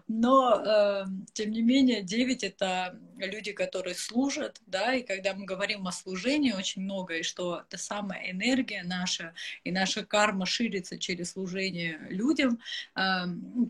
но 0.08 0.62
э, 0.64 1.04
тем 1.32 1.52
не 1.52 1.62
менее 1.62 2.02
девять 2.02 2.44
это 2.44 2.98
люди, 3.16 3.52
которые 3.52 3.94
служат, 3.94 4.60
да, 4.66 4.94
и 4.94 5.02
когда 5.02 5.34
мы 5.34 5.44
говорим 5.44 5.86
о 5.86 5.92
служении 5.92 6.52
очень 6.52 6.82
много, 6.82 7.16
и 7.16 7.22
что 7.22 7.62
это 7.66 7.78
самая 7.78 8.30
энергия 8.30 8.82
наша, 8.82 9.34
и 9.64 9.70
наша 9.70 10.04
карма 10.04 10.46
ширится 10.46 10.98
через 10.98 11.32
служение 11.32 11.98
людям, 12.08 12.60
э, 12.96 13.00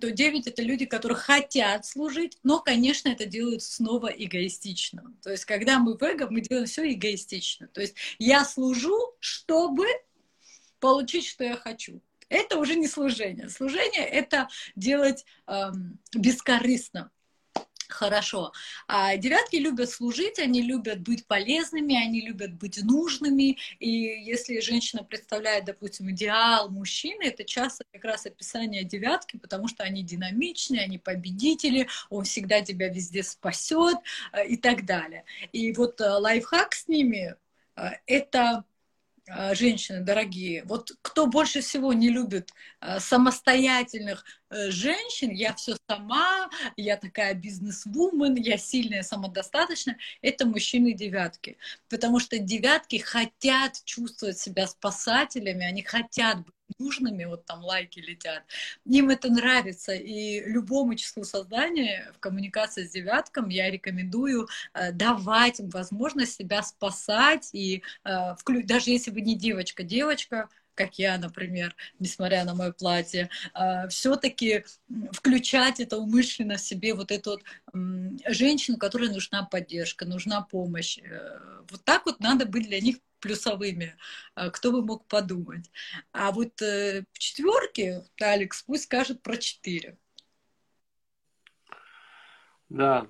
то 0.01 0.11
девять 0.11 0.46
это 0.46 0.62
люди, 0.62 0.86
которые 0.86 1.18
хотят 1.18 1.86
служить, 1.86 2.38
но, 2.42 2.61
конечно, 2.61 3.09
это 3.09 3.26
делают 3.26 3.62
снова 3.62 4.09
эгоистично. 4.09 5.14
То 5.22 5.30
есть, 5.30 5.44
когда 5.44 5.78
мы 5.78 5.96
в 5.96 6.03
эго, 6.03 6.28
мы 6.30 6.40
делаем 6.40 6.66
все 6.66 6.92
эгоистично. 6.92 7.68
То 7.68 7.80
есть, 7.80 7.94
я 8.18 8.44
служу, 8.44 9.14
чтобы 9.20 9.86
получить, 10.80 11.26
что 11.26 11.44
я 11.44 11.56
хочу. 11.56 12.00
Это 12.28 12.58
уже 12.58 12.76
не 12.76 12.88
служение. 12.88 13.48
Служение— 13.48 14.04
это 14.06 14.48
делать 14.76 15.24
эм, 15.46 15.98
бескорыстно. 16.14 17.10
Хорошо. 17.90 18.52
А 18.86 19.16
девятки 19.16 19.56
любят 19.56 19.90
служить, 19.90 20.38
они 20.38 20.62
любят 20.62 21.00
быть 21.00 21.26
полезными, 21.26 21.94
они 21.96 22.20
любят 22.20 22.54
быть 22.54 22.82
нужными. 22.82 23.58
И 23.80 23.88
если 23.88 24.60
женщина 24.60 25.02
представляет, 25.02 25.64
допустим, 25.64 26.10
идеал 26.12 26.70
мужчины, 26.70 27.24
это 27.24 27.44
часто 27.44 27.84
как 27.92 28.04
раз 28.04 28.26
описание 28.26 28.84
девятки, 28.84 29.38
потому 29.38 29.66
что 29.66 29.82
они 29.82 30.02
динамичные, 30.02 30.82
они 30.82 30.98
победители, 30.98 31.88
он 32.08 32.24
всегда 32.24 32.60
тебя 32.60 32.88
везде 32.88 33.22
спасет 33.22 33.98
э, 34.32 34.46
и 34.46 34.56
так 34.56 34.86
далее. 34.86 35.24
И 35.52 35.72
вот 35.72 36.00
э, 36.00 36.08
лайфхак 36.08 36.74
с 36.74 36.86
ними 36.86 37.34
э,— 37.76 37.90
это 38.06 38.64
женщины 39.54 40.00
дорогие, 40.00 40.64
вот 40.64 40.92
кто 41.02 41.26
больше 41.26 41.60
всего 41.60 41.92
не 41.92 42.08
любит 42.08 42.52
а, 42.80 43.00
самостоятельных 43.00 44.24
э, 44.50 44.70
женщин, 44.70 45.30
я 45.30 45.54
все 45.54 45.76
сама, 45.88 46.50
я 46.76 46.96
такая 46.96 47.34
бизнес-вумен, 47.34 48.34
я 48.34 48.58
сильная, 48.58 49.02
самодостаточная, 49.02 49.98
это 50.22 50.46
мужчины 50.46 50.92
девятки. 50.92 51.56
Потому 51.88 52.18
что 52.18 52.38
девятки 52.38 52.96
хотят 52.96 53.82
чувствовать 53.84 54.38
себя 54.38 54.66
спасателями, 54.66 55.64
они 55.64 55.82
хотят 55.82 56.38
быть 56.38 56.54
нужными, 56.78 57.24
вот 57.24 57.44
там 57.46 57.64
лайки 57.64 58.00
летят. 58.00 58.42
Им 58.84 59.10
это 59.10 59.30
нравится, 59.30 59.92
и 59.92 60.40
любому 60.40 60.94
числу 60.94 61.24
создания 61.24 62.12
в 62.14 62.18
коммуникации 62.20 62.84
с 62.86 62.90
девятком 62.90 63.48
я 63.48 63.70
рекомендую 63.70 64.48
э, 64.74 64.92
давать 64.92 65.60
им 65.60 65.68
возможность 65.70 66.36
себя 66.36 66.62
спасать, 66.62 67.50
и 67.52 67.82
э, 68.04 68.34
даже 68.64 68.90
если 68.90 69.10
вы 69.10 69.20
не 69.20 69.36
девочка, 69.36 69.82
девочка, 69.82 70.48
как 70.74 70.98
я, 70.98 71.18
например, 71.18 71.76
несмотря 71.98 72.44
на 72.44 72.54
мое 72.54 72.72
платье, 72.72 73.28
э, 73.54 73.88
все-таки 73.88 74.64
включать 75.12 75.80
это 75.80 75.98
умышленно 75.98 76.56
в 76.56 76.60
себе 76.60 76.94
вот 76.94 77.10
эту 77.10 77.30
вот 77.30 77.42
женщину, 78.26 78.78
которой 78.78 79.10
нужна 79.10 79.44
поддержка, 79.44 80.06
нужна 80.06 80.40
помощь. 80.42 80.98
Вот 81.70 81.84
так 81.84 82.06
вот 82.06 82.20
надо 82.20 82.46
быть 82.46 82.66
для 82.66 82.80
них 82.80 82.96
плюсовыми, 83.20 83.96
а, 84.34 84.50
кто 84.50 84.72
бы 84.72 84.82
мог 84.82 85.06
подумать. 85.06 85.70
А 86.12 86.32
вот 86.32 86.60
э, 86.62 87.04
в 87.12 87.18
четверке 87.18 88.04
Алекс 88.20 88.62
пусть 88.62 88.84
скажет 88.84 89.22
про 89.22 89.36
четыре. 89.36 89.98
Да, 92.68 93.08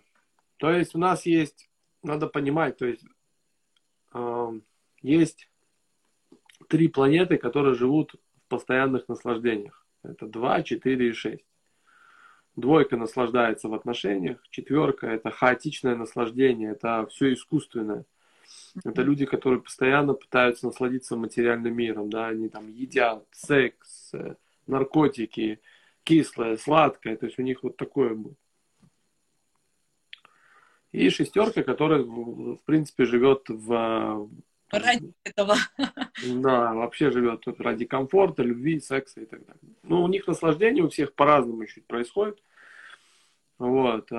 то 0.56 0.70
есть 0.70 0.94
у 0.94 0.98
нас 0.98 1.26
есть, 1.26 1.70
надо 2.02 2.26
понимать, 2.26 2.78
то 2.78 2.86
есть 2.86 3.04
э, 4.14 4.61
есть 5.02 5.50
три 6.68 6.88
планеты, 6.88 7.36
которые 7.36 7.74
живут 7.74 8.14
в 8.14 8.48
постоянных 8.48 9.08
наслаждениях. 9.08 9.86
Это 10.02 10.26
2, 10.26 10.62
4 10.62 11.08
и 11.08 11.12
6. 11.12 11.44
Двойка 12.56 12.96
наслаждается 12.96 13.68
в 13.68 13.74
отношениях, 13.74 14.38
четверка 14.50 15.06
это 15.06 15.30
хаотичное 15.30 15.94
наслаждение, 15.94 16.72
это 16.72 17.06
все 17.06 17.32
искусственное. 17.32 18.04
Это 18.84 19.03
люди, 19.03 19.26
которые 19.26 19.61
постоянно 19.61 20.14
пытаются 20.14 20.66
насладиться 20.66 21.16
материальным 21.16 21.74
миром, 21.74 22.11
да, 22.11 22.28
они 22.28 22.48
там 22.48 22.68
едят, 22.68 23.26
секс, 23.32 24.11
э, 24.12 24.34
наркотики, 24.66 25.61
кислое, 26.05 26.57
сладкое, 26.57 27.16
то 27.16 27.26
есть 27.26 27.38
у 27.38 27.42
них 27.42 27.62
вот 27.62 27.76
такое 27.76 28.14
будет. 28.14 28.38
И 30.92 31.09
шестерка, 31.11 31.62
которая, 31.62 32.03
в 32.03 32.59
принципе, 32.64 33.05
живет 33.05 33.48
в... 33.48 34.28
Ради 34.70 35.12
этого. 35.24 35.57
Да, 36.26 36.74
вообще 36.74 37.11
живет 37.11 37.44
ради 37.59 37.86
комфорта, 37.86 38.42
любви, 38.42 38.80
секса 38.80 39.20
и 39.20 39.24
так 39.24 39.44
далее. 39.44 39.74
Ну, 39.82 40.03
у 40.03 40.09
них 40.09 40.26
наслаждение 40.26 40.84
у 40.84 40.88
всех 40.88 41.14
по-разному 41.14 41.64
чуть 41.66 41.86
происходит. 41.86 42.42
Вот. 43.59 44.11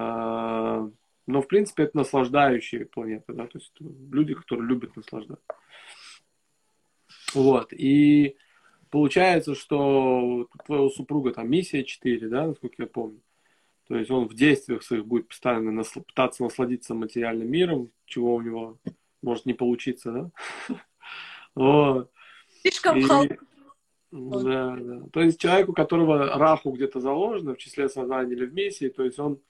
Но, 1.27 1.41
в 1.41 1.47
принципе, 1.47 1.83
это 1.83 1.97
наслаждающие 1.97 2.85
планеты, 2.85 3.33
да, 3.33 3.47
то 3.47 3.59
есть 3.59 3.73
люди, 3.79 4.33
которые 4.33 4.67
любят 4.67 4.95
наслаждаться. 4.95 5.45
Вот, 7.33 7.71
и 7.73 8.35
получается, 8.89 9.55
что 9.55 10.21
у 10.21 10.45
твоего 10.65 10.89
супруга 10.89 11.31
там 11.31 11.49
миссия 11.49 11.83
4, 11.83 12.27
да, 12.27 12.47
насколько 12.47 12.75
я 12.83 12.87
помню. 12.87 13.21
То 13.87 13.97
есть 13.97 14.09
он 14.09 14.27
в 14.27 14.33
действиях 14.33 14.83
своих 14.83 15.05
будет 15.05 15.27
постоянно 15.27 15.81
насл- 15.81 16.03
пытаться 16.03 16.43
насладиться 16.43 16.93
материальным 16.93 17.49
миром, 17.49 17.91
чего 18.05 18.35
у 18.35 18.41
него 18.41 18.77
может 19.21 19.45
не 19.45 19.53
получиться, 19.53 20.11
да? 20.11 20.31
Слишком 22.61 23.01
Да, 24.11 24.77
да. 24.77 25.01
То 25.11 25.21
есть 25.21 25.39
человек, 25.39 25.69
у 25.69 25.73
которого 25.73 26.37
раху 26.37 26.71
где-то 26.71 26.99
заложено 26.99 27.55
в 27.55 27.57
числе 27.57 27.89
сознания 27.89 28.33
или 28.33 28.45
в 28.45 28.53
миссии, 28.53 28.89
то 28.89 29.03
есть 29.03 29.19
он 29.19 29.41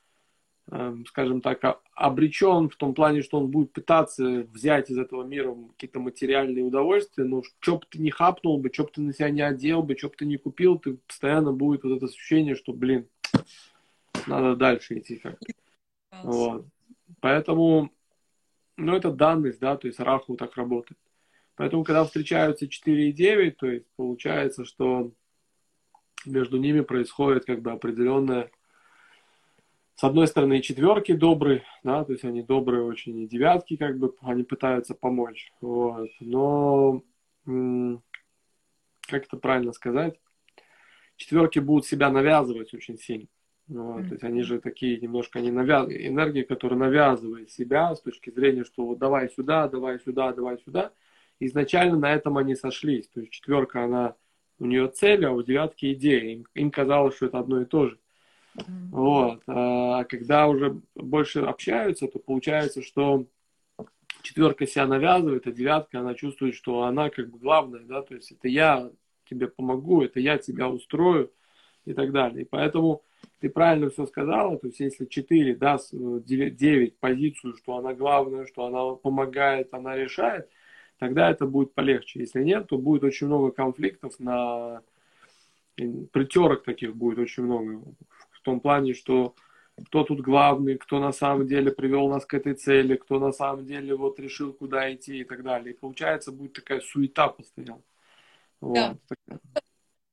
скажем 1.07 1.41
так, 1.41 1.81
обречен 1.95 2.69
в 2.69 2.75
том 2.75 2.93
плане, 2.93 3.21
что 3.21 3.39
он 3.39 3.47
будет 3.49 3.73
пытаться 3.73 4.45
взять 4.51 4.89
из 4.89 4.97
этого 4.97 5.23
мира 5.23 5.55
какие-то 5.71 5.99
материальные 5.99 6.63
удовольствия, 6.63 7.25
но 7.25 7.43
что 7.59 7.77
бы 7.77 7.85
ты 7.89 7.99
не 7.99 8.11
хапнул 8.11 8.57
бы, 8.59 8.69
что 8.71 8.83
бы 8.83 8.91
ты 8.93 9.01
на 9.01 9.13
себя 9.13 9.29
не 9.29 9.41
одел 9.41 9.83
бы, 9.83 9.97
что 9.97 10.09
бы 10.09 10.15
ты 10.17 10.25
не 10.25 10.37
купил, 10.37 10.79
ты 10.79 10.93
постоянно 11.07 11.51
будет 11.51 11.83
вот 11.83 11.97
это 11.97 12.05
ощущение, 12.05 12.55
что, 12.55 12.73
блин, 12.73 13.07
надо 14.27 14.55
дальше 14.55 14.99
идти 14.99 15.17
как 15.17 15.39
Вот. 16.23 16.65
Поэтому, 17.19 17.91
ну, 18.77 18.95
это 18.95 19.11
данность, 19.11 19.59
да, 19.59 19.75
то 19.75 19.87
есть 19.87 19.99
Раху 19.99 20.35
так 20.35 20.55
работает. 20.55 20.99
Поэтому, 21.55 21.83
когда 21.83 22.05
встречаются 22.05 22.67
4 22.67 23.09
и 23.09 23.13
9, 23.13 23.57
то 23.57 23.67
есть 23.67 23.85
получается, 23.95 24.65
что 24.65 25.11
между 26.25 26.57
ними 26.57 26.81
происходит 26.81 27.45
как 27.45 27.61
бы 27.61 27.71
определенная 27.71 28.49
с 30.01 30.03
одной 30.03 30.25
стороны, 30.25 30.57
и 30.57 30.61
четверки 30.63 31.11
добрые, 31.11 31.61
да, 31.83 32.03
то 32.03 32.13
есть 32.13 32.25
они 32.25 32.41
добрые 32.41 32.83
очень, 32.83 33.19
и 33.19 33.27
девятки 33.27 33.77
как 33.77 33.99
бы, 33.99 34.15
они 34.21 34.41
пытаются 34.41 34.95
помочь, 34.95 35.53
вот, 35.61 36.09
но, 36.19 37.03
как 37.45 39.25
это 39.25 39.37
правильно 39.37 39.73
сказать, 39.73 40.19
четверки 41.17 41.59
будут 41.59 41.85
себя 41.85 42.09
навязывать 42.09 42.73
очень 42.73 42.97
сильно, 42.97 43.27
вот, 43.67 43.99
mm-hmm. 43.99 44.07
то 44.07 44.13
есть 44.15 44.23
они 44.23 44.41
же 44.41 44.59
такие 44.59 44.99
немножко 44.99 45.39
не 45.39 45.51
навяз... 45.51 45.87
энергии, 45.87 46.41
которые 46.41 46.79
навязывают 46.79 47.51
себя 47.51 47.93
с 47.93 48.01
точки 48.01 48.31
зрения, 48.31 48.63
что 48.63 48.87
вот 48.87 48.97
давай 48.97 49.29
сюда, 49.29 49.67
давай 49.67 49.99
сюда, 49.99 50.33
давай 50.33 50.57
сюда, 50.65 50.93
изначально 51.39 51.99
на 51.99 52.11
этом 52.11 52.39
они 52.39 52.55
сошлись, 52.55 53.07
то 53.07 53.19
есть 53.19 53.33
четверка, 53.33 53.83
она, 53.83 54.15
у 54.57 54.65
нее 54.65 54.87
цель, 54.87 55.27
а 55.27 55.31
у 55.31 55.43
девятки 55.43 55.93
идея, 55.93 56.23
им, 56.33 56.47
им 56.55 56.71
казалось, 56.71 57.17
что 57.17 57.27
это 57.27 57.37
одно 57.37 57.61
и 57.61 57.65
то 57.65 57.85
же, 57.87 57.99
вот. 58.91 59.41
А 59.47 60.03
когда 60.05 60.47
уже 60.47 60.81
больше 60.95 61.39
общаются, 61.41 62.07
то 62.07 62.19
получается, 62.19 62.81
что 62.81 63.25
четверка 64.21 64.67
себя 64.67 64.87
навязывает, 64.87 65.47
а 65.47 65.51
девятка, 65.51 65.99
она 65.99 66.13
чувствует, 66.13 66.55
что 66.55 66.83
она 66.83 67.09
как 67.09 67.29
бы 67.29 67.39
главная, 67.39 67.81
да, 67.81 68.01
то 68.01 68.15
есть 68.15 68.31
это 68.31 68.47
я 68.47 68.89
тебе 69.29 69.47
помогу, 69.47 70.03
это 70.03 70.19
я 70.19 70.37
тебя 70.37 70.67
устрою 70.69 71.31
и 71.85 71.93
так 71.93 72.11
далее. 72.11 72.43
И 72.43 72.47
поэтому 72.47 73.01
ты 73.39 73.49
правильно 73.49 73.89
все 73.89 74.05
сказала, 74.05 74.57
то 74.57 74.67
есть 74.67 74.79
если 74.79 75.05
4 75.05 75.55
даст 75.55 75.91
9, 75.91 76.55
9 76.55 76.97
позицию, 76.97 77.55
что 77.55 77.77
она 77.77 77.93
главная, 77.93 78.45
что 78.45 78.65
она 78.65 78.95
помогает, 78.95 79.73
она 79.73 79.95
решает, 79.95 80.47
тогда 80.99 81.31
это 81.31 81.47
будет 81.47 81.73
полегче. 81.73 82.19
Если 82.19 82.43
нет, 82.43 82.67
то 82.67 82.77
будет 82.77 83.03
очень 83.03 83.27
много 83.27 83.51
конфликтов 83.51 84.19
на 84.19 84.81
притерок 86.11 86.63
таких 86.63 86.95
будет 86.95 87.17
очень 87.17 87.43
много 87.43 87.81
в 88.41 88.43
том 88.43 88.59
плане, 88.59 88.93
что 88.93 89.35
кто 89.85 90.03
тут 90.03 90.21
главный, 90.21 90.77
кто 90.77 90.99
на 90.99 91.11
самом 91.11 91.47
деле 91.47 91.71
привел 91.71 92.09
нас 92.09 92.25
к 92.25 92.33
этой 92.33 92.55
цели, 92.55 92.95
кто 92.95 93.19
на 93.19 93.31
самом 93.31 93.65
деле 93.65 93.95
вот 93.95 94.19
решил, 94.19 94.51
куда 94.51 94.93
идти 94.93 95.19
и 95.19 95.23
так 95.23 95.43
далее. 95.43 95.73
И 95.73 95.77
получается, 95.77 96.31
будет 96.31 96.53
такая 96.53 96.81
суета 96.81 97.27
постоянно. 97.29 97.81
Вот. 98.59 98.97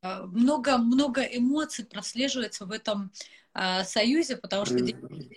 Да. 0.02 0.26
Много, 0.26 0.78
много 0.78 1.22
эмоций 1.22 1.84
прослеживается 1.84 2.66
в 2.66 2.70
этом 2.70 3.10
а, 3.52 3.82
союзе, 3.82 4.36
потому 4.36 4.64
что 4.64 4.76
mm-hmm. 4.76 5.32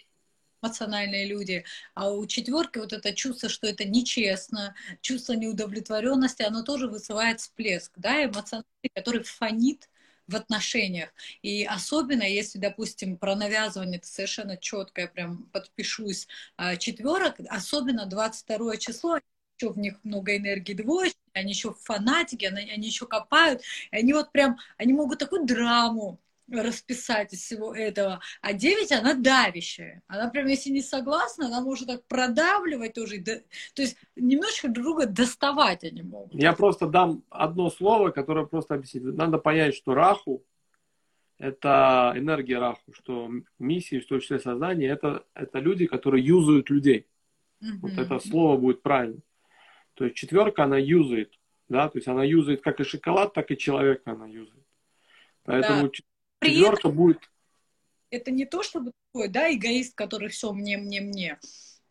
эмоциональные 0.61 1.27
люди, 1.27 1.65
а 1.95 2.11
у 2.11 2.25
четверки 2.27 2.77
вот 2.77 2.93
это 2.93 3.13
чувство, 3.13 3.49
что 3.49 3.67
это 3.67 3.85
нечестно, 3.85 4.75
чувство 5.01 5.33
неудовлетворенности, 5.33 6.43
оно 6.43 6.63
тоже 6.63 6.87
вызывает 6.87 7.39
всплеск, 7.39 7.91
да, 7.97 8.25
эмоциональный, 8.25 8.91
который 8.93 9.23
фонит 9.23 9.89
в 10.27 10.35
отношениях. 10.35 11.13
И 11.41 11.63
особенно, 11.65 12.23
если, 12.23 12.59
допустим, 12.59 13.17
про 13.17 13.35
навязывание, 13.35 13.97
это 13.97 14.07
совершенно 14.07 14.57
четко, 14.57 15.01
я 15.01 15.07
прям 15.07 15.43
подпишусь, 15.51 16.27
а, 16.57 16.75
четверок, 16.77 17.35
особенно 17.49 18.05
22 18.05 18.77
число, 18.77 19.19
еще 19.59 19.71
в 19.71 19.77
них 19.77 19.95
много 20.03 20.35
энергии 20.37 20.73
двоечки, 20.73 21.17
они 21.33 21.51
еще 21.51 21.73
фанатики, 21.73 22.45
они, 22.45 22.71
они 22.71 22.87
еще 22.87 23.05
копают, 23.05 23.61
они 23.91 24.13
вот 24.13 24.31
прям, 24.31 24.57
они 24.77 24.93
могут 24.93 25.19
такую 25.19 25.45
драму 25.45 26.19
расписать 26.51 27.33
из 27.33 27.41
всего 27.41 27.73
этого. 27.73 28.21
А 28.41 28.53
9, 28.53 28.91
она 28.91 29.13
давящая. 29.13 30.01
Она 30.07 30.29
прям, 30.29 30.47
если 30.47 30.69
не 30.69 30.81
согласна, 30.81 31.47
она 31.47 31.61
может 31.61 31.87
так 31.87 32.05
продавливать 32.07 32.93
тоже. 32.93 33.23
То 33.23 33.81
есть 33.81 33.97
немножечко 34.15 34.69
друга 34.69 35.05
доставать 35.05 35.83
они 35.83 36.01
могут. 36.01 36.33
Я 36.33 36.53
просто 36.53 36.87
дам 36.87 37.23
одно 37.29 37.69
слово, 37.69 38.11
которое 38.11 38.45
просто 38.45 38.75
объяснит. 38.75 39.03
Надо 39.03 39.37
понять, 39.37 39.75
что 39.75 39.93
Раху— 39.93 40.43
это 41.37 42.13
энергия 42.15 42.59
Раху, 42.59 42.93
что 42.93 43.31
миссии, 43.57 43.99
в 43.99 44.07
том 44.07 44.19
числе 44.19 44.39
сознание, 44.39 44.89
это, 44.89 45.23
это 45.33 45.59
люди, 45.59 45.87
которые 45.87 46.25
юзают 46.25 46.69
людей. 46.69 47.07
Mm-hmm. 47.61 47.79
Вот 47.81 47.91
это 47.97 48.19
слово 48.19 48.57
будет 48.57 48.81
правильно. 48.81 49.21
То 49.93 50.05
есть 50.05 50.15
четверка, 50.17 50.63
она 50.63 50.77
юзает. 50.77 51.33
Да? 51.69 51.89
То 51.89 51.97
есть 51.97 52.07
она 52.07 52.23
юзает 52.23 52.61
как 52.61 52.79
и 52.79 52.83
шоколад, 52.83 53.33
так 53.33 53.49
и 53.51 53.57
человека 53.57 54.11
она 54.11 54.27
юзает. 54.27 54.65
Поэтому 55.43 55.83
да 55.83 55.89
четверка 56.41 56.89
будет. 56.89 57.29
Это 58.09 58.31
не 58.31 58.45
то, 58.45 58.61
чтобы 58.63 58.91
такой, 59.11 59.29
да, 59.29 59.53
эгоист, 59.53 59.95
который 59.95 60.29
все 60.29 60.51
мне, 60.51 60.77
мне, 60.77 61.01
мне. 61.01 61.39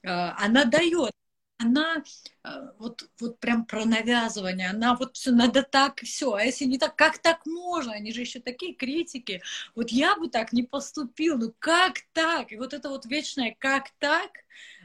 А, 0.04 0.36
она 0.38 0.64
дает, 0.64 1.12
она 1.58 2.02
а, 2.42 2.72
вот, 2.78 3.08
вот 3.20 3.38
прям 3.38 3.64
про 3.64 3.84
навязывание, 3.84 4.68
она 4.68 4.96
вот 4.96 5.16
все 5.16 5.30
надо 5.30 5.62
так 5.62 6.02
и 6.02 6.06
все, 6.06 6.34
а 6.34 6.42
если 6.42 6.64
не 6.64 6.78
так, 6.78 6.96
как 6.96 7.18
так 7.18 7.46
можно? 7.46 7.92
Они 7.92 8.12
же 8.12 8.20
еще 8.20 8.40
такие 8.40 8.74
критики. 8.74 9.42
Вот 9.74 9.90
я 9.90 10.16
бы 10.16 10.28
так 10.28 10.52
не 10.52 10.62
поступил, 10.62 11.38
ну 11.38 11.54
как 11.58 11.94
так? 12.12 12.52
И 12.52 12.56
вот 12.56 12.74
это 12.74 12.90
вот 12.90 13.06
вечное 13.06 13.56
как 13.58 13.90
так, 13.98 14.30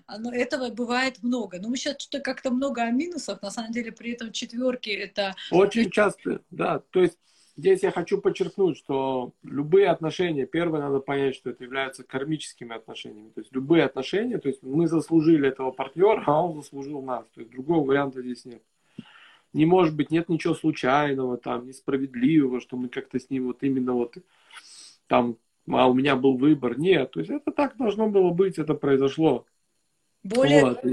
оно, 0.07 0.33
этого 0.33 0.69
бывает 0.69 1.23
много. 1.23 1.59
Но 1.59 1.69
мы 1.69 1.77
сейчас 1.77 1.99
что-то 1.99 2.23
как-то 2.23 2.51
много 2.51 2.83
о 2.83 2.91
минусах, 2.91 3.41
на 3.41 3.51
самом 3.51 3.71
деле 3.71 3.91
при 3.91 4.11
этом 4.13 4.31
четверки 4.31 4.89
это... 4.89 5.35
Очень 5.51 5.89
часто, 5.89 6.41
да. 6.51 6.79
То 6.91 7.01
есть 7.01 7.17
Здесь 7.57 7.83
я 7.83 7.91
хочу 7.91 8.19
подчеркнуть, 8.19 8.77
что 8.77 9.31
любые 9.43 9.87
отношения, 9.87 10.45
первое, 10.45 10.81
надо 10.81 10.99
понять, 10.99 11.35
что 11.35 11.51
это 11.51 11.63
являются 11.63 12.03
кармическими 12.03 12.75
отношениями. 12.75 13.29
То 13.29 13.41
есть 13.41 13.53
любые 13.53 13.85
отношения, 13.85 14.37
то 14.39 14.49
есть 14.49 14.61
мы 14.61 14.87
заслужили 14.87 15.47
этого 15.47 15.71
партнера, 15.71 16.21
а 16.25 16.43
он 16.43 16.61
заслужил 16.61 17.01
нас. 17.01 17.25
То 17.33 17.41
есть 17.41 17.51
другого 17.51 17.87
варианта 17.87 18.21
здесь 18.21 18.43
нет. 18.43 18.61
Не 19.53 19.65
может 19.65 19.95
быть, 19.95 20.11
нет 20.11 20.27
ничего 20.27 20.53
случайного, 20.53 21.37
там, 21.37 21.65
несправедливого, 21.65 22.59
что 22.59 22.75
мы 22.75 22.89
как-то 22.89 23.19
с 23.19 23.29
ним 23.29 23.47
вот 23.47 23.63
именно 23.63 23.93
вот 23.93 24.17
там, 25.07 25.37
а 25.69 25.87
у 25.87 25.93
меня 25.93 26.17
был 26.17 26.37
выбор. 26.37 26.77
Нет, 26.77 27.11
то 27.11 27.21
есть 27.21 27.31
это 27.31 27.51
так 27.51 27.77
должно 27.77 28.09
было 28.09 28.31
быть, 28.31 28.59
это 28.59 28.73
произошло. 28.73 29.45
Более 30.23 30.65
вот. 30.65 30.83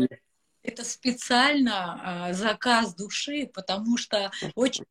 это 0.63 0.85
специально 0.85 2.29
э, 2.29 2.35
заказ 2.35 2.95
души, 2.95 3.51
потому 3.53 3.97
что 3.97 4.31
очень 4.55 4.85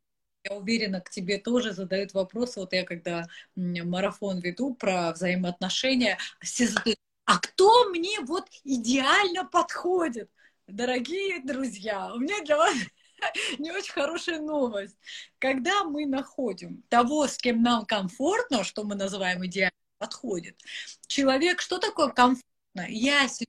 я 0.43 0.55
уверена, 0.55 1.01
к 1.01 1.09
тебе 1.09 1.37
тоже 1.37 1.73
задают 1.73 2.13
вопросы. 2.13 2.59
Вот 2.59 2.73
я 2.73 2.83
когда 2.83 3.27
марафон 3.55 4.39
веду 4.39 4.73
про 4.73 5.11
взаимоотношения, 5.11 6.17
все 6.41 6.67
задают, 6.67 6.97
а 7.25 7.39
кто 7.39 7.89
мне 7.89 8.19
вот 8.21 8.47
идеально 8.63 9.45
подходит? 9.45 10.29
Дорогие 10.67 11.41
друзья, 11.43 12.13
у 12.13 12.19
меня 12.19 12.41
для 12.43 12.57
вас 12.57 12.73
не 13.59 13.71
очень 13.71 13.93
хорошая 13.93 14.39
новость. 14.39 14.97
Когда 15.39 15.83
мы 15.83 16.05
находим 16.05 16.83
того, 16.89 17.27
с 17.27 17.37
кем 17.37 17.61
нам 17.61 17.85
комфортно, 17.85 18.63
что 18.63 18.83
мы 18.83 18.95
называем 18.95 19.45
идеально 19.45 19.71
подходит, 19.97 20.59
человек, 21.07 21.61
что 21.61 21.77
такое 21.77 22.09
комфортно? 22.09 22.87
Я 22.87 23.27
сижу 23.27 23.47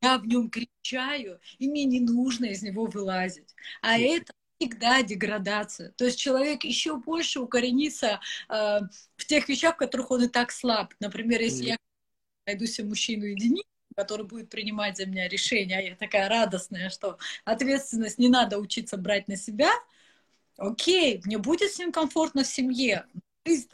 я 0.00 0.18
в 0.18 0.26
нем 0.26 0.48
кричаю, 0.48 1.40
и 1.58 1.68
мне 1.68 1.84
не 1.84 2.00
нужно 2.00 2.46
из 2.46 2.62
него 2.62 2.86
вылазить. 2.86 3.54
А 3.82 3.98
это 3.98 4.32
всегда 4.58 5.02
деградация. 5.02 5.92
То 5.92 6.04
есть 6.04 6.18
человек 6.18 6.64
еще 6.64 6.96
больше 6.96 7.40
укоренится 7.40 8.20
э, 8.48 8.80
в 9.16 9.24
тех 9.26 9.48
вещах, 9.48 9.74
в 9.74 9.78
которых 9.78 10.10
он 10.10 10.24
и 10.24 10.28
так 10.28 10.50
слаб. 10.50 10.94
Например, 11.00 11.40
если 11.40 11.64
mm. 11.64 11.68
я 11.68 11.76
найду 12.46 12.66
себе 12.66 12.88
мужчину 12.88 13.24
единицу, 13.24 13.64
который 13.96 14.26
будет 14.26 14.50
принимать 14.50 14.96
за 14.96 15.06
меня 15.06 15.28
решения, 15.28 15.78
а 15.78 15.82
я 15.82 15.96
такая 15.96 16.28
радостная, 16.28 16.90
что 16.90 17.18
ответственность 17.44 18.18
не 18.18 18.28
надо 18.28 18.58
учиться 18.58 18.96
брать 18.96 19.28
на 19.28 19.36
себя, 19.36 19.70
окей, 20.56 21.20
мне 21.24 21.38
будет 21.38 21.72
с 21.72 21.78
ним 21.78 21.92
комфортно 21.92 22.42
в 22.44 22.46
семье. 22.46 23.06
Жизнь 23.46 23.68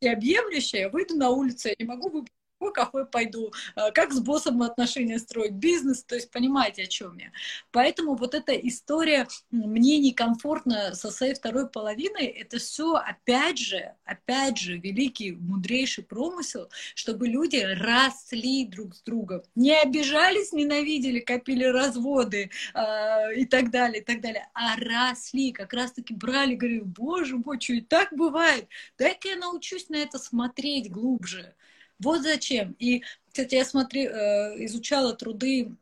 всеобъемлющая, 0.00 0.80
я 0.80 0.88
выйду 0.88 1.16
на 1.16 1.30
улицу, 1.30 1.68
я 1.68 1.74
не 1.78 1.86
могу 1.86 2.10
выпить 2.10 2.32
какой 2.58 2.72
кафе 2.72 3.04
пойду, 3.04 3.52
а, 3.74 3.90
как 3.90 4.12
с 4.12 4.20
боссом 4.20 4.62
отношения 4.62 5.18
строить, 5.18 5.52
бизнес, 5.52 6.02
то 6.04 6.14
есть 6.14 6.30
понимаете, 6.30 6.84
о 6.84 6.86
чем 6.86 7.16
я. 7.18 7.30
Поэтому 7.70 8.16
вот 8.16 8.34
эта 8.34 8.52
история 8.52 9.28
«мне 9.50 9.98
некомфортно 9.98 10.94
со 10.94 11.10
своей 11.10 11.34
второй 11.34 11.68
половиной», 11.68 12.26
это 12.26 12.58
все 12.58 12.94
опять 12.94 13.58
же, 13.58 13.94
опять 14.04 14.58
же, 14.58 14.78
великий, 14.78 15.32
мудрейший 15.32 16.04
промысел, 16.04 16.68
чтобы 16.94 17.28
люди 17.28 17.56
росли 17.56 18.66
друг 18.66 18.94
с 18.94 19.02
другом, 19.02 19.42
не 19.54 19.74
обижались, 19.78 20.52
ненавидели, 20.52 21.20
копили 21.20 21.64
разводы 21.64 22.50
э, 22.74 23.34
и 23.36 23.44
так 23.44 23.70
далее, 23.70 24.00
и 24.00 24.04
так 24.04 24.20
далее, 24.20 24.48
а 24.54 24.76
росли, 24.76 25.52
как 25.52 25.72
раз-таки 25.72 26.14
брали, 26.14 26.54
говорили, 26.54 26.80
боже 26.80 27.36
мой, 27.36 27.60
что 27.60 27.74
и 27.74 27.80
так 27.80 28.08
бывает, 28.12 28.68
дай-ка 28.98 29.28
я 29.28 29.36
научусь 29.36 29.88
на 29.88 29.96
это 29.96 30.18
смотреть 30.18 30.90
глубже. 30.90 31.54
Вот 31.98 32.22
зачем. 32.22 32.72
И, 32.78 33.02
кстати, 33.28 33.54
я 33.54 33.64
смотри, 33.64 34.06
э, 34.06 34.64
изучала 34.66 35.14
труды 35.14 35.76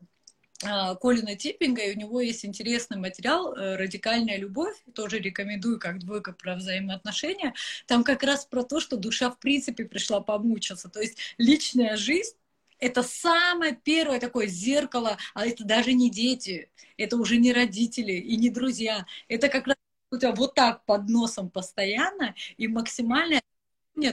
а, 0.63 0.95
Колина 0.95 1.35
Типпинга, 1.35 1.83
и 1.83 1.95
у 1.95 1.99
него 1.99 2.21
есть 2.21 2.45
интересный 2.45 2.97
материал 2.97 3.53
э, 3.55 3.75
«Радикальная 3.77 4.37
любовь», 4.37 4.75
тоже 4.93 5.19
рекомендую 5.19 5.79
как 5.79 5.99
двойка 5.99 6.33
про 6.33 6.55
взаимоотношения. 6.55 7.53
Там 7.87 8.03
как 8.03 8.23
раз 8.23 8.45
про 8.45 8.63
то, 8.63 8.79
что 8.79 8.97
душа 8.97 9.29
в 9.31 9.39
принципе 9.39 9.85
пришла 9.85 10.21
помучиться. 10.21 10.89
То 10.89 11.01
есть 11.01 11.17
личная 11.37 11.97
жизнь 11.97 12.35
Это 12.79 13.03
самое 13.03 13.75
первое 13.83 14.19
такое 14.19 14.47
зеркало, 14.47 15.17
а 15.33 15.45
это 15.47 15.63
даже 15.65 15.93
не 15.93 16.09
дети, 16.11 16.69
это 16.97 17.17
уже 17.17 17.37
не 17.37 17.53
родители 17.53 18.13
и 18.13 18.35
не 18.37 18.49
друзья. 18.49 19.05
Это 19.29 19.49
как 19.49 19.67
раз 19.67 19.77
у 20.11 20.17
тебя 20.17 20.33
вот 20.33 20.55
так 20.55 20.85
под 20.85 21.09
носом 21.09 21.49
постоянно 21.49 22.35
и 22.57 22.67
максимальное 22.67 23.41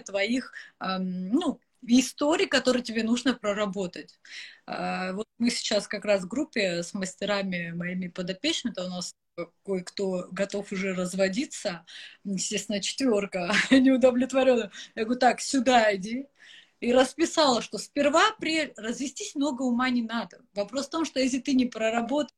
твоих, 0.07 0.53
ну, 0.80 1.61
историй, 1.83 2.47
которые 2.47 2.83
тебе 2.83 3.03
нужно 3.03 3.35
проработать. 3.35 4.18
Э, 4.66 5.12
вот 5.12 5.26
мы 5.39 5.51
сейчас 5.51 5.89
как 5.89 6.05
раз 6.05 6.22
в 6.24 6.28
группе 6.28 6.83
с 6.83 6.95
мастерами 6.95 7.72
моими 7.72 8.09
подопечными, 8.09 8.74
у 8.78 8.89
нас 8.89 9.14
кое-кто 9.64 10.28
готов 10.30 10.72
уже 10.72 10.95
разводиться, 10.95 11.85
естественно, 12.24 12.80
четверка 12.80 13.53
неудовлетворенная. 13.70 14.70
Я 14.95 15.05
говорю, 15.05 15.20
так, 15.20 15.41
сюда 15.41 15.95
иди, 15.95 16.26
и 16.80 16.93
расписала, 16.93 17.62
что 17.62 17.78
сперва 17.78 18.33
при 18.41 18.72
развестись 18.76 19.35
много 19.35 19.62
ума 19.62 19.89
не 19.91 20.03
надо. 20.03 20.41
Вопрос 20.55 20.87
в 20.87 20.91
том, 20.91 21.05
что 21.05 21.20
если 21.20 21.39
ты 21.39 21.55
не 21.55 21.66
проработал, 21.66 22.35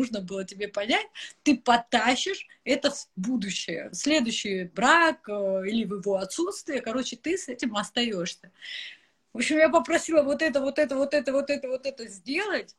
нужно 0.00 0.20
было 0.20 0.44
тебе 0.44 0.68
понять, 0.68 1.06
ты 1.42 1.56
потащишь 1.56 2.46
это 2.64 2.90
в 2.90 3.06
будущее. 3.16 3.90
Следующий 3.92 4.64
брак 4.64 5.28
э, 5.28 5.62
или 5.66 5.84
в 5.84 6.00
его 6.00 6.16
отсутствие, 6.16 6.80
короче, 6.80 7.16
ты 7.16 7.36
с 7.36 7.48
этим 7.48 7.76
остаешься. 7.76 8.50
В 9.32 9.38
общем, 9.38 9.58
я 9.58 9.68
попросила 9.68 10.22
вот 10.22 10.42
это, 10.42 10.60
вот 10.60 10.78
это, 10.78 10.96
вот 10.96 11.14
это, 11.14 11.32
вот 11.32 11.50
это, 11.50 11.68
вот 11.68 11.86
это 11.86 12.06
сделать, 12.08 12.74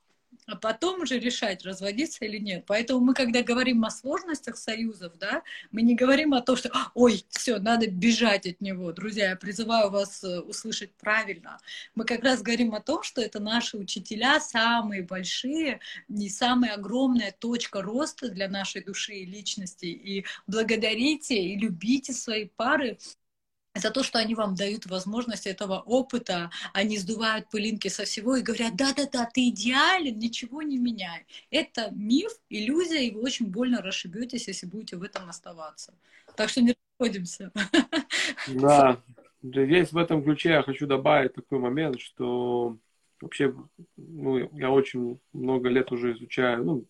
а 0.48 0.56
потом 0.56 1.02
уже 1.02 1.20
решать, 1.20 1.64
разводиться 1.64 2.26
или 2.26 2.38
нет. 2.38 2.66
Поэтому 2.68 3.00
мы, 3.00 3.14
когда 3.14 3.44
говорим 3.44 3.86
о 3.86 3.90
сложностях 3.90 4.58
союзов, 4.58 5.14
да, 5.18 5.44
мы 5.72 5.82
не 5.82 5.96
говорим 5.96 6.34
о 6.34 6.42
том, 6.42 6.58
что, 6.58 6.72
ой, 6.94 7.24
все, 7.30 7.60
надо 7.60 7.88
бежать 7.88 8.46
от 8.46 8.60
него. 8.60 8.92
Друзья, 8.92 9.30
я 9.30 9.36
призываю 9.36 9.90
вас 9.90 10.24
э, 10.24 10.40
услышать 10.40 10.92
правильно. 10.94 11.60
Мы 11.96 12.06
как 12.06 12.24
раз 12.24 12.42
говорим 12.42 12.74
о 12.74 12.82
том, 12.82 13.04
что 13.04 13.22
это 13.22 13.40
наши 13.40 13.78
учителя, 13.78 14.40
самые 14.40 15.04
большие 15.04 15.80
и 16.10 16.30
самая 16.30 16.74
огромная 16.74 17.32
точка 17.32 17.82
роста 17.82 18.30
для 18.30 18.50
нашей 18.50 18.84
души 18.84 19.14
и 19.14 19.26
личности. 19.26 19.86
И 19.86 20.26
благодарите 20.48 21.36
и 21.36 21.58
любите 21.58 22.14
свои 22.14 22.46
пары 22.46 22.98
за 23.74 23.90
то, 23.92 24.04
что 24.04 24.20
они 24.20 24.36
вам 24.36 24.56
дают 24.56 24.86
возможность 24.86 25.48
этого 25.48 25.80
опыта, 25.80 26.52
они 26.74 26.98
сдувают 26.98 27.50
пылинки 27.50 27.88
со 27.88 28.04
всего 28.04 28.36
и 28.36 28.42
говорят, 28.42 28.76
да-да-да, 28.76 29.30
ты 29.34 29.50
идеален, 29.50 30.18
ничего 30.20 30.62
не 30.62 30.78
меняй. 30.78 31.26
Это 31.50 31.90
миф, 31.92 32.32
иллюзия, 32.50 33.08
и 33.08 33.12
вы 33.12 33.22
очень 33.22 33.48
больно 33.48 33.82
расшибетесь, 33.82 34.48
если 34.48 34.66
будете 34.66 34.98
в 34.98 35.04
этом 35.04 35.30
оставаться. 35.30 35.94
Так 36.36 36.50
что 36.50 36.62
не 36.62 36.76
расходимся. 37.00 37.52
Да, 38.48 39.02
здесь 39.42 39.92
в 39.92 39.98
этом 39.98 40.24
ключе 40.24 40.50
я 40.50 40.64
хочу 40.64 40.86
добавить 40.86 41.34
такой 41.34 41.60
момент, 41.60 42.00
что 42.02 42.78
вообще 43.22 43.56
ну, 43.96 44.38
я 44.58 44.72
очень 44.72 45.20
много 45.32 45.70
лет 45.70 45.92
уже 45.92 46.14
изучаю, 46.14 46.64
ну, 46.64 46.86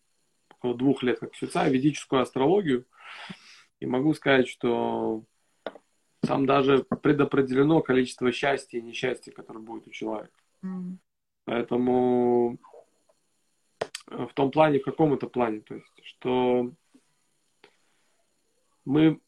около 0.50 0.76
двух 0.76 1.04
лет 1.04 1.20
как 1.20 1.36
изучаю 1.36 1.72
ведическую 1.72 2.22
астрологию, 2.22 2.86
и 3.80 3.86
могу 3.86 4.14
сказать, 4.14 4.48
что 4.48 5.24
там 6.22 6.46
даже 6.46 6.84
предопределено 6.84 7.82
количество 7.82 8.32
счастья 8.32 8.78
и 8.78 8.84
несчастья, 8.84 9.32
которое 9.32 9.60
будет 9.60 9.88
у 9.88 9.92
человека. 9.92 10.38
Mm. 10.64 10.98
Поэтому 11.46 12.58
э, 14.08 14.26
в 14.26 14.34
том 14.34 14.52
плане, 14.52 14.80
в 14.80 14.84
каком 14.84 15.14
это 15.14 15.28
плане, 15.28 15.62
то 15.62 15.76
есть, 15.76 15.88
что 16.04 16.72
мы 18.86 19.20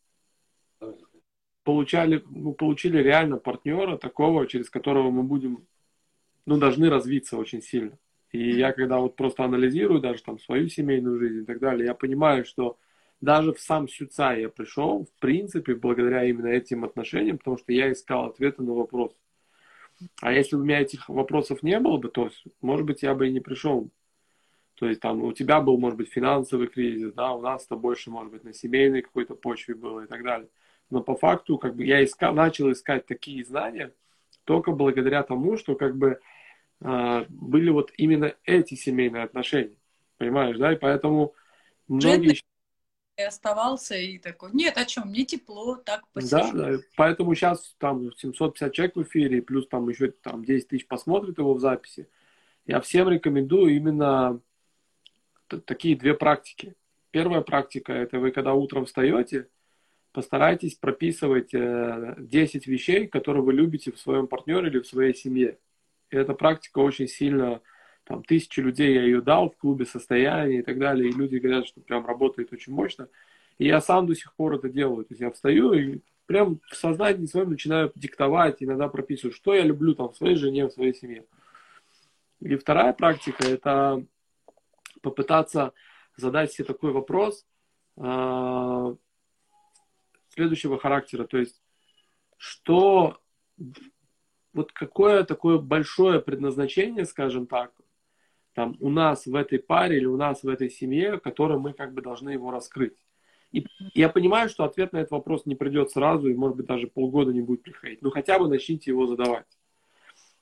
получали, 1.63 2.23
ну, 2.29 2.53
получили 2.53 2.97
реально 2.97 3.37
партнера 3.37 3.97
такого, 3.97 4.47
через 4.47 4.69
которого 4.69 5.09
мы 5.09 5.23
будем, 5.23 5.65
ну, 6.45 6.57
должны 6.57 6.89
развиться 6.89 7.37
очень 7.37 7.61
сильно. 7.61 7.97
И 8.31 8.51
я 8.51 8.73
когда 8.73 8.99
вот 8.99 9.15
просто 9.15 9.43
анализирую 9.43 10.01
даже 10.01 10.23
там 10.23 10.39
свою 10.39 10.67
семейную 10.67 11.19
жизнь 11.19 11.41
и 11.43 11.45
так 11.45 11.59
далее, 11.59 11.85
я 11.85 11.93
понимаю, 11.93 12.45
что 12.45 12.77
даже 13.23 13.53
в 13.53 13.61
сам 13.61 13.87
Сюца 13.87 14.33
я 14.33 14.49
пришел, 14.49 15.05
в 15.05 15.19
принципе, 15.21 15.75
благодаря 15.75 16.25
именно 16.25 16.47
этим 16.47 16.83
отношениям, 16.83 17.37
потому 17.37 17.57
что 17.57 17.71
я 17.71 17.89
искал 17.89 18.25
ответы 18.25 18.61
на 18.63 18.73
вопросы. 18.73 19.15
А 20.19 20.33
если 20.33 20.57
у 20.57 20.59
меня 20.59 20.81
этих 20.81 21.07
вопросов 21.07 21.63
не 21.63 21.79
было 21.79 21.97
бы, 21.97 22.09
то, 22.09 22.29
может 22.59 22.85
быть, 22.85 23.01
я 23.01 23.15
бы 23.15 23.29
и 23.29 23.31
не 23.31 23.39
пришел. 23.39 23.89
То 24.75 24.89
есть 24.89 24.99
там 24.99 25.23
у 25.23 25.31
тебя 25.31 25.61
был, 25.61 25.77
может 25.77 25.97
быть, 25.97 26.11
финансовый 26.11 26.67
кризис, 26.67 27.13
да, 27.13 27.31
у 27.31 27.39
нас-то 27.39 27.77
больше, 27.77 28.11
может 28.11 28.29
быть, 28.29 28.43
на 28.43 28.53
семейной 28.53 29.03
какой-то 29.03 29.35
почве 29.35 29.73
было 29.73 30.03
и 30.03 30.07
так 30.07 30.21
далее. 30.21 30.49
Но 30.89 31.01
по 31.01 31.15
факту, 31.15 31.57
как 31.57 31.77
бы, 31.77 31.85
я 31.85 32.03
искал, 32.03 32.33
начал 32.33 32.69
искать 32.73 33.05
такие 33.05 33.45
знания 33.45 33.93
только 34.43 34.73
благодаря 34.73 35.23
тому, 35.23 35.55
что, 35.55 35.75
как 35.75 35.95
бы, 35.95 36.19
э, 36.81 37.25
были 37.29 37.69
вот 37.69 37.93
именно 37.95 38.35
эти 38.43 38.75
семейные 38.75 39.23
отношения. 39.23 39.77
Понимаешь, 40.17 40.57
да? 40.57 40.73
И 40.73 40.75
поэтому 40.75 41.33
многие 41.87 42.43
и 43.17 43.21
оставался 43.21 43.95
и 43.95 44.17
такой, 44.17 44.51
нет, 44.53 44.77
о 44.77 44.85
чем, 44.85 45.09
мне 45.09 45.25
тепло, 45.25 45.75
так 45.75 46.07
посижу. 46.13 46.51
Да, 46.53 46.71
да, 46.71 46.77
поэтому 46.95 47.35
сейчас 47.35 47.75
там 47.77 48.11
750 48.11 48.73
человек 48.73 48.95
в 48.95 49.03
эфире, 49.03 49.41
плюс 49.41 49.67
там 49.67 49.87
еще 49.89 50.11
там 50.11 50.43
10 50.43 50.67
тысяч 50.67 50.87
посмотрит 50.87 51.37
его 51.37 51.53
в 51.53 51.59
записи. 51.59 52.07
Я 52.65 52.81
всем 52.81 53.09
рекомендую 53.09 53.75
именно 53.75 54.39
такие 55.47 55.95
две 55.95 56.15
практики. 56.15 56.75
Первая 57.11 57.41
практика– 57.41 57.93
это 57.93 58.19
вы 58.19 58.31
когда 58.31 58.53
утром 58.53 58.85
встаете, 58.85 59.47
постарайтесь 60.11 60.75
прописывать 60.75 61.51
10 61.51 61.55
э, 61.55 62.71
вещей, 62.71 63.07
которые 63.07 63.43
вы 63.43 63.53
любите 63.53 63.91
в 63.91 63.99
своем 63.99 64.27
партнере 64.27 64.69
или 64.69 64.79
в 64.79 64.87
своей 64.87 65.13
семье. 65.13 65.59
И 66.09 66.15
эта 66.15 66.33
практика 66.33 66.79
очень 66.79 67.07
сильно 67.07 67.61
там 68.05 68.23
тысячи 68.23 68.59
людей 68.59 68.93
я 68.93 69.03
ее 69.03 69.21
дал 69.21 69.49
в 69.49 69.57
клубе 69.57 69.85
состояния 69.85 70.59
и 70.59 70.61
так 70.63 70.77
далее, 70.77 71.09
и 71.09 71.13
люди 71.13 71.37
говорят, 71.37 71.67
что 71.67 71.81
прям 71.81 72.05
работает 72.05 72.51
очень 72.51 72.73
мощно. 72.73 73.07
И 73.57 73.67
я 73.67 73.81
сам 73.81 74.07
до 74.07 74.15
сих 74.15 74.33
пор 74.35 74.55
это 74.55 74.69
делаю. 74.69 75.05
То 75.05 75.13
есть 75.13 75.21
я 75.21 75.31
встаю 75.31 75.73
и 75.73 76.01
прям 76.25 76.59
в 76.69 76.75
сознании 76.75 77.25
своем 77.25 77.51
начинаю 77.51 77.91
диктовать, 77.95 78.61
иногда 78.61 78.87
прописываю, 78.87 79.33
что 79.33 79.53
я 79.53 79.63
люблю 79.63 79.93
там 79.95 80.09
в 80.09 80.17
своей 80.17 80.35
жене, 80.35 80.67
в 80.67 80.71
своей 80.71 80.93
семье. 80.93 81.25
И 82.39 82.55
вторая 82.55 82.93
практика– 82.93 83.43
это 83.47 84.05
попытаться 85.01 85.73
задать 86.17 86.51
себе 86.51 86.65
такой 86.65 86.91
вопрос 86.91 87.45
э, 87.97 88.95
следующего 90.29 90.77
характера. 90.77 91.25
То 91.25 91.37
есть, 91.37 91.61
что 92.37 93.21
вот 94.53 94.71
какое 94.73 95.23
такое 95.23 95.57
большое 95.57 96.21
предназначение, 96.21 97.05
скажем 97.05 97.47
так, 97.47 97.71
там, 98.53 98.77
у 98.79 98.89
нас 98.89 99.25
в 99.25 99.35
этой 99.35 99.59
паре 99.59 99.97
или 99.97 100.05
у 100.05 100.17
нас 100.17 100.43
в 100.43 100.47
этой 100.47 100.69
семье, 100.69 101.19
которое 101.19 101.57
мы 101.59 101.73
как 101.73 101.93
бы 101.93 102.01
должны 102.01 102.29
его 102.29 102.51
раскрыть. 102.51 102.93
И 103.51 103.65
я 103.93 104.09
понимаю, 104.09 104.49
что 104.49 104.63
ответ 104.63 104.93
на 104.93 104.97
этот 104.97 105.11
вопрос 105.11 105.45
не 105.45 105.55
придет 105.55 105.91
сразу, 105.91 106.27
и, 106.27 106.33
может 106.33 106.57
быть, 106.57 106.65
даже 106.65 106.87
полгода 106.87 107.31
не 107.31 107.41
будет 107.41 107.61
приходить. 107.61 108.01
Но 108.01 108.09
хотя 108.09 108.39
бы 108.39 108.47
начните 108.47 108.91
его 108.91 109.05
задавать. 109.05 109.45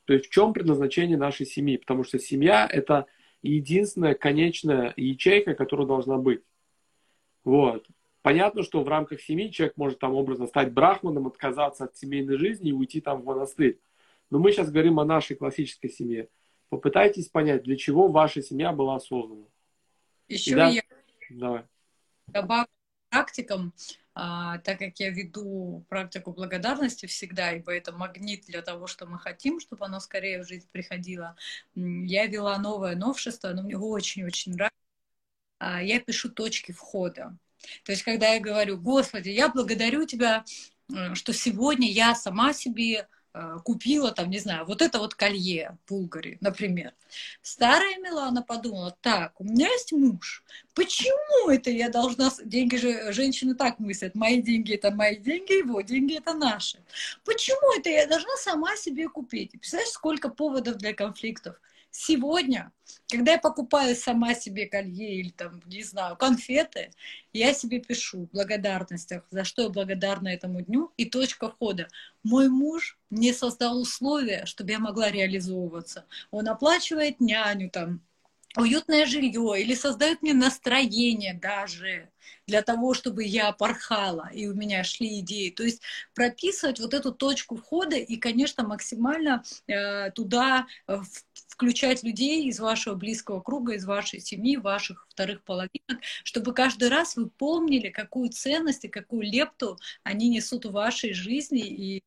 То 0.06 0.14
есть 0.14 0.28
в 0.28 0.30
чем 0.30 0.54
предназначение 0.54 1.18
нашей 1.18 1.46
семьи? 1.46 1.78
Потому 1.78 2.04
что 2.04 2.20
семья– 2.20 2.68
это 2.72 3.06
единственная 3.42 4.14
конечная 4.14 4.94
ячейка, 4.96 5.54
которая 5.56 5.88
должна 5.88 6.18
быть. 6.18 6.42
Вот. 7.44 7.86
Понятно, 8.22 8.64
что 8.64 8.84
в 8.84 8.88
рамках 8.88 9.22
семьи 9.22 9.52
человек 9.52 9.76
может 9.78 10.00
там 10.00 10.14
образно 10.14 10.48
стать 10.48 10.72
брахманом, 10.72 11.28
отказаться 11.28 11.86
от 11.86 11.98
семейной 11.98 12.38
жизни 12.38 12.70
и 12.70 12.74
уйти 12.74 13.02
там 13.02 13.22
в 13.22 13.26
монастырь. 13.26 13.80
Но 14.30 14.40
мы 14.40 14.52
сейчас 14.52 14.72
говорим 14.72 15.00
о 15.00 15.06
нашей 15.06 15.36
классической 15.36 15.90
семье. 15.90 16.30
Попытайтесь 16.72 17.28
понять, 17.28 17.64
для 17.64 17.76
чего 17.76 18.08
ваша 18.08 18.42
семья 18.42 18.72
была 18.72 18.98
создана. 19.02 19.44
Еще 20.30 20.56
да... 20.56 20.70
я 20.70 20.82
Давай. 21.30 21.66
добавлю 22.28 22.70
практикам, 23.10 23.74
а, 24.16 24.58
так 24.60 24.80
как 24.80 24.98
я 25.02 25.10
веду 25.10 25.84
практику 25.90 26.32
благодарности 26.32 27.08
всегда, 27.08 27.52
ибо 27.52 27.74
это 27.74 27.92
магнит 27.92 28.46
для 28.46 28.62
того, 28.62 28.88
что 28.88 29.06
мы 29.06 29.20
хотим, 29.20 29.60
чтобы 29.60 29.84
оно 29.84 30.00
скорее 30.00 30.42
в 30.42 30.48
жизнь 30.48 30.70
приходило. 30.72 31.36
Я 31.76 32.28
вела 32.28 32.58
новое 32.58 32.96
новшество, 32.96 33.50
оно 33.50 33.64
мне 33.64 33.78
очень-очень 33.78 34.54
нравится. 34.54 34.78
А, 35.60 35.84
я 35.84 36.00
пишу 36.00 36.30
точки 36.30 36.72
входа. 36.72 37.38
То 37.84 37.92
есть, 37.92 38.04
когда 38.04 38.30
я 38.30 38.40
говорю, 38.40 38.80
Господи, 38.80 39.28
я 39.28 39.50
благодарю 39.50 40.06
Тебя, 40.06 40.46
что 41.16 41.34
сегодня 41.34 41.92
я 41.92 42.16
сама 42.16 42.54
себе 42.54 43.10
Э, 43.12 43.21
купила 43.64 44.12
там, 44.12 44.30
не 44.30 44.40
знаю, 44.40 44.66
вот 44.66 44.82
это 44.82 45.00
вот 45.00 45.16
колье 45.16 45.78
в 45.86 45.90
Булгаре, 45.90 46.38
например. 46.42 46.94
Старая 47.42 47.98
Милана 48.00 48.42
подумала, 48.42 48.96
так, 49.02 49.40
у 49.40 49.44
меня 49.44 49.68
есть 49.68 49.92
муж, 49.92 50.44
почему 50.74 51.50
это 51.50 51.70
я 51.70 51.90
должна... 51.90 52.32
Деньги 52.44 52.76
же 52.76 53.12
женщины 53.14 53.56
так 53.56 53.80
мыслят, 53.80 54.16
мои 54.16 54.42
деньги 54.42 54.74
это 54.74 54.92
мои 54.92 55.16
деньги, 55.16 55.60
его 55.60 55.82
деньги 55.82 56.18
это 56.18 56.34
наши. 56.34 56.80
Почему 57.24 57.78
это 57.78 57.90
я 57.90 58.08
должна 58.08 58.36
сама 58.38 58.76
себе 58.76 59.08
купить? 59.08 59.52
представляешь, 59.52 59.92
сколько 59.92 60.30
поводов 60.30 60.78
для 60.78 60.94
конфликтов? 60.94 61.56
Сегодня, 61.92 62.72
когда 63.10 63.34
я 63.34 63.38
покупаю 63.38 63.96
сама 63.98 64.34
себе 64.34 64.66
колье 64.66 65.20
или 65.20 65.30
там, 65.30 65.62
не 65.66 65.84
знаю, 65.84 66.16
конфеты, 66.16 66.92
я 67.34 67.54
себе 67.54 67.80
пишу 67.80 68.26
в 68.26 68.32
благодарностях, 68.32 69.24
за 69.30 69.44
что 69.44 69.64
я 69.64 69.70
благодарна 69.70 70.30
этому 70.30 70.62
дню, 70.62 70.92
и 70.96 71.06
точка 71.06 71.50
входа. 71.50 71.90
мой 72.24 72.48
муж 72.48 72.98
не 73.10 73.34
создал 73.34 73.82
условия, 73.82 74.46
чтобы 74.46 74.72
я 74.72 74.80
могла 74.80 75.12
реализовываться. 75.12 76.06
Он 76.32 76.48
оплачивает 76.48 77.20
няню, 77.20 77.70
там, 77.70 78.02
уютное 78.58 79.06
жилье 79.06 79.62
или 79.62 79.76
создает 79.76 80.22
мне 80.22 80.34
настроение 80.34 81.34
даже 81.34 82.10
для 82.48 82.62
того, 82.62 82.94
чтобы 82.94 83.24
я 83.24 83.52
порхала, 83.52 84.30
и 84.34 84.48
у 84.48 84.54
меня 84.54 84.84
шли 84.84 85.20
идеи. 85.20 85.50
То 85.50 85.64
есть 85.64 85.82
прописывать 86.14 86.80
вот 86.80 86.94
эту 86.94 87.12
точку 87.12 87.56
входа 87.56 87.96
и, 87.96 88.18
конечно, 88.18 88.64
максимально 88.64 89.44
э, 89.68 90.12
туда 90.12 90.68
э, 90.88 91.00
включать 91.48 92.04
людей 92.04 92.46
из 92.46 92.60
вашего 92.60 92.96
близкого 92.96 93.40
круга, 93.42 93.74
из 93.74 93.86
вашей 93.86 94.20
семьи, 94.20 94.58
ваших 94.58 95.08
вторых 95.10 95.44
половинок, 95.44 96.02
чтобы 96.24 96.54
каждый 96.54 96.90
раз 96.90 97.16
вы 97.16 97.30
помнили, 97.30 97.90
какую 97.90 98.30
ценность 98.30 98.86
и 98.86 98.90
какую 98.90 99.24
лепту 99.24 99.78
они 100.04 100.30
несут 100.30 100.66
в 100.66 100.72
вашей 100.72 101.14
жизни, 101.14 101.62
и 101.62 102.04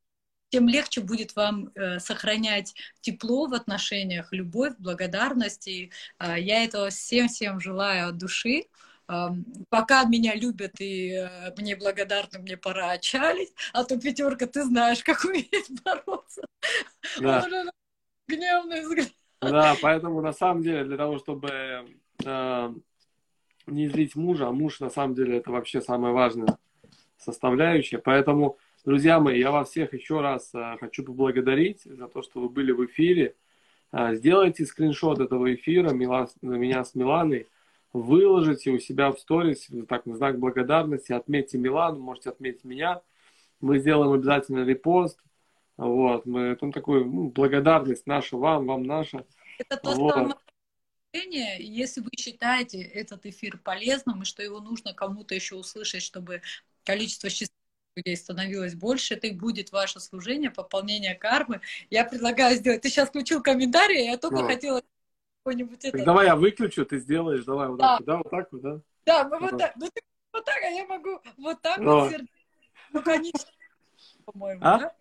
тем 0.54 0.68
легче 0.68 1.00
будет 1.00 1.34
вам 1.34 1.70
э, 1.74 1.98
сохранять 1.98 2.76
тепло 3.00 3.48
в 3.48 3.54
отношениях, 3.54 4.28
любовь, 4.30 4.74
благодарность. 4.78 5.66
И 5.66 5.90
э, 6.20 6.38
я 6.38 6.62
этого 6.62 6.90
всем-всем 6.90 7.58
желаю 7.58 8.10
от 8.10 8.18
души. 8.18 8.66
Пока 9.68 10.04
меня 10.04 10.36
любят 10.36 10.80
и 10.80 11.10
э, 11.10 11.52
мне 11.58 11.74
благодарны, 11.74 12.38
мне 12.38 12.56
пора 12.56 12.92
отчалить. 12.92 13.52
А 13.72 13.82
то 13.82 13.98
пятерка, 13.98 14.46
ты 14.46 14.62
знаешь, 14.62 15.02
как 15.04 15.24
умеет 15.24 15.66
бороться. 15.84 16.42
Да. 17.18 17.44
Гневный 18.28 18.82
взгляд. 18.82 19.08
Да, 19.40 19.74
поэтому 19.82 20.20
на 20.20 20.32
самом 20.32 20.62
деле 20.62 20.84
для 20.84 20.96
того, 20.96 21.18
чтобы 21.18 21.50
э, 22.24 22.74
не 23.66 23.88
злить 23.88 24.14
мужа, 24.14 24.46
а 24.46 24.52
муж 24.52 24.78
на 24.78 24.88
самом 24.88 25.16
деле 25.16 25.38
это 25.38 25.50
вообще 25.50 25.80
самая 25.80 26.12
важная 26.12 26.56
составляющая. 27.18 27.98
Поэтому 27.98 28.56
Друзья 28.84 29.18
мои, 29.18 29.40
я 29.40 29.50
вас 29.50 29.70
всех 29.70 29.94
еще 29.94 30.20
раз 30.20 30.50
а, 30.54 30.76
хочу 30.76 31.04
поблагодарить 31.04 31.84
за 31.84 32.06
то, 32.06 32.20
что 32.20 32.40
вы 32.40 32.50
были 32.50 32.70
в 32.70 32.84
эфире. 32.84 33.34
А, 33.90 34.14
сделайте 34.14 34.66
скриншот 34.66 35.20
этого 35.20 35.54
эфира 35.54 35.90
меня 35.90 36.84
с 36.84 36.94
Миланой, 36.94 37.46
выложите 37.94 38.72
у 38.72 38.78
себя 38.78 39.10
в 39.10 39.18
сторис, 39.18 39.68
так, 39.88 40.04
на 40.04 40.16
знак 40.16 40.38
благодарности, 40.38 41.12
отметьте 41.12 41.56
Милану, 41.56 41.98
можете 41.98 42.28
отметить 42.28 42.64
меня. 42.64 43.00
Мы 43.60 43.78
сделаем 43.78 44.12
обязательно 44.12 44.66
репост. 44.66 45.18
Вот, 45.78 46.26
мы, 46.26 46.54
там 46.54 46.70
такую 46.70 47.06
ну, 47.06 47.30
благодарность 47.30 48.06
наша 48.06 48.36
вам, 48.36 48.66
вам 48.66 48.82
наша. 48.82 49.24
Это 49.58 49.78
то 49.78 49.92
вот. 49.92 50.12
самое 50.12 50.34
если 51.58 52.00
вы 52.00 52.10
считаете 52.18 52.82
этот 52.82 53.24
эфир 53.24 53.56
полезным 53.58 54.22
и 54.22 54.24
что 54.24 54.42
его 54.42 54.60
нужно 54.60 54.92
кому-то 54.92 55.34
еще 55.34 55.54
услышать, 55.54 56.02
чтобы 56.02 56.42
количество 56.82 57.30
счастливых 57.30 57.63
людей 57.96 58.16
становилось 58.16 58.74
больше, 58.74 59.14
это 59.14 59.26
и 59.26 59.32
будет 59.32 59.72
ваше 59.72 60.00
служение, 60.00 60.50
пополнение 60.50 61.14
кармы. 61.14 61.60
Я 61.90 62.04
предлагаю 62.04 62.56
сделать. 62.56 62.82
Ты 62.82 62.88
сейчас 62.88 63.08
включил 63.08 63.42
комментарий, 63.42 64.06
я 64.06 64.18
только 64.18 64.40
ну. 64.40 64.46
хотела 64.46 64.82
какой-нибудь 65.38 65.84
это... 65.84 66.04
Давай 66.04 66.26
я 66.26 66.36
выключу, 66.36 66.84
ты 66.84 66.98
сделаешь, 66.98 67.44
давай 67.44 67.68
вот 67.68 67.78
да. 67.78 67.96
так, 67.98 68.06
да, 68.06 68.16
вот 68.18 68.30
так 68.30 68.52
вот, 68.52 68.62
да? 68.62 68.80
Да, 69.06 69.28
мы 69.28 69.38
вот 69.38 69.58
так, 69.58 69.76
ну 69.76 69.86
ты 69.86 70.00
вот 70.32 70.44
так, 70.44 70.62
а 70.62 70.68
я 70.68 70.86
могу 70.86 71.20
вот 71.36 71.60
так 71.62 71.78
Но. 71.78 72.00
вот 72.00 72.10
сердце. 72.10 72.26
Ну, 72.92 73.02
конечно, 73.02 73.50
по-моему, 74.24 74.60
а? 74.64 74.78
да? 74.78 74.96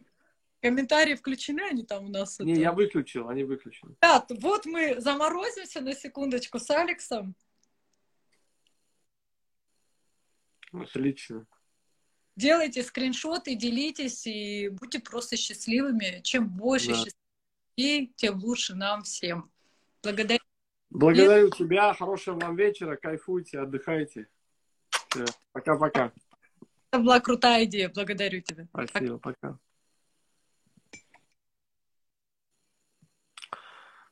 Комментарии 0.61 1.15
включены, 1.15 1.61
они 1.61 1.83
там 1.83 2.05
у 2.05 2.09
нас? 2.09 2.39
Не, 2.39 2.53
это... 2.53 2.61
я 2.61 2.71
выключил, 2.71 3.29
они 3.29 3.43
выключены. 3.43 3.95
Да, 4.01 4.25
вот 4.29 4.65
мы 4.65 4.99
заморозимся 4.99 5.81
на 5.81 5.93
секундочку 5.93 6.59
с 6.59 6.69
Алексом. 6.69 7.35
Отлично 10.71 11.45
делайте 12.35 12.83
скриншоты, 12.83 13.55
делитесь 13.55 14.25
и 14.27 14.69
будьте 14.69 14.99
просто 14.99 15.37
счастливыми. 15.37 16.21
Чем 16.23 16.49
больше 16.49 16.89
да. 16.89 16.95
счастливых 16.95 18.15
тем 18.15 18.39
лучше 18.39 18.75
нам 18.75 19.03
всем. 19.03 19.51
Благодарю. 20.03 20.39
Благодарю 20.89 21.49
тебя. 21.49 21.93
Хорошего 21.93 22.39
вам 22.39 22.55
вечера. 22.55 22.95
Кайфуйте, 22.95 23.59
отдыхайте. 23.59 24.27
Пока-пока. 25.51 26.11
Это 26.91 27.01
была 27.01 27.19
крутая 27.19 27.65
идея. 27.65 27.89
Благодарю 27.89 28.41
тебя. 28.41 28.67
Спасибо. 28.87 29.17
Пока. 29.17 29.57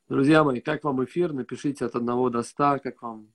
Друзья 0.10 0.44
мои, 0.44 0.60
как 0.60 0.84
вам 0.84 1.04
эфир? 1.06 1.32
Напишите 1.32 1.86
от 1.86 1.96
1 1.96 2.32
до 2.32 2.44
100, 2.44 2.80
как 2.84 3.02
вам 3.02 3.32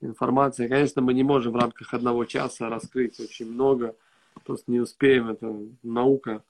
информация. 0.00 0.68
Конечно, 0.68 1.02
мы 1.02 1.12
не 1.12 1.22
можем 1.22 1.52
в 1.52 1.56
рамках 1.56 1.92
одного 1.92 2.24
часа 2.24 2.68
раскрыть 2.68 3.18
очень 3.20 3.52
много 3.52 3.96
просто 4.44 4.70
не 4.70 4.80
успеем, 4.80 5.28
это 5.28 5.54
наука, 5.82 6.42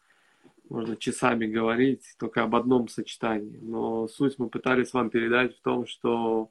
можно 0.68 0.96
часами 0.96 1.46
говорить 1.46 2.14
только 2.18 2.42
об 2.42 2.56
одном 2.56 2.88
сочетании. 2.88 3.58
Но 3.62 4.08
суть 4.08 4.38
мы 4.38 4.48
пытались 4.48 4.92
вам 4.92 5.10
передать 5.10 5.56
в 5.56 5.60
том, 5.60 5.86
что 5.86 6.50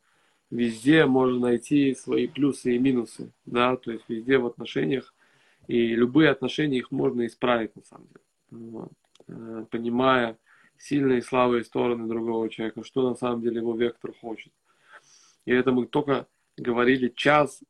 везде 0.49 1.05
можно 1.05 1.39
найти 1.39 1.95
свои 1.95 2.27
плюсы 2.27 2.75
и 2.75 2.79
минусы, 2.79 3.31
да, 3.45 3.75
то 3.75 3.91
есть 3.91 4.05
везде 4.07 4.37
в 4.37 4.45
отношениях, 4.45 5.13
и 5.67 5.95
любые 5.95 6.29
отношения 6.29 6.77
их 6.77 6.91
можно 6.91 7.25
исправить 7.25 7.75
на 7.75 7.83
самом 7.83 8.07
деле. 8.07 8.69
Вот. 8.69 8.91
Э, 9.27 9.65
понимая 9.69 10.37
сильные 10.77 11.19
и 11.19 11.23
слабые 11.23 11.63
стороны 11.63 12.07
другого 12.07 12.49
человека, 12.49 12.83
что 12.83 13.09
на 13.09 13.15
самом 13.15 13.41
деле 13.41 13.57
его 13.57 13.75
вектор 13.75 14.13
хочет. 14.21 14.53
И 15.45 15.51
это 15.51 15.71
мы 15.71 15.87
только 15.87 16.27
говорили 16.57 17.09
час 17.09 17.61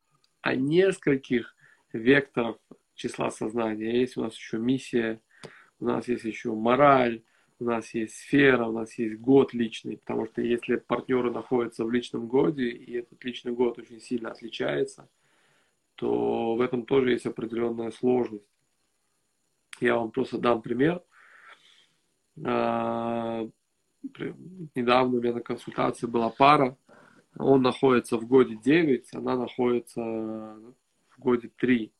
о 0.42 0.56
нескольких 0.56 1.56
векторах 1.94 2.58
числа 2.96 3.30
сознания. 3.30 4.00
Есть 4.00 4.18
у 4.18 4.22
нас 4.22 4.36
еще 4.36 4.58
миссия, 4.58 5.22
у 5.80 5.86
нас 5.86 6.08
есть 6.08 6.24
еще 6.24 6.54
мораль, 6.54 7.24
у 7.60 7.66
нас 7.66 7.94
есть 7.94 8.16
сфера, 8.16 8.66
у 8.66 8.72
нас 8.72 8.98
есть 8.98 9.20
год 9.20 9.54
личный, 9.54 9.98
потому 9.98 10.26
что 10.28 10.42
если 10.42 10.76
партнеры 10.76 11.32
находятся 11.32 11.86
в 11.86 11.92
личном 11.92 12.28
годе, 12.28 12.70
и 12.70 12.94
этот 12.94 13.24
личный 13.24 13.54
год 13.54 13.78
очень 13.80 14.02
сильно 14.02 14.32
отличается, 14.32 15.10
то 15.96 16.56
в 16.56 16.62
этом 16.62 16.86
тоже 16.86 17.12
есть 17.12 17.26
определенная 17.26 17.92
сложность. 17.92 18.50
Я 19.80 19.96
вам 19.96 20.12
просто 20.12 20.38
дам 20.38 20.62
пример. 20.62 21.02
А, 22.44 23.48
недавно 24.76 25.18
у 25.18 25.22
меня 25.22 25.34
на 25.34 25.42
консультации 25.42 26.08
была 26.08 26.30
пара, 26.30 26.78
он 27.38 27.62
находится 27.62 28.18
в 28.18 28.26
годе 28.28 28.56
9, 28.56 29.14
она 29.14 29.38
находится 29.38 30.02
в 30.02 31.20
годе 31.20 31.50
3. 31.58 31.92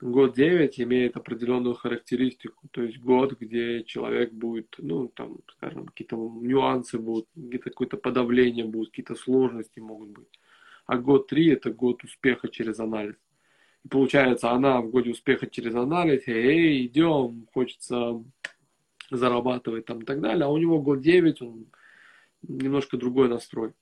Год 0.00 0.34
9 0.34 0.78
имеет 0.80 1.16
определенную 1.16 1.74
характеристику, 1.74 2.68
то 2.70 2.82
есть 2.82 2.98
год, 2.98 3.38
где 3.40 3.82
человек 3.82 4.30
будет, 4.30 4.74
ну, 4.76 5.08
там, 5.08 5.38
скажем, 5.52 5.86
какие-то 5.86 6.16
нюансы 6.16 6.98
будут, 6.98 7.28
где-то 7.34 7.70
какое-то 7.70 7.96
подавление 7.96 8.66
будет, 8.66 8.90
какие-то 8.90 9.14
сложности 9.14 9.80
могут 9.80 10.10
быть. 10.10 10.38
А 10.84 10.98
год 10.98 11.28
3 11.28 11.48
это 11.48 11.72
год 11.72 12.04
успеха 12.04 12.48
через 12.48 12.78
анализ. 12.78 13.14
И 13.84 13.88
получается, 13.88 14.50
она 14.50 14.82
в 14.82 14.90
годе 14.90 15.12
успеха 15.12 15.46
через 15.46 15.74
анализ, 15.74 16.24
эй, 16.26 16.84
идем, 16.86 17.46
хочется 17.54 18.22
зарабатывать 19.10 19.86
там 19.86 20.00
и 20.00 20.04
так 20.04 20.20
далее, 20.20 20.44
а 20.44 20.48
у 20.48 20.58
него 20.58 20.82
год 20.82 21.00
9, 21.00 21.40
он 21.40 21.66
немножко 22.42 22.98
другой 22.98 23.28
настрой. 23.30 23.72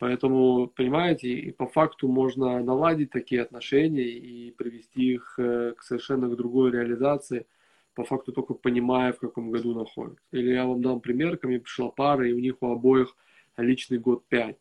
Поэтому, 0.00 0.66
понимаете, 0.66 1.28
и 1.28 1.52
по 1.52 1.66
факту 1.66 2.08
можно 2.08 2.62
наладить 2.64 3.10
такие 3.10 3.42
отношения 3.42 4.08
и 4.08 4.50
привести 4.50 5.12
их 5.12 5.34
э, 5.38 5.74
к 5.76 5.82
совершенно 5.82 6.34
другой 6.34 6.70
реализации, 6.70 7.46
по 7.94 8.04
факту 8.04 8.32
только 8.32 8.54
понимая, 8.54 9.12
в 9.12 9.18
каком 9.18 9.50
году 9.50 9.74
находятся. 9.74 10.24
Или 10.32 10.54
я 10.54 10.64
вам 10.64 10.80
дам 10.80 11.00
пример, 11.00 11.36
ко 11.36 11.48
мне 11.48 11.60
пришла 11.60 11.90
пара, 11.90 12.26
и 12.26 12.32
у 12.32 12.38
них 12.38 12.54
у 12.62 12.72
обоих 12.72 13.14
личный 13.58 13.98
год 13.98 14.24
5. 14.28 14.56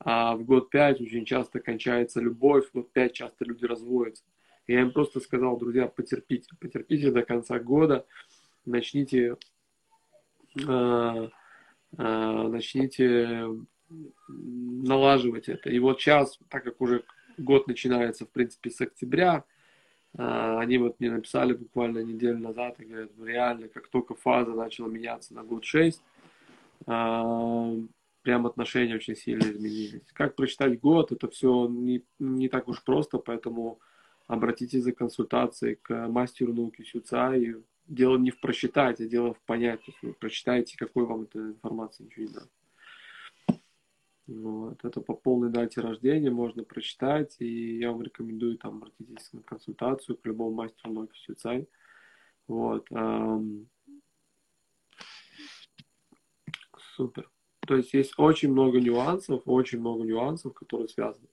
А 0.00 0.36
в 0.36 0.44
год 0.44 0.68
5 0.68 1.00
очень 1.00 1.24
часто 1.24 1.60
кончается 1.60 2.20
любовь, 2.20 2.68
в 2.68 2.74
год 2.74 2.92
5 2.92 3.12
часто 3.14 3.46
люди 3.46 3.64
разводятся. 3.64 4.24
Я 4.66 4.82
им 4.82 4.92
просто 4.92 5.20
сказал, 5.20 5.56
друзья, 5.56 5.86
потерпите, 5.86 6.50
потерпите 6.60 7.10
до 7.10 7.22
конца 7.22 7.58
года, 7.58 8.04
начните, 8.66 9.38
э, 10.68 10.68
э, 10.68 11.28
начните 11.96 13.48
налаживать 14.28 15.48
это. 15.48 15.70
И 15.70 15.78
вот 15.78 16.00
сейчас, 16.00 16.38
так 16.48 16.64
как 16.64 16.80
уже 16.80 17.04
год 17.38 17.66
начинается, 17.66 18.24
в 18.26 18.30
принципе, 18.30 18.70
с 18.70 18.80
октября, 18.80 19.44
а, 20.16 20.60
они 20.60 20.78
вот 20.78 21.00
мне 21.00 21.10
написали 21.10 21.54
буквально 21.54 22.00
неделю 22.00 22.38
назад 22.38 22.80
и 22.80 22.84
говорят, 22.84 23.10
«Ну, 23.16 23.24
реально, 23.24 23.68
как 23.68 23.88
только 23.88 24.14
фаза 24.14 24.52
начала 24.52 24.88
меняться 24.88 25.34
на 25.34 25.42
год 25.42 25.64
6, 25.64 26.00
а, 26.86 27.74
прям 28.22 28.46
отношения 28.46 28.94
очень 28.94 29.16
сильно 29.16 29.44
изменились. 29.44 30.02
Как 30.12 30.36
прочитать 30.36 30.80
год, 30.80 31.12
это 31.12 31.28
все 31.28 31.66
не, 31.68 32.04
не 32.18 32.48
так 32.48 32.68
уж 32.68 32.82
просто, 32.82 33.18
поэтому 33.18 33.80
обратитесь 34.26 34.84
за 34.84 34.92
консультацией 34.92 35.76
к 35.76 36.08
мастеру 36.08 36.54
науки 36.54 36.82
Сюца, 36.82 37.34
и 37.36 37.56
дело 37.86 38.16
не 38.16 38.30
в 38.30 38.40
просчитать, 38.40 39.00
а 39.00 39.06
дело 39.06 39.34
в 39.34 39.40
понять. 39.40 39.80
Есть 39.86 39.98
вы 40.02 40.14
какой 40.78 41.04
вам 41.04 41.22
эта 41.22 41.38
информация, 41.38 42.06
ничего 42.06 42.26
не 42.26 42.32
надо. 42.32 42.48
Вот. 44.26 44.84
Это 44.84 45.00
по 45.00 45.14
полной 45.14 45.50
дате 45.50 45.80
рождения 45.80 46.30
можно 46.30 46.64
прочитать, 46.64 47.36
и 47.40 47.78
я 47.78 47.90
вам 47.92 48.02
рекомендую 48.02 48.56
там 48.58 48.76
обратитесь 48.76 49.32
на 49.32 49.42
консультацию 49.42 50.16
к 50.16 50.26
любому 50.26 50.54
мастеру 50.54 50.92
Ноки 50.92 51.18
Сюцай. 51.18 51.68
Вот. 52.46 52.88
Супер. 56.96 57.30
То 57.66 57.76
есть 57.76 57.94
есть 57.94 58.14
очень 58.18 58.52
много 58.52 58.80
нюансов, 58.80 59.42
очень 59.46 59.80
много 59.80 60.04
нюансов, 60.04 60.54
которые 60.54 60.88
связаны. 60.88 61.28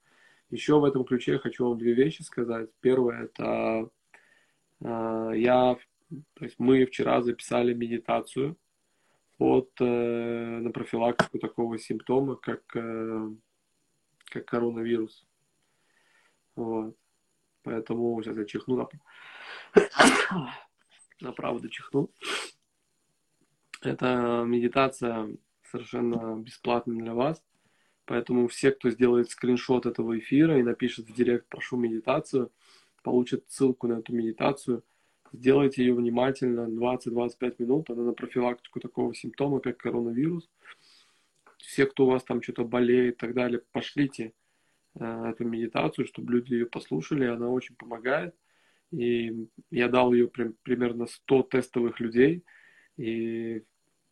Еще 0.50 0.80
в 0.80 0.86
этом 0.86 1.04
ключе 1.06 1.38
хочу 1.40 1.68
вам 1.68 1.78
две 1.78 1.94
вещи 1.94 2.22
сказать. 2.24 2.70
Первое 2.82 3.26
это 3.26 3.90
а, 4.84 5.32
я, 5.32 5.78
то 6.34 6.46
есть 6.46 6.56
мы 6.60 6.86
вчера 6.86 7.22
записали 7.22 7.74
медитацию, 7.74 8.58
от, 9.42 9.72
э, 9.80 10.60
на 10.62 10.72
профилактику 10.72 11.40
такого 11.40 11.80
симптома, 11.80 12.36
как, 12.36 12.62
э, 12.76 13.30
как 14.26 14.46
коронавирус. 14.46 15.26
Вот. 16.56 16.96
Поэтому 17.64 18.22
сейчас 18.22 18.38
я 18.38 18.46
чихну. 18.46 18.88
Направо 21.20 21.60
дочихну. 21.62 22.12
Это 23.82 24.44
медитация 24.46 25.36
совершенно 25.64 26.40
бесплатная 26.40 26.98
для 26.98 27.16
вас. 27.16 27.44
Поэтому 28.06 28.48
все, 28.48 28.72
кто 28.72 28.92
сделает 28.92 29.32
скриншот 29.32 29.88
этого 29.88 30.20
эфира 30.20 30.60
и 30.60 30.64
напишет 30.64 31.10
в 31.10 31.14
директ 31.16 31.48
«прошу 31.48 31.78
медитацию», 31.78 32.52
получат 33.02 33.46
ссылку 33.48 33.88
на 33.88 33.94
эту 33.94 34.14
медитацию. 34.14 34.84
Сделайте 35.34 35.84
ее 35.84 35.94
внимательно, 35.94 36.68
20-25 36.68 37.56
минут. 37.60 37.90
Она 37.90 38.04
на 38.04 38.14
профилактику 38.14 38.80
такого 38.80 39.16
симптома, 39.16 39.62
как 39.62 39.78
коронавирус. 39.78 40.50
Все, 41.58 41.86
кто 41.86 42.06
у 42.06 42.10
вас 42.10 42.24
там 42.24 42.42
что-то 42.42 42.66
болеет 42.66 43.16
и 43.16 43.18
так 43.18 43.34
далее, 43.34 43.62
пошлите 43.72 44.34
э, 45.00 45.06
эту 45.30 45.46
медитацию, 45.46 46.06
чтобы 46.06 46.34
люди 46.34 46.54
ее 46.54 46.66
послушали. 46.66 47.26
Она 47.26 47.50
очень 47.50 47.76
помогает. 47.76 48.36
И 48.92 49.48
я 49.70 49.88
дал 49.88 50.12
ее 50.12 50.28
при, 50.28 50.50
примерно 50.64 51.06
100 51.06 51.44
тестовых 51.44 52.00
людей. 52.02 52.44
И 52.98 53.64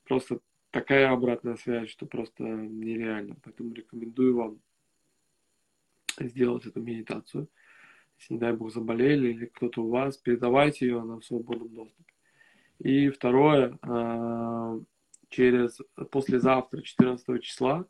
просто 0.05 0.39
такая 0.72 1.11
обратная 1.11 1.57
связь, 1.57 1.89
что 1.89 2.05
просто 2.05 2.43
нереально. 2.43 3.36
Поэтому 3.43 3.74
рекомендую 3.74 4.38
вам 4.38 4.61
сделать 6.17 6.65
эту 6.65 6.82
медитацию. 6.82 7.49
Если, 8.20 8.34
не 8.34 8.39
дай 8.39 8.53
бог, 8.53 8.72
заболели 8.72 9.30
или 9.30 9.45
кто-то 9.45 9.84
у 9.84 9.89
вас, 9.89 10.17
передавайте 10.17 10.86
ее, 10.86 10.99
она 10.99 11.20
в 11.20 11.26
свободном 11.26 11.70
доступе. 11.70 12.13
И 12.80 13.09
второе, 13.09 13.78
а, 13.82 14.80
через 15.30 15.80
послезавтра, 16.11 16.82
14 16.82 17.41
числа, 17.41 17.86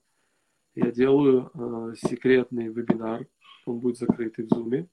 я 0.75 0.91
делаю 0.91 1.51
а, 1.53 1.95
секретный 1.95 2.67
вебинар. 2.67 3.25
Он 3.65 3.79
будет 3.79 3.97
закрытый 3.97 4.45
в 4.45 4.51
Zoom. 4.51 4.87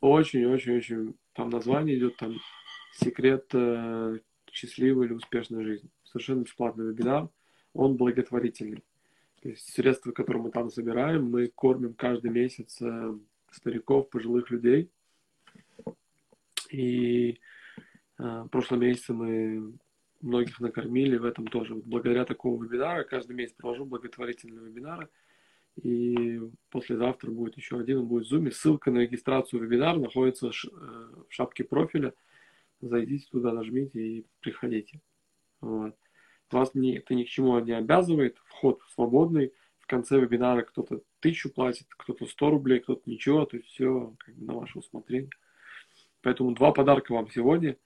Очень-очень-очень, 0.00 1.14
там 1.34 1.50
название 1.50 1.98
идет, 1.98 2.16
там 2.16 2.34
секрет 2.94 3.48
э, 3.52 4.18
счастливой 4.50 5.06
или 5.06 5.12
успешной 5.12 5.64
жизни. 5.64 5.90
Совершенно 6.04 6.42
бесплатный 6.42 6.86
вебинар. 6.86 7.28
Он 7.74 7.96
благотворительный. 7.96 8.84
То 9.42 9.50
есть 9.50 9.72
средства, 9.72 10.12
которые 10.12 10.42
мы 10.42 10.50
там 10.50 10.70
собираем, 10.70 11.30
мы 11.30 11.48
кормим 11.48 11.94
каждый 11.94 12.30
месяц 12.30 12.80
э, 12.82 13.14
стариков, 13.50 14.10
пожилых 14.10 14.50
людей. 14.50 14.90
И 16.70 17.32
э, 17.32 17.36
в 18.18 18.48
прошлом 18.48 18.80
месяце 18.80 19.12
мы 19.12 19.74
многих 20.20 20.58
накормили 20.60 21.16
в 21.16 21.24
этом 21.24 21.46
тоже. 21.46 21.74
Вот 21.74 21.84
благодаря 21.84 22.24
такому 22.24 22.62
вебинару 22.62 23.06
каждый 23.08 23.36
месяц 23.36 23.54
провожу 23.54 23.84
благотворительные 23.84 24.64
вебинары. 24.64 25.08
И 25.76 26.40
послезавтра 26.70 27.30
будет 27.30 27.56
еще 27.56 27.78
один, 27.78 27.98
он 27.98 28.06
будет 28.06 28.26
в 28.26 28.32
Zoom. 28.32 28.50
Ссылка 28.50 28.90
на 28.90 28.98
регистрацию 28.98 29.62
вебинара 29.62 29.98
находится 29.98 30.50
в 30.50 30.64
э, 30.64 31.24
шапке 31.28 31.62
профиля 31.62 32.12
зайдите 32.80 33.26
туда, 33.30 33.52
нажмите 33.52 34.00
и 34.00 34.26
приходите. 34.40 35.00
Вот. 35.60 35.96
Вас 36.50 36.74
не, 36.74 36.96
это 36.96 37.14
ни 37.14 37.24
к 37.24 37.28
чему 37.28 37.58
не 37.60 37.72
обязывает, 37.72 38.38
вход 38.46 38.80
свободный. 38.94 39.52
В 39.80 39.86
конце 39.86 40.20
вебинара 40.20 40.62
кто-то 40.62 41.02
тысячу 41.20 41.52
платит, 41.52 41.86
кто-то 41.90 42.26
100 42.26 42.50
рублей, 42.50 42.80
кто-то 42.80 43.02
ничего, 43.06 43.46
то 43.46 43.56
есть 43.56 43.68
все 43.68 44.14
как 44.18 44.34
бы 44.34 44.44
на 44.44 44.54
ваше 44.54 44.78
усмотрение. 44.78 45.30
Поэтому 46.20 46.52
два 46.52 46.72
подарка 46.72 47.12
вам 47.12 47.30
сегодня. 47.30 47.76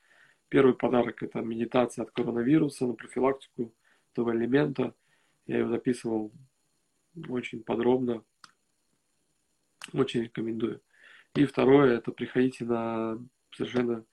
Первый 0.48 0.74
подарок 0.74 1.22
это 1.22 1.40
медитация 1.40 2.02
от 2.02 2.10
коронавируса 2.10 2.86
на 2.86 2.94
профилактику 2.94 3.72
этого 4.12 4.34
элемента. 4.34 4.94
Я 5.46 5.58
его 5.58 5.68
записывал 5.68 6.32
очень 7.28 7.62
подробно. 7.62 8.24
Очень 9.92 10.24
рекомендую. 10.24 10.80
И 11.34 11.44
второе, 11.46 11.96
это 11.98 12.12
приходите 12.12 12.64
на 12.64 13.18
совершенно 13.50 14.04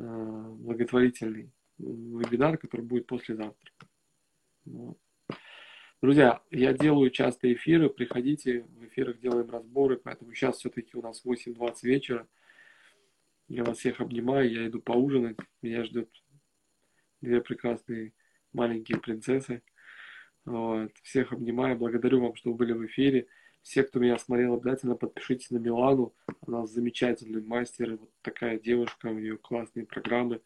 Э, 0.00 0.54
благотворительный 0.56 1.52
вебинар, 1.80 2.58
который 2.58 2.82
будет 2.82 3.06
послезавтра. 3.06 3.72
Вот. 4.64 4.98
Друзья, 6.02 6.42
я 6.50 6.72
делаю 6.72 7.10
часто 7.10 7.52
эфиры, 7.52 7.90
приходите, 7.90 8.62
в 8.62 8.86
эфирах 8.86 9.18
делаем 9.20 9.50
разборы, 9.50 9.98
поэтому 9.98 10.32
сейчас 10.32 10.56
все-таки 10.56 10.96
у 10.96 11.02
нас 11.02 11.24
8.20 11.24 11.74
вечера. 11.82 12.26
Я 13.48 13.64
вас 13.64 13.78
всех 13.78 14.00
обнимаю, 14.00 14.50
я 14.50 14.66
иду 14.66 14.80
поужинать, 14.80 15.36
меня 15.60 15.84
ждет 15.84 16.08
две 17.20 17.40
прекрасные 17.42 18.12
маленькие 18.52 18.98
принцессы. 18.98 19.62
Вот. 20.44 20.92
Всех 21.02 21.32
обнимаю, 21.32 21.76
благодарю 21.76 22.22
вам, 22.22 22.34
что 22.34 22.54
были 22.54 22.72
в 22.72 22.86
эфире. 22.86 23.26
Все, 23.62 23.82
кто 23.82 23.98
меня 23.98 24.16
смотрел, 24.16 24.54
обязательно 24.54 24.96
подпишитесь 24.96 25.50
на 25.50 25.58
Милану. 25.58 26.14
Она 26.46 26.66
замечательный 26.66 27.42
мастер. 27.42 27.96
Вот 27.96 28.10
такая 28.22 28.58
девушка, 28.58 29.08
у 29.08 29.18
нее 29.18 29.36
классные 29.36 29.84
программы. 29.84 30.40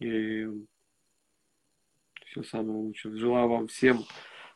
И 0.00 0.48
все 2.26 2.42
самое 2.42 2.78
лучшее. 2.78 3.16
Желаю 3.16 3.48
вам 3.48 3.68
всем 3.68 4.04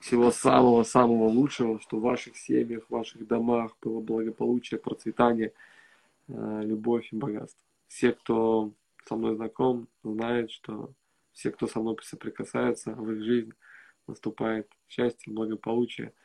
всего 0.01 0.31
самого-самого 0.31 1.29
лучшего, 1.29 1.81
что 1.81 1.99
в 1.99 2.03
ваших 2.03 2.37
семьях, 2.37 2.85
в 2.87 2.91
ваших 2.91 3.27
домах 3.27 3.77
было 3.81 4.01
благополучие, 4.01 4.81
процветание, 4.81 5.53
э, 6.29 6.61
любовь 6.65 7.09
и 7.13 7.17
богатство. 7.17 7.65
Все, 7.89 8.13
кто 8.13 8.73
со 9.07 9.17
мной 9.17 9.37
знаком, 9.37 9.89
знают, 10.03 10.51
что 10.51 10.91
все, 11.33 11.51
кто 11.51 11.67
со 11.67 11.81
мной 11.81 11.97
соприкасается, 12.03 12.93
в 12.93 13.13
их 13.13 13.23
жизнь 13.23 13.53
наступает 14.07 14.69
счастье, 14.89 15.33
благополучие– 15.33 16.13